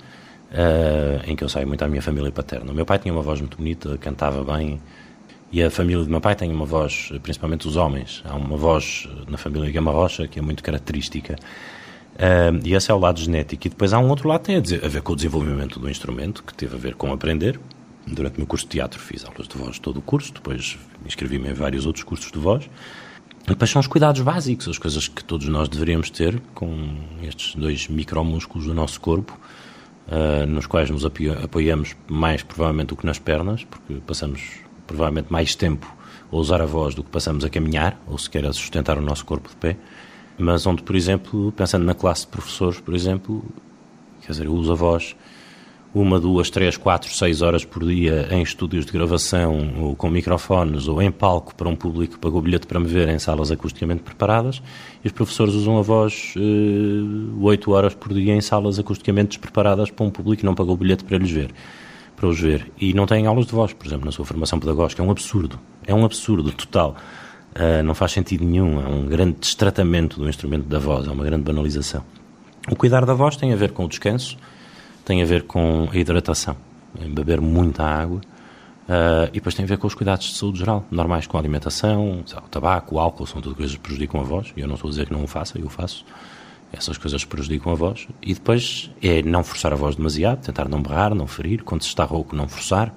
em 1.27 1.35
que 1.35 1.42
eu 1.42 1.49
saio 1.49 1.66
muito 1.66 1.85
à 1.85 1.88
minha 1.88 2.03
família 2.03 2.31
paterna. 2.31 2.71
O 2.71 2.75
meu 2.75 2.87
pai 2.87 2.99
tinha 2.99 3.12
uma 3.12 3.23
voz 3.23 3.40
muito 3.40 3.57
bonita, 3.57 3.99
cantava 3.99 4.45
bem, 4.57 4.81
e 5.53 5.62
a 5.62 5.71
família 5.71 6.03
do 6.03 6.11
meu 6.11 6.21
pai 6.21 6.35
tem 6.35 6.51
uma 6.51 6.65
voz, 6.65 7.12
principalmente 7.23 7.69
os 7.69 7.77
homens, 7.77 8.23
há 8.25 8.35
uma 8.35 8.57
voz 8.57 9.07
na 9.29 9.37
família 9.37 9.71
Gama 9.71 9.91
Rocha 9.93 10.27
que 10.27 10.38
é 10.38 10.43
muito 10.43 10.62
característica. 10.62 11.37
Uh, 12.15 12.59
e 12.65 12.75
esse 12.75 12.91
é 12.91 12.95
o 12.95 12.99
lado 12.99 13.21
genético. 13.21 13.67
E 13.67 13.71
depois 13.71 13.93
há 13.93 13.99
um 13.99 14.09
outro 14.09 14.29
lado 14.29 14.41
que 14.41 14.47
tem 14.47 14.57
a, 14.57 14.87
a, 14.87 14.88
ver 14.88 15.03
com 15.03 15.12
o 15.12 15.17
desenvolvimento 15.17 15.79
do 15.79 15.91
instrumento, 15.91 16.43
que 16.43 16.55
teve 16.55 16.75
a 16.75 16.79
ver 16.79 16.95
com 16.95 17.12
aprender. 17.12 17.61
Durante 18.07 18.37
o 18.37 18.38
meu 18.38 18.47
curso 18.47 18.65
de 18.65 18.73
teatro 18.73 18.99
fiz 18.99 19.25
aulas 19.25 19.47
de 19.47 19.57
voz 19.57 19.79
todo 19.79 19.99
o 19.99 20.03
curso, 20.03 20.33
depois 20.33 20.79
inscrevi-me 21.07 21.51
em 21.51 21.53
vários 21.53 21.87
outros 21.87 22.05
cursos 22.05 22.33
de 22.33 22.38
voz. 22.38 22.69
E 23.45 23.49
depois 23.49 23.71
são 23.71 23.81
os 23.81 23.87
cuidados 23.87 24.21
básicos, 24.23 24.69
as 24.69 24.79
coisas 24.79 25.07
que 25.07 25.23
todos 25.23 25.49
nós 25.49 25.69
deveríamos 25.69 26.11
ter 26.11 26.41
com 26.55 26.97
estes 27.23 27.55
dois 27.57 27.88
micromúsculos 27.88 28.67
do 28.67 28.75
nosso 28.75 29.01
corpo, 29.01 29.38
uh, 30.09 30.47
nos 30.47 30.67
quais 30.67 30.88
nos 30.91 31.05
apoiamos 31.05 31.95
mais 32.09 32.43
provavelmente 32.43 32.88
do 32.88 32.97
que 32.97 33.05
nas 33.05 33.19
pernas, 33.19 33.65
porque 33.65 33.95
passamos 34.07 34.62
provavelmente 34.93 35.33
mais 35.33 35.55
tempo 35.55 35.87
a 36.31 36.37
usar 36.37 36.63
a 36.63 36.67
voz 36.67 36.95
do 36.95 37.03
que 37.03 37.11
passamos 37.11 37.45
a 37.45 37.51
caminhar, 37.51 38.01
ou 38.07 38.17
sequer 38.17 38.47
a 38.47 38.53
sustentar 38.53 38.97
o 38.99 39.03
nosso 39.03 39.25
corpo 39.25 39.49
de 39.49 39.57
pé 39.57 39.77
mas 40.39 40.67
onde, 40.67 40.83
por 40.83 40.97
exemplo, 40.97 41.53
pensando 41.53 41.85
na 41.85 41.95
classe 41.95 42.23
de 42.23 42.29
professores, 42.29 42.81
por 42.81 42.95
exemplo, 42.95 43.45
quer 44.23 44.33
dizer, 44.33 44.47
eu 44.47 44.53
uso 44.53 44.73
a 44.73 44.75
voz 44.75 45.17
uma, 45.95 46.19
duas, 46.19 46.49
três, 46.49 46.79
quatro, 46.79 47.15
seis 47.15 47.43
horas 47.43 47.67
por 47.67 47.85
dia 47.85 48.27
em 48.31 48.43
estúdios 48.43 48.87
de 48.87 48.93
gravação 48.93 49.75
ou 49.79 49.95
com 49.95 50.09
microfones 50.09 50.89
ou 50.89 51.03
em 51.03 51.11
palco 51.11 51.55
para 51.55 51.69
um 51.69 51.77
público 51.77 52.15
que 52.15 52.19
pagou 52.19 52.41
bilhete 52.41 52.67
para 52.67 52.81
me 52.81 52.87
ver 52.87 53.11
em 53.11 53.19
salas 53.19 53.51
acusticamente 53.51 54.03
preparadas 54.03 54.63
e 55.05 55.07
os 55.07 55.13
professores 55.13 55.53
usam 55.53 55.77
a 55.77 55.83
voz 55.83 56.33
uh, 56.37 57.45
oito 57.45 57.73
horas 57.73 57.95
por 57.95 58.15
dia 58.15 58.35
em 58.35 58.41
salas 58.41 58.79
acusticamente 58.79 59.37
despreparadas 59.37 59.91
para 59.91 60.07
um 60.07 60.11
público 60.11 60.41
que 60.41 60.47
não 60.47 60.55
pagou 60.55 60.79
bilhete 60.79 61.05
para 61.05 61.19
lhes 61.19 61.31
ver 61.31 61.51
para 62.23 62.29
os 62.29 62.39
ver 62.39 62.71
e 62.81 62.95
não 62.95 63.05
têm 63.05 63.27
aulas 63.27 63.47
de 63.47 63.53
voz, 63.53 63.73
por 63.73 63.85
exemplo, 63.85 64.07
na 64.07 64.13
sua 64.13 64.25
formação 64.25 64.61
pedagógica. 64.61 65.03
É 65.03 65.05
um 65.05 65.11
absurdo. 65.11 65.59
É 65.85 65.93
um 65.93 66.05
absurdo 66.05 66.53
total. 66.53 66.95
Uh, 67.51 67.83
não 67.83 67.97
faz 67.97 68.13
sentido 68.13 68.45
nenhum, 68.45 68.81
é 68.81 68.89
um 68.89 69.07
grande 69.07 69.39
destratamento 69.41 70.21
do 70.21 70.29
instrumento 70.29 70.69
da 70.69 70.79
voz, 70.79 71.09
é 71.09 71.11
uma 71.11 71.25
grande 71.25 71.43
banalização. 71.43 72.05
O 72.71 72.77
cuidar 72.77 73.05
da 73.05 73.13
voz 73.13 73.37
tem 73.37 73.53
a 73.53 73.57
ver 73.57 73.73
com 73.73 73.85
o 73.85 73.89
descanso, 73.89 74.37
tem 75.05 75.21
a 75.21 75.27
ver 75.27 75.43
com 75.43 75.89
a 75.93 75.97
hidratação, 75.97 76.57
em 76.99 77.13
beber 77.13 77.41
muita 77.41 77.83
água, 77.83 78.21
uh, 78.89 79.29
e 79.29 79.33
depois 79.33 79.55
tem 79.57 79.65
a 79.65 79.69
ver 79.69 79.77
com 79.77 79.89
os 79.89 79.95
cuidados 79.95 80.29
de 80.29 80.35
saúde 80.37 80.61
geral, 80.61 80.87
normais, 80.93 81.27
com 81.27 81.37
a 81.37 81.41
alimentação, 81.41 82.21
o 82.21 82.49
tabaco, 82.49 82.95
o 82.95 83.01
álcool, 83.01 83.27
são 83.27 83.43
tudo 83.43 83.57
coisas 83.57 83.75
que 83.75 83.83
prejudicam 83.83 84.21
a 84.21 84.25
voz, 84.25 84.53
e 84.57 84.61
eu 84.61 84.69
não 84.69 84.77
estou 84.77 84.89
a 84.89 84.91
dizer 84.93 85.07
que 85.07 85.13
não 85.13 85.25
o 85.25 85.27
faça, 85.27 85.59
eu 85.59 85.69
faço, 85.69 86.07
essas 86.73 86.97
coisas 86.97 87.25
prejudicam 87.25 87.73
a 87.73 87.75
voz, 87.75 88.09
e 88.23 88.35
depois 88.35 88.91
é 89.03 89.23
não 89.23 89.45
forçar 89.45 89.73
a 89.73 89.77
voz 89.77 89.97
demasiado, 89.97 90.45
tentar 90.45 90.69
não 90.69 90.83
berrar, 90.83 91.15
não 91.15 91.27
ferir, 91.27 91.63
quando 91.63 91.83
se 91.83 91.89
está 91.89 92.05
rouco, 92.05 92.35
não 92.35 92.49
forçar, 92.49 92.95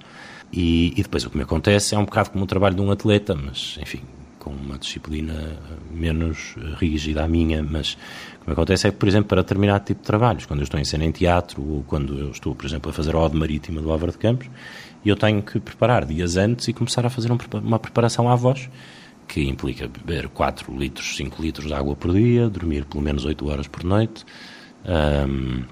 e, 0.51 0.93
e 0.95 1.03
depois 1.03 1.25
o 1.25 1.29
que 1.29 1.37
me 1.37 1.43
acontece 1.43 1.95
é 1.95 1.97
um 1.97 2.05
bocado 2.05 2.31
como 2.31 2.43
o 2.43 2.47
trabalho 2.47 2.75
de 2.75 2.81
um 2.81 2.91
atleta, 2.91 3.35
mas 3.35 3.77
enfim, 3.81 4.01
com 4.39 4.51
uma 4.51 4.77
disciplina 4.77 5.59
menos 5.91 6.55
rígida 6.77 7.23
à 7.23 7.27
minha, 7.27 7.63
mas 7.63 7.97
o 8.41 8.45
que 8.45 8.51
acontece 8.51 8.87
é 8.87 8.91
que, 8.91 8.97
por 8.97 9.09
exemplo, 9.09 9.27
para 9.27 9.41
determinado 9.41 9.83
tipo 9.85 10.01
de 10.01 10.05
trabalhos, 10.05 10.45
quando 10.45 10.59
eu 10.59 10.65
estou 10.65 10.79
em 10.79 10.85
cena 10.85 11.03
em 11.03 11.11
teatro 11.11 11.61
ou 11.67 11.83
quando 11.83 12.17
eu 12.17 12.29
estou, 12.29 12.53
por 12.53 12.65
exemplo, 12.65 12.91
a 12.91 12.93
fazer 12.93 13.15
a 13.15 13.19
Ode 13.19 13.35
Marítima 13.35 13.81
do 13.81 13.91
Álvaro 13.91 14.11
de 14.11 14.19
Campos, 14.19 14.47
eu 15.03 15.15
tenho 15.15 15.41
que 15.41 15.59
preparar 15.59 16.05
dias 16.05 16.37
antes 16.37 16.67
e 16.67 16.73
começar 16.73 17.05
a 17.05 17.09
fazer 17.09 17.31
uma 17.31 17.79
preparação 17.79 18.29
à 18.29 18.35
voz, 18.35 18.69
que 19.27 19.47
implica 19.47 19.87
beber 19.87 20.29
4 20.29 20.75
litros, 20.77 21.15
5 21.15 21.41
litros 21.41 21.67
de 21.67 21.73
água 21.73 21.95
por 21.95 22.13
dia, 22.13 22.49
dormir 22.49 22.85
pelo 22.85 23.03
menos 23.03 23.25
8 23.25 23.47
horas 23.47 23.67
por 23.67 23.83
noite. 23.83 24.25
Um, 24.85 25.63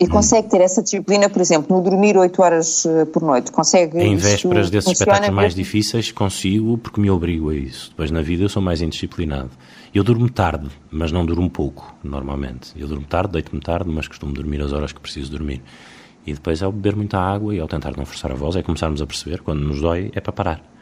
e 0.00 0.08
consegue 0.08 0.48
ter 0.48 0.60
essa 0.60 0.82
disciplina, 0.82 1.28
por 1.28 1.40
exemplo, 1.40 1.76
no 1.76 1.82
dormir 1.82 2.16
8 2.16 2.42
horas 2.42 2.84
eh, 2.84 3.04
por 3.04 3.22
noite? 3.22 3.52
Consegue 3.52 4.00
Em 4.00 4.16
vésperas 4.16 4.68
desses 4.68 4.90
espetáculos 4.90 5.34
mais 5.34 5.54
difíceis, 5.54 6.10
consigo, 6.10 6.76
porque 6.78 7.00
me 7.00 7.08
obrigo 7.08 7.50
a 7.50 7.54
isso. 7.54 7.90
Depois 7.90 8.10
na 8.10 8.20
vida 8.20 8.42
eu 8.42 8.48
sou 8.48 8.60
mais 8.60 8.82
indisciplinado. 8.82 9.50
Eu 9.94 10.02
durmo 10.02 10.28
tarde, 10.28 10.68
mas 10.90 11.12
não 11.12 11.24
durmo 11.24 11.48
pouco, 11.48 11.94
normalmente. 12.02 12.72
Eu 12.76 12.88
durmo 12.88 13.06
tarde, 13.06 13.34
deito-me 13.34 13.60
tarde, 13.60 13.88
mas 13.88 14.08
costumo 14.08 14.32
dormir 14.32 14.60
as 14.62 14.72
horas 14.72 14.92
que 14.92 15.00
preciso 15.00 15.30
dormir. 15.30 15.62
E 16.26 16.32
depois 16.32 16.60
ao 16.60 16.72
beber 16.72 16.96
muita 16.96 17.18
água 17.18 17.54
e 17.54 17.60
ao 17.60 17.68
tentar 17.68 17.96
não 17.96 18.04
forçar 18.04 18.32
a 18.32 18.34
voz, 18.34 18.56
é 18.56 18.62
começarmos 18.62 19.00
a 19.00 19.06
perceber, 19.06 19.42
quando 19.42 19.60
nos 19.60 19.80
dói, 19.80 20.10
é 20.12 20.20
para 20.20 20.32
parar. 20.32 20.73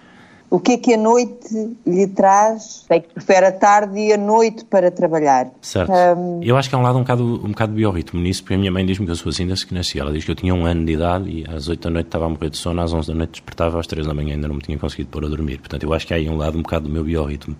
O 0.52 0.60
que 0.60 0.72
é 0.72 0.76
que 0.76 0.92
a 0.92 0.98
noite 0.98 1.48
lhe 1.86 2.06
traz? 2.06 2.84
Sei 2.86 3.00
que 3.00 3.08
prefere 3.14 3.46
a 3.46 3.52
tarde 3.52 3.98
e 3.98 4.12
a 4.12 4.18
noite 4.18 4.66
para 4.66 4.90
trabalhar. 4.90 5.50
Certo. 5.62 5.90
Um... 5.90 6.42
Eu 6.42 6.58
acho 6.58 6.68
que 6.68 6.74
há 6.74 6.78
um 6.78 6.82
lado 6.82 6.98
um 6.98 7.00
bocado, 7.00 7.24
um 7.42 7.48
bocado 7.48 7.72
biorritmo 7.72 8.20
nisso, 8.20 8.42
porque 8.42 8.52
a 8.52 8.58
minha 8.58 8.70
mãe 8.70 8.84
diz-me 8.84 9.06
que 9.06 9.12
eu 9.12 9.16
sou 9.16 9.30
assim 9.30 9.46
desde 9.46 9.66
que 9.66 9.72
nasci. 9.72 9.98
Ela 9.98 10.12
diz 10.12 10.26
que 10.26 10.30
eu 10.30 10.34
tinha 10.34 10.54
um 10.54 10.66
ano 10.66 10.84
de 10.84 10.92
idade 10.92 11.30
e 11.30 11.46
às 11.48 11.68
8 11.68 11.80
da 11.80 11.88
noite 11.88 12.06
estava 12.08 12.26
a 12.26 12.28
morrer 12.28 12.50
de 12.50 12.58
sono, 12.58 12.82
às 12.82 12.92
11 12.92 13.08
da 13.08 13.14
noite 13.14 13.30
despertava, 13.30 13.80
às 13.80 13.86
3 13.86 14.06
da 14.06 14.12
manhã 14.12 14.34
ainda 14.34 14.46
não 14.46 14.56
me 14.56 14.60
tinha 14.60 14.76
conseguido 14.76 15.08
pôr 15.08 15.24
a 15.24 15.28
dormir. 15.28 15.56
Portanto, 15.56 15.84
eu 15.84 15.94
acho 15.94 16.06
que 16.06 16.12
há 16.12 16.18
aí 16.18 16.28
um 16.28 16.36
lado 16.36 16.58
um 16.58 16.62
bocado 16.62 16.86
do 16.86 16.92
meu 16.92 17.02
biorritmo. 17.02 17.56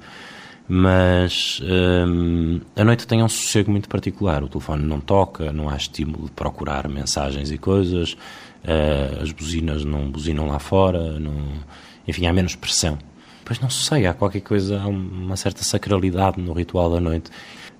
Mas 0.68 1.62
um, 1.64 2.60
a 2.76 2.84
noite 2.84 3.06
tem 3.06 3.22
um 3.22 3.28
sossego 3.28 3.70
muito 3.70 3.88
particular. 3.88 4.42
O 4.44 4.48
telefone 4.48 4.84
não 4.84 5.00
toca, 5.00 5.50
não 5.50 5.70
há 5.70 5.76
estímulo 5.76 6.26
de 6.26 6.32
procurar 6.32 6.86
mensagens 6.90 7.50
e 7.50 7.56
coisas, 7.56 8.18
uh, 8.64 9.22
as 9.22 9.32
buzinas 9.32 9.82
não 9.82 10.10
buzinam 10.10 10.46
lá 10.46 10.58
fora, 10.58 11.18
não 11.18 11.32
enfim, 12.06 12.26
há 12.26 12.32
menos 12.32 12.54
pressão. 12.54 12.98
Pois 13.44 13.60
não 13.60 13.70
sei, 13.70 14.06
há 14.06 14.14
qualquer 14.14 14.40
coisa, 14.40 14.80
há 14.80 14.86
uma 14.86 15.36
certa 15.36 15.62
sacralidade 15.64 16.40
no 16.40 16.52
ritual 16.52 16.90
da 16.90 17.00
noite. 17.00 17.30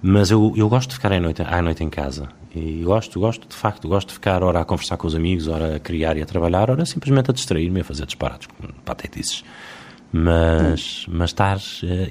Mas 0.03 0.31
eu, 0.31 0.53
eu 0.57 0.69
gosto 0.69 0.91
de 0.91 0.97
ficar 0.97 1.13
à 1.13 1.21
noite, 1.21 1.43
à 1.43 1.63
noite 1.63 1.85
em 1.85 1.89
casa. 1.89 2.29
E 2.55 2.83
gosto, 2.85 3.21
gosto 3.21 3.49
de 3.49 3.55
facto, 3.55 3.89
gosto 3.89 4.09
de 4.09 4.15
ficar 4.15 4.43
ora 4.43 4.61
a 4.61 4.65
conversar 4.65 4.97
com 4.97 5.07
os 5.07 5.15
amigos, 5.15 5.47
ora 5.47 5.77
a 5.77 5.81
criar 5.81 6.17
e 6.17 6.23
a 6.23 6.27
trabalhar, 6.27 6.69
ora 6.69 6.85
simplesmente 6.85 7.31
a 7.31 7.33
distrair-me 7.35 7.81
a 7.81 7.85
fazer 7.85 8.05
disparados, 8.05 8.49
patetices. 8.85 9.45
Mas, 10.13 11.07
mas 11.09 11.31
estar 11.31 11.57
uh, 11.57 11.61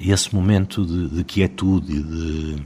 esse 0.00 0.34
momento 0.34 0.84
de, 0.84 1.08
de 1.10 1.22
quietude 1.22 2.02
de, 2.02 2.56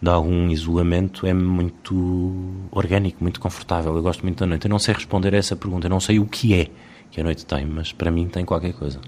de 0.00 0.08
algum 0.08 0.48
isolamento 0.50 1.26
é 1.26 1.32
muito 1.32 2.68
orgânico, 2.70 3.18
muito 3.20 3.40
confortável. 3.40 3.96
Eu 3.96 4.02
gosto 4.02 4.22
muito 4.22 4.38
da 4.38 4.46
noite. 4.46 4.66
Eu 4.66 4.70
não 4.70 4.78
sei 4.78 4.94
responder 4.94 5.34
a 5.34 5.38
essa 5.38 5.56
pergunta, 5.56 5.86
eu 5.86 5.90
não 5.90 5.98
sei 5.98 6.20
o 6.20 6.26
que 6.26 6.54
é 6.54 6.70
que 7.14 7.20
a 7.20 7.24
noite 7.24 7.46
tem, 7.46 7.64
mas 7.64 7.92
para 7.92 8.10
mim 8.10 8.28
tem 8.28 8.44
qualquer 8.44 8.72
coisa. 8.72 8.98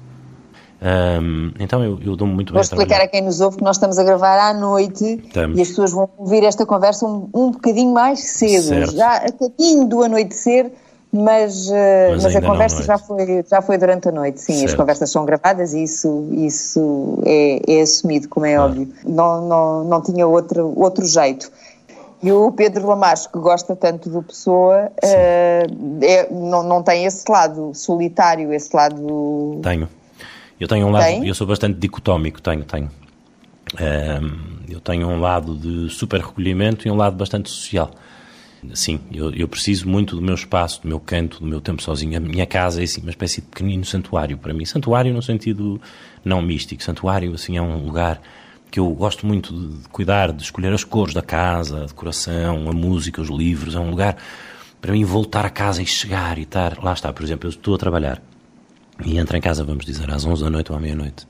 Um, 0.80 1.50
então 1.58 1.82
eu, 1.82 1.98
eu 2.00 2.14
dou-me 2.14 2.32
muito 2.32 2.52
Vou 2.52 2.62
bem. 2.62 2.68
Vou 2.68 2.78
explicar 2.78 3.02
a 3.02 3.08
quem 3.08 3.20
nos 3.20 3.40
ouve 3.40 3.56
que 3.56 3.64
nós 3.64 3.76
estamos 3.76 3.98
a 3.98 4.04
gravar 4.04 4.38
à 4.38 4.54
noite 4.54 5.22
estamos. 5.26 5.58
e 5.58 5.62
as 5.62 5.68
pessoas 5.68 5.90
vão 5.90 6.08
ouvir 6.16 6.44
esta 6.44 6.64
conversa 6.64 7.04
um, 7.04 7.28
um 7.34 7.50
bocadinho 7.50 7.92
mais 7.92 8.20
cedo, 8.20 8.62
certo. 8.62 8.94
já 8.94 9.16
a 9.16 9.32
caminho 9.32 9.86
do 9.88 10.04
anoitecer, 10.04 10.70
mas, 11.12 11.68
eh, 11.68 12.10
mas, 12.12 12.24
mas 12.24 12.36
a 12.36 12.42
conversa 12.42 12.82
já 12.84 12.98
foi, 12.98 13.44
já 13.48 13.60
foi 13.60 13.76
durante 13.76 14.08
a 14.08 14.12
noite. 14.12 14.40
Sim, 14.40 14.52
certo. 14.52 14.66
as 14.66 14.74
conversas 14.74 15.10
são 15.10 15.24
gravadas 15.24 15.74
e 15.74 15.82
isso, 15.82 16.28
isso 16.32 17.18
é, 17.24 17.60
é 17.66 17.80
assumido, 17.80 18.28
como 18.28 18.46
é 18.46 18.54
ah. 18.54 18.66
óbvio. 18.66 18.88
Não, 19.04 19.48
não, 19.48 19.84
não 19.84 20.00
tinha 20.00 20.26
outro, 20.26 20.72
outro 20.76 21.04
jeito. 21.04 21.50
E 22.22 22.33
o 22.33 22.50
Pedro 22.50 22.87
Lamarche, 22.87 23.29
que 23.29 23.38
gosta 23.38 23.76
tanto 23.76 24.09
do 24.09 24.22
Pessoa, 24.22 24.90
uh, 24.90 25.98
é, 26.02 26.29
não, 26.31 26.62
não 26.62 26.83
tem 26.83 27.05
esse 27.05 27.31
lado 27.31 27.72
solitário, 27.74 28.52
esse 28.52 28.74
lado. 28.74 29.61
Tenho. 29.62 29.88
Eu 30.59 30.66
tenho 30.66 30.87
um 30.87 30.90
lado. 30.90 31.05
Tem? 31.05 31.26
Eu 31.26 31.35
sou 31.35 31.46
bastante 31.46 31.79
dicotómico, 31.79 32.40
tenho, 32.40 32.64
tenho. 32.64 32.90
Uh, 33.74 34.57
eu 34.68 34.81
tenho 34.81 35.09
um 35.09 35.20
lado 35.20 35.55
de 35.55 35.90
super 35.90 36.20
recolhimento 36.20 36.88
e 36.88 36.90
um 36.90 36.96
lado 36.96 37.16
bastante 37.16 37.50
social. 37.50 37.90
Sim, 38.74 39.00
eu, 39.12 39.31
eu, 39.33 39.46
preciso 39.46 39.88
muito 39.88 40.16
do 40.16 40.22
meu 40.22 40.35
espaço, 40.35 40.83
do 40.83 40.88
meu 40.88 40.98
canto, 40.98 41.40
do 41.40 41.46
meu 41.46 41.61
tempo 41.61 41.83
sozinho. 41.83 42.16
A 42.16 42.20
minha 42.20 42.46
casa 42.46 42.81
é 42.81 42.85
assim, 42.85 43.00
uma 43.02 43.11
espécie 43.11 43.40
de 43.40 43.46
pequenino 43.48 43.85
santuário 43.85 44.37
para 44.38 44.52
mim. 44.52 44.64
Santuário 44.64 45.12
no 45.12 45.22
sentido 45.22 45.81
não 46.24 46.42
místico. 46.42 46.83
Santuário, 46.83 47.33
assim, 47.35 47.57
é 47.57 47.62
um 47.62 47.85
lugar 47.85 48.20
que 48.76 48.80
eu 48.80 48.90
gosto 48.90 49.26
muito 49.26 49.54
de 49.54 49.88
cuidar, 49.88 50.30
de 50.32 50.42
escolher 50.42 50.70
as 50.70 50.84
cores 50.84 51.14
da 51.14 51.22
casa, 51.22 51.84
a 51.84 51.86
decoração, 51.86 52.68
a 52.68 52.72
música, 52.74 53.22
os 53.22 53.30
livros. 53.30 53.74
É 53.74 53.80
um 53.80 53.88
lugar 53.88 54.18
para 54.82 54.92
mim 54.92 55.02
voltar 55.02 55.46
a 55.46 55.48
casa 55.48 55.80
e 55.80 55.86
chegar 55.86 56.36
e 56.36 56.42
estar. 56.42 56.76
Lá 56.84 56.92
está, 56.92 57.10
por 57.10 57.24
exemplo, 57.24 57.46
eu 57.46 57.50
estou 57.52 57.74
a 57.74 57.78
trabalhar 57.78 58.20
e 59.02 59.16
entro 59.16 59.34
em 59.34 59.40
casa, 59.40 59.64
vamos 59.64 59.86
dizer, 59.86 60.10
às 60.10 60.26
11 60.26 60.44
da 60.44 60.50
noite 60.50 60.72
ou 60.72 60.76
à 60.76 60.80
meia-noite. 60.80 61.26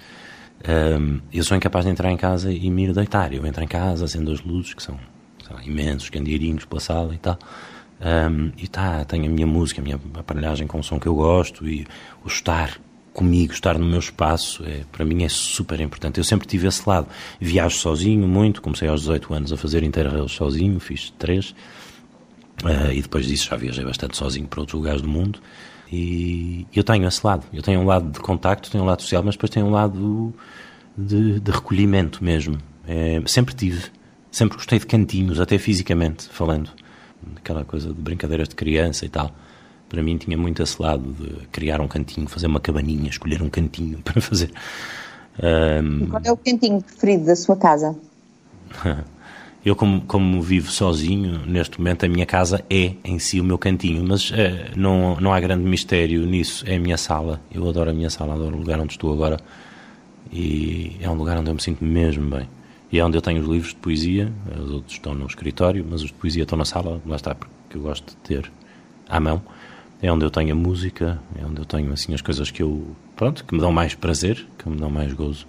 Um, 0.69 1.21
eu 1.33 1.45
sou 1.45 1.57
incapaz 1.57 1.85
de 1.85 1.93
entrar 1.93 2.11
em 2.11 2.17
casa 2.17 2.53
e 2.53 2.69
me 2.69 2.87
ir 2.87 2.93
deitar. 2.93 3.33
Eu 3.33 3.47
entro 3.47 3.63
em 3.63 3.69
casa, 3.69 4.07
acendo 4.07 4.33
as 4.33 4.41
luzes, 4.41 4.75
que 4.75 4.83
são 4.83 4.99
lá, 5.49 5.63
imensos 5.65 6.11
candeeirinhos 6.11 6.65
pela 6.65 6.81
sala 6.81 7.15
e 7.15 7.19
tal. 7.19 7.39
Um, 8.01 8.51
e 8.59 8.67
tá, 8.67 9.05
tenho 9.05 9.27
a 9.27 9.29
minha 9.29 9.47
música, 9.47 9.81
a 9.81 9.85
minha 9.85 10.01
aparelhagem 10.19 10.67
com 10.67 10.81
o 10.81 10.83
som 10.83 10.99
que 10.99 11.07
eu 11.07 11.15
gosto 11.15 11.65
e 11.65 11.87
o 12.25 12.27
estar 12.27 12.77
comigo, 13.17 13.55
estar 13.55 13.79
no 13.79 13.87
meu 13.87 13.99
espaço, 13.99 14.63
é, 14.67 14.83
para 14.93 15.03
mim 15.03 15.25
é 15.25 15.29
super 15.29 15.81
importante. 15.81 16.19
Eu 16.19 16.25
sempre 16.25 16.47
tive 16.47 16.69
esse 16.69 16.87
lado. 16.87 17.09
Viajo 17.41 17.75
sozinho 17.75 18.29
muito, 18.29 18.61
comecei 18.61 18.87
aos 18.89 19.01
18 19.01 19.33
anos 19.33 19.53
a 19.55 19.57
fazer 19.57 19.83
interrails 19.83 20.33
sozinho, 20.33 20.79
fiz 20.79 21.15
três, 21.19 21.55
uh, 22.63 22.93
e 22.93 23.01
depois 23.01 23.27
disso 23.27 23.49
já 23.49 23.57
viajei 23.57 23.83
bastante 23.87 24.19
sozinho 24.19 24.47
para 24.47 24.61
outros 24.61 24.79
lugares 24.79 25.01
do 25.01 25.09
mundo. 25.09 25.41
E 25.91 26.67
eu 26.75 26.85
tenho 26.85 27.09
esse 27.09 27.27
lado. 27.27 27.47
Eu 27.55 27.63
tenho 27.63 27.81
um 27.81 27.87
lado 27.87 28.11
de 28.11 28.21
contacto, 28.21 28.71
tenho 28.71 28.85
um 28.85 28.87
lado 28.87 29.01
social, 29.01 29.23
mas 29.23 29.35
depois 29.35 29.49
tenho 29.49 29.65
um 29.65 29.71
lado 29.71 30.35
de, 30.97 31.41
de 31.41 31.51
recolhimento 31.51 32.23
mesmo. 32.23 32.59
É, 32.87 33.23
sempre 33.25 33.55
tive. 33.55 33.83
Sempre 34.31 34.59
gostei 34.59 34.79
de 34.79 34.85
cantinhos, 34.85 35.41
até 35.41 35.57
fisicamente 35.57 36.29
falando. 36.29 36.69
Aquela 37.37 37.65
coisa 37.65 37.89
de 37.89 37.95
brincadeiras 37.95 38.47
de 38.47 38.55
criança 38.55 39.07
e 39.07 39.09
tal 39.09 39.35
para 39.89 40.03
mim 40.03 40.17
tinha 40.17 40.37
muito 40.37 40.63
esse 40.63 40.81
lado 40.81 41.13
de 41.13 41.47
criar 41.49 41.81
um 41.81 41.89
cantinho, 41.89 42.29
fazer 42.29 42.47
uma 42.47 42.61
cabaninha, 42.61 43.09
escolher 43.09 43.43
um 43.43 43.49
cantinho 43.49 43.99
para 44.05 44.21
fazer. 44.21 44.51
Um... 45.43 46.07
Qual 46.09 46.23
é 46.25 46.33
o 46.33 46.37
cantinho 46.37 46.83
preferido 46.83 47.27
da 47.27 47.37
sua 47.37 47.57
casa? 47.57 47.97
Eu, 49.65 49.75
como, 49.75 50.03
como 50.03 50.41
vivo 50.41 50.71
sozinho, 50.71 51.45
neste 51.45 51.81
momento 51.81 52.07
a 52.07 52.09
minha 52.09 52.25
casa 52.25 52.65
é 52.71 52.93
em 53.03 53.19
si 53.19 53.41
o 53.41 53.45
meu 53.45 53.59
cantinho, 53.59 54.05
mas 54.07 54.31
é, 54.33 54.71
não, 54.77 55.17
não 55.21 55.33
há 55.33 55.41
grande 55.41 55.65
mistério 55.65 56.25
nisso. 56.25 56.65
É 56.69 56.77
a 56.77 56.79
minha 56.79 56.97
sala. 56.97 57.41
Eu 57.51 57.69
adoro 57.69 57.91
a 57.91 57.93
minha 57.93 58.09
sala, 58.09 58.35
adoro 58.35 58.55
o 58.55 58.61
lugar 58.61 58.79
onde 58.79 58.93
estou 58.93 59.13
agora. 59.13 59.39
E 60.33 60.97
é 61.01 61.11
um 61.11 61.15
lugar 61.15 61.37
onde 61.37 61.51
eu 61.51 61.55
me 61.55 61.61
sinto 61.61 61.83
mesmo 61.83 62.31
bem. 62.31 62.49
E 62.93 63.01
é 63.01 63.05
onde 63.05 63.19
eu 63.19 63.21
tenho 63.21 63.43
os 63.43 63.49
livros 63.49 63.71
de 63.71 63.81
poesia, 63.81 64.33
os 64.57 64.71
outros 64.71 64.93
estão 64.93 65.17
no 65.17 65.27
escritório, 65.27 65.85
mas 65.91 66.01
os 66.01 66.11
de 66.11 66.15
poesia 66.15 66.45
estão 66.45 66.57
na 66.57 66.65
sala, 66.65 67.03
lá 67.05 67.17
está, 67.17 67.35
porque 67.35 67.77
eu 67.77 67.81
gosto 67.81 68.11
de 68.11 68.17
ter 68.19 68.53
à 69.09 69.19
mão 69.19 69.43
é 70.03 70.13
onde 70.13 70.25
eu 70.25 70.31
tenho 70.31 70.53
a 70.53 70.55
música, 70.55 71.19
é 71.41 71.45
onde 71.45 71.61
eu 71.61 71.65
tenho 71.65 71.93
assim 71.93 72.13
as 72.13 72.21
coisas 72.21 72.51
que 72.51 72.63
eu, 72.63 72.87
pronto, 73.15 73.45
que 73.45 73.55
me 73.55 73.61
dão 73.61 73.73
mais 73.73 73.95
prazer, 73.95 74.47
que 74.59 74.69
me 74.69 74.77
dão 74.77 74.91
mais 74.91 75.13
gozo. 75.13 75.47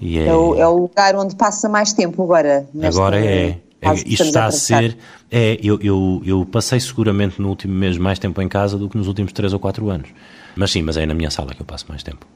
E 0.00 0.18
é, 0.18 0.26
é, 0.26 0.34
o, 0.34 0.54
é 0.56 0.66
o 0.66 0.78
lugar 0.78 1.14
onde 1.14 1.36
passa 1.36 1.68
mais 1.68 1.92
tempo 1.92 2.22
agora. 2.22 2.66
Agora 2.82 3.24
é. 3.24 3.60
é 3.82 3.94
isto 4.06 4.24
está 4.24 4.46
a, 4.46 4.50
ser. 4.50 4.96
É, 5.30 5.58
eu, 5.62 5.78
eu, 5.80 6.22
eu 6.24 6.46
passei 6.46 6.80
seguramente 6.80 7.40
no 7.40 7.48
último 7.48 7.74
mês 7.74 7.96
mais 7.98 8.18
tempo 8.18 8.40
em 8.42 8.48
casa 8.48 8.76
do 8.76 8.88
que 8.88 8.96
nos 8.96 9.06
últimos 9.06 9.32
3 9.32 9.52
ou 9.52 9.60
4 9.60 9.88
anos. 9.90 10.08
Mas 10.56 10.72
sim, 10.72 10.82
mas 10.82 10.96
é 10.96 11.06
na 11.06 11.14
minha 11.14 11.30
sala 11.30 11.54
que 11.54 11.60
eu 11.60 11.66
passo 11.66 11.86
mais 11.88 12.02
tempo. 12.02 12.26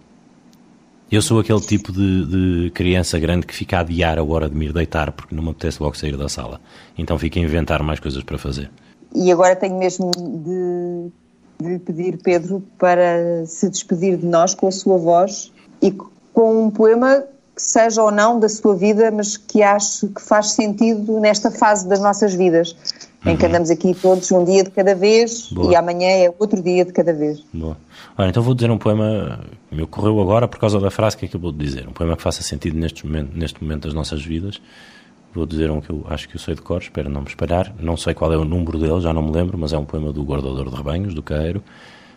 Eu 1.10 1.20
sou 1.22 1.38
aquele 1.38 1.60
tipo 1.60 1.92
de, 1.92 2.26
de, 2.64 2.70
criança 2.70 3.18
grande 3.18 3.46
que 3.46 3.54
fica 3.54 3.78
a 3.78 3.80
adiar 3.80 4.18
a 4.18 4.24
hora 4.24 4.48
de 4.48 4.56
me 4.56 4.66
ir 4.66 4.72
deitar 4.72 5.12
porque 5.12 5.34
não 5.34 5.42
me 5.42 5.50
apetece 5.50 5.82
logo 5.82 5.96
sair 5.96 6.16
da 6.16 6.28
sala. 6.28 6.60
Então 6.96 7.18
fica 7.18 7.38
a 7.38 7.42
inventar 7.42 7.82
mais 7.82 8.00
coisas 8.00 8.22
para 8.22 8.38
fazer. 8.38 8.70
E 9.14 9.30
agora 9.30 9.54
tenho 9.54 9.78
mesmo 9.78 10.10
de 10.10 11.12
de 11.60 11.78
pedir, 11.78 12.18
Pedro, 12.18 12.62
para 12.78 13.46
se 13.46 13.68
despedir 13.68 14.16
de 14.16 14.26
nós 14.26 14.54
com 14.54 14.66
a 14.66 14.72
sua 14.72 14.98
voz 14.98 15.52
e 15.80 15.92
com 16.32 16.64
um 16.64 16.70
poema 16.70 17.24
que 17.54 17.62
seja 17.62 18.02
ou 18.02 18.10
não 18.10 18.40
da 18.40 18.48
sua 18.48 18.74
vida, 18.74 19.10
mas 19.12 19.36
que 19.36 19.62
acho 19.62 20.08
que 20.08 20.20
faz 20.20 20.52
sentido 20.52 21.20
nesta 21.20 21.50
fase 21.52 21.88
das 21.88 22.00
nossas 22.00 22.34
vidas, 22.34 22.74
uhum. 23.24 23.30
em 23.32 23.36
que 23.36 23.44
uhum. 23.44 23.48
andamos 23.48 23.70
aqui 23.70 23.94
todos 23.94 24.30
um 24.32 24.44
dia 24.44 24.64
de 24.64 24.70
cada 24.70 24.94
vez 24.94 25.48
Boa. 25.52 25.72
e 25.72 25.76
amanhã 25.76 26.08
é 26.08 26.34
outro 26.36 26.60
dia 26.60 26.84
de 26.84 26.92
cada 26.92 27.12
vez. 27.12 27.44
Boa. 27.52 27.76
Olha, 28.18 28.28
então 28.28 28.42
vou 28.42 28.54
dizer 28.54 28.70
um 28.70 28.78
poema 28.78 29.38
que 29.70 29.76
me 29.76 29.82
ocorreu 29.82 30.20
agora 30.20 30.48
por 30.48 30.58
causa 30.58 30.80
da 30.80 30.90
frase 30.90 31.16
que 31.16 31.26
acabou 31.26 31.52
de 31.52 31.58
dizer, 31.58 31.88
um 31.88 31.92
poema 31.92 32.16
que 32.16 32.22
faça 32.22 32.42
sentido 32.42 32.76
neste 32.76 33.06
momento, 33.06 33.30
neste 33.36 33.62
momento 33.62 33.82
das 33.82 33.94
nossas 33.94 34.24
vidas 34.24 34.60
Vou 35.34 35.46
dizer 35.46 35.68
um 35.68 35.80
que 35.80 35.90
eu 35.90 36.06
acho 36.08 36.28
que 36.28 36.36
eu 36.36 36.40
sei 36.40 36.54
de 36.54 36.62
cor, 36.62 36.80
espero 36.80 37.10
não 37.10 37.22
me 37.22 37.26
espalhar. 37.26 37.74
Não 37.80 37.96
sei 37.96 38.14
qual 38.14 38.32
é 38.32 38.36
o 38.36 38.44
número 38.44 38.78
dele, 38.78 39.00
já 39.00 39.12
não 39.12 39.20
me 39.20 39.32
lembro, 39.32 39.58
mas 39.58 39.72
é 39.72 39.78
um 39.78 39.84
poema 39.84 40.12
do 40.12 40.22
guardador 40.22 40.70
de 40.70 40.76
rebanhos, 40.76 41.12
do 41.12 41.24
Caeiro. 41.24 41.60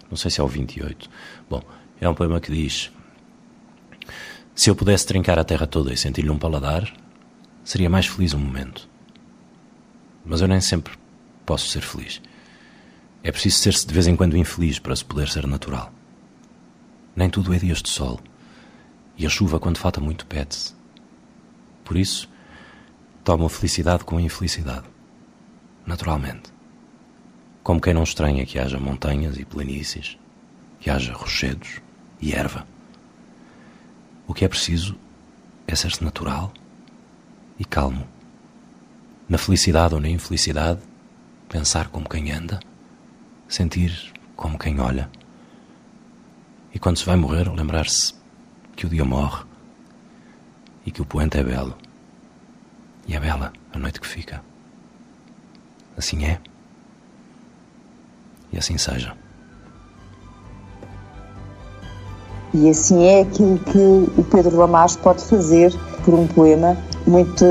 Não 0.07 0.15
sei 0.15 0.29
se 0.29 0.39
é 0.39 0.43
o 0.43 0.47
28. 0.47 1.09
Bom, 1.49 1.63
é 1.99 2.07
um 2.07 2.13
poema 2.13 2.39
que 2.39 2.51
diz: 2.51 2.91
Se 4.53 4.69
eu 4.69 4.75
pudesse 4.75 5.07
trincar 5.07 5.39
a 5.39 5.43
terra 5.43 5.65
toda 5.65 5.91
e 5.91 5.97
sentir-lhe 5.97 6.29
um 6.29 6.37
paladar, 6.37 6.93
seria 7.63 7.89
mais 7.89 8.05
feliz 8.05 8.35
um 8.35 8.39
momento. 8.39 8.87
Mas 10.23 10.41
eu 10.41 10.47
nem 10.47 10.61
sempre 10.61 10.93
posso 11.43 11.67
ser 11.69 11.81
feliz. 11.81 12.21
É 13.23 13.31
preciso 13.31 13.57
ser-se 13.57 13.87
de 13.87 13.93
vez 13.95 14.05
em 14.05 14.15
quando 14.15 14.37
infeliz 14.37 14.77
para 14.77 14.95
se 14.95 15.03
poder 15.03 15.27
ser 15.27 15.47
natural. 15.47 15.91
Nem 17.15 17.31
tudo 17.31 17.51
é 17.51 17.57
dias 17.57 17.81
de 17.81 17.89
sol. 17.89 18.19
E 19.17 19.25
a 19.25 19.29
chuva, 19.29 19.59
quando 19.59 19.79
falta 19.79 19.99
muito, 19.99 20.27
pede-se. 20.27 20.75
Por 21.83 21.97
isso, 21.97 22.29
tomo 23.27 23.49
felicidade 23.49 24.05
com 24.05 24.15
a 24.15 24.21
infelicidade. 24.21 24.85
Naturalmente. 25.85 26.49
Como 27.61 27.81
quem 27.81 27.93
não 27.93 28.03
estranha 28.03 28.45
que 28.45 28.57
haja 28.57 28.79
montanhas 28.79 29.37
e 29.37 29.43
planícies, 29.43 30.17
que 30.79 30.89
haja 30.89 31.11
rochedos 31.11 31.81
e 32.21 32.33
erva. 32.33 32.65
O 34.25 34.33
que 34.33 34.45
é 34.45 34.47
preciso 34.47 34.97
é 35.67 35.75
ser-se 35.75 36.01
natural 36.05 36.53
e 37.59 37.65
calmo. 37.65 38.07
Na 39.27 39.37
felicidade 39.37 39.93
ou 39.93 39.99
na 39.99 40.07
infelicidade, 40.07 40.79
pensar 41.49 41.89
como 41.89 42.07
quem 42.07 42.31
anda, 42.31 42.61
sentir 43.49 44.13
como 44.37 44.57
quem 44.57 44.79
olha. 44.79 45.11
E 46.73 46.79
quando 46.79 46.95
se 46.95 47.05
vai 47.05 47.17
morrer, 47.17 47.53
lembrar-se 47.53 48.13
que 48.73 48.85
o 48.85 48.89
dia 48.89 49.03
morre 49.03 49.43
e 50.85 50.91
que 50.91 51.01
o 51.01 51.05
poente 51.05 51.37
é 51.37 51.43
belo. 51.43 51.86
E 53.07 53.15
é 53.15 53.19
bela 53.19 53.53
a 53.73 53.79
noite 53.79 54.01
que 54.01 54.07
fica. 54.07 54.41
Assim 55.97 56.25
é. 56.25 56.39
E 58.51 58.57
assim 58.57 58.77
seja. 58.77 59.13
E 62.53 62.69
assim 62.69 63.05
é 63.05 63.21
aquilo 63.21 63.59
que 63.59 63.77
o 64.19 64.23
Pedro 64.23 64.57
Lamarche 64.57 64.97
pode 64.99 65.23
fazer 65.23 65.73
por 66.03 66.13
um 66.13 66.27
poema. 66.27 66.77
Muito 67.05 67.45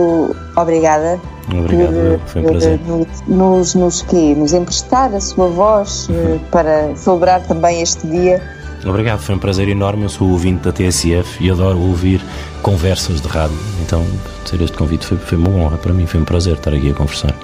obrigada. 0.57 1.21
Obrigado, 1.49 2.19
por, 2.21 2.29
foi 2.29 2.43
um 2.43 2.45
prazer. 2.45 2.81
Nos, 3.27 3.75
nos, 3.75 4.03
que, 4.03 4.35
nos 4.35 4.53
emprestar 4.53 5.15
a 5.15 5.21
sua 5.21 5.49
voz 5.49 6.09
uhum. 6.09 6.39
para 6.51 6.95
celebrar 6.97 7.43
também 7.47 7.83
este 7.83 8.07
dia. 8.07 8.43
Obrigado, 8.87 9.21
foi 9.21 9.35
um 9.35 9.39
prazer 9.39 9.69
enorme. 9.69 10.05
Eu 10.05 10.09
sou 10.09 10.31
ouvinte 10.31 10.63
da 10.63 10.73
TSF 10.73 11.43
e 11.45 11.51
adoro 11.51 11.79
ouvir 11.79 12.25
conversas 12.63 13.21
de 13.21 13.29
rádio. 13.29 13.59
Então, 13.83 14.07
ter 14.49 14.61
este 14.63 14.77
convite 14.77 15.05
foi, 15.05 15.19
foi 15.19 15.37
uma 15.37 15.51
honra 15.51 15.77
para 15.77 15.93
mim, 15.93 16.07
foi 16.07 16.21
um 16.21 16.25
prazer 16.25 16.55
estar 16.55 16.73
aqui 16.73 16.91
a 16.91 16.95
conversar. 16.95 17.35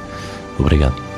Obrigado. 0.59 1.11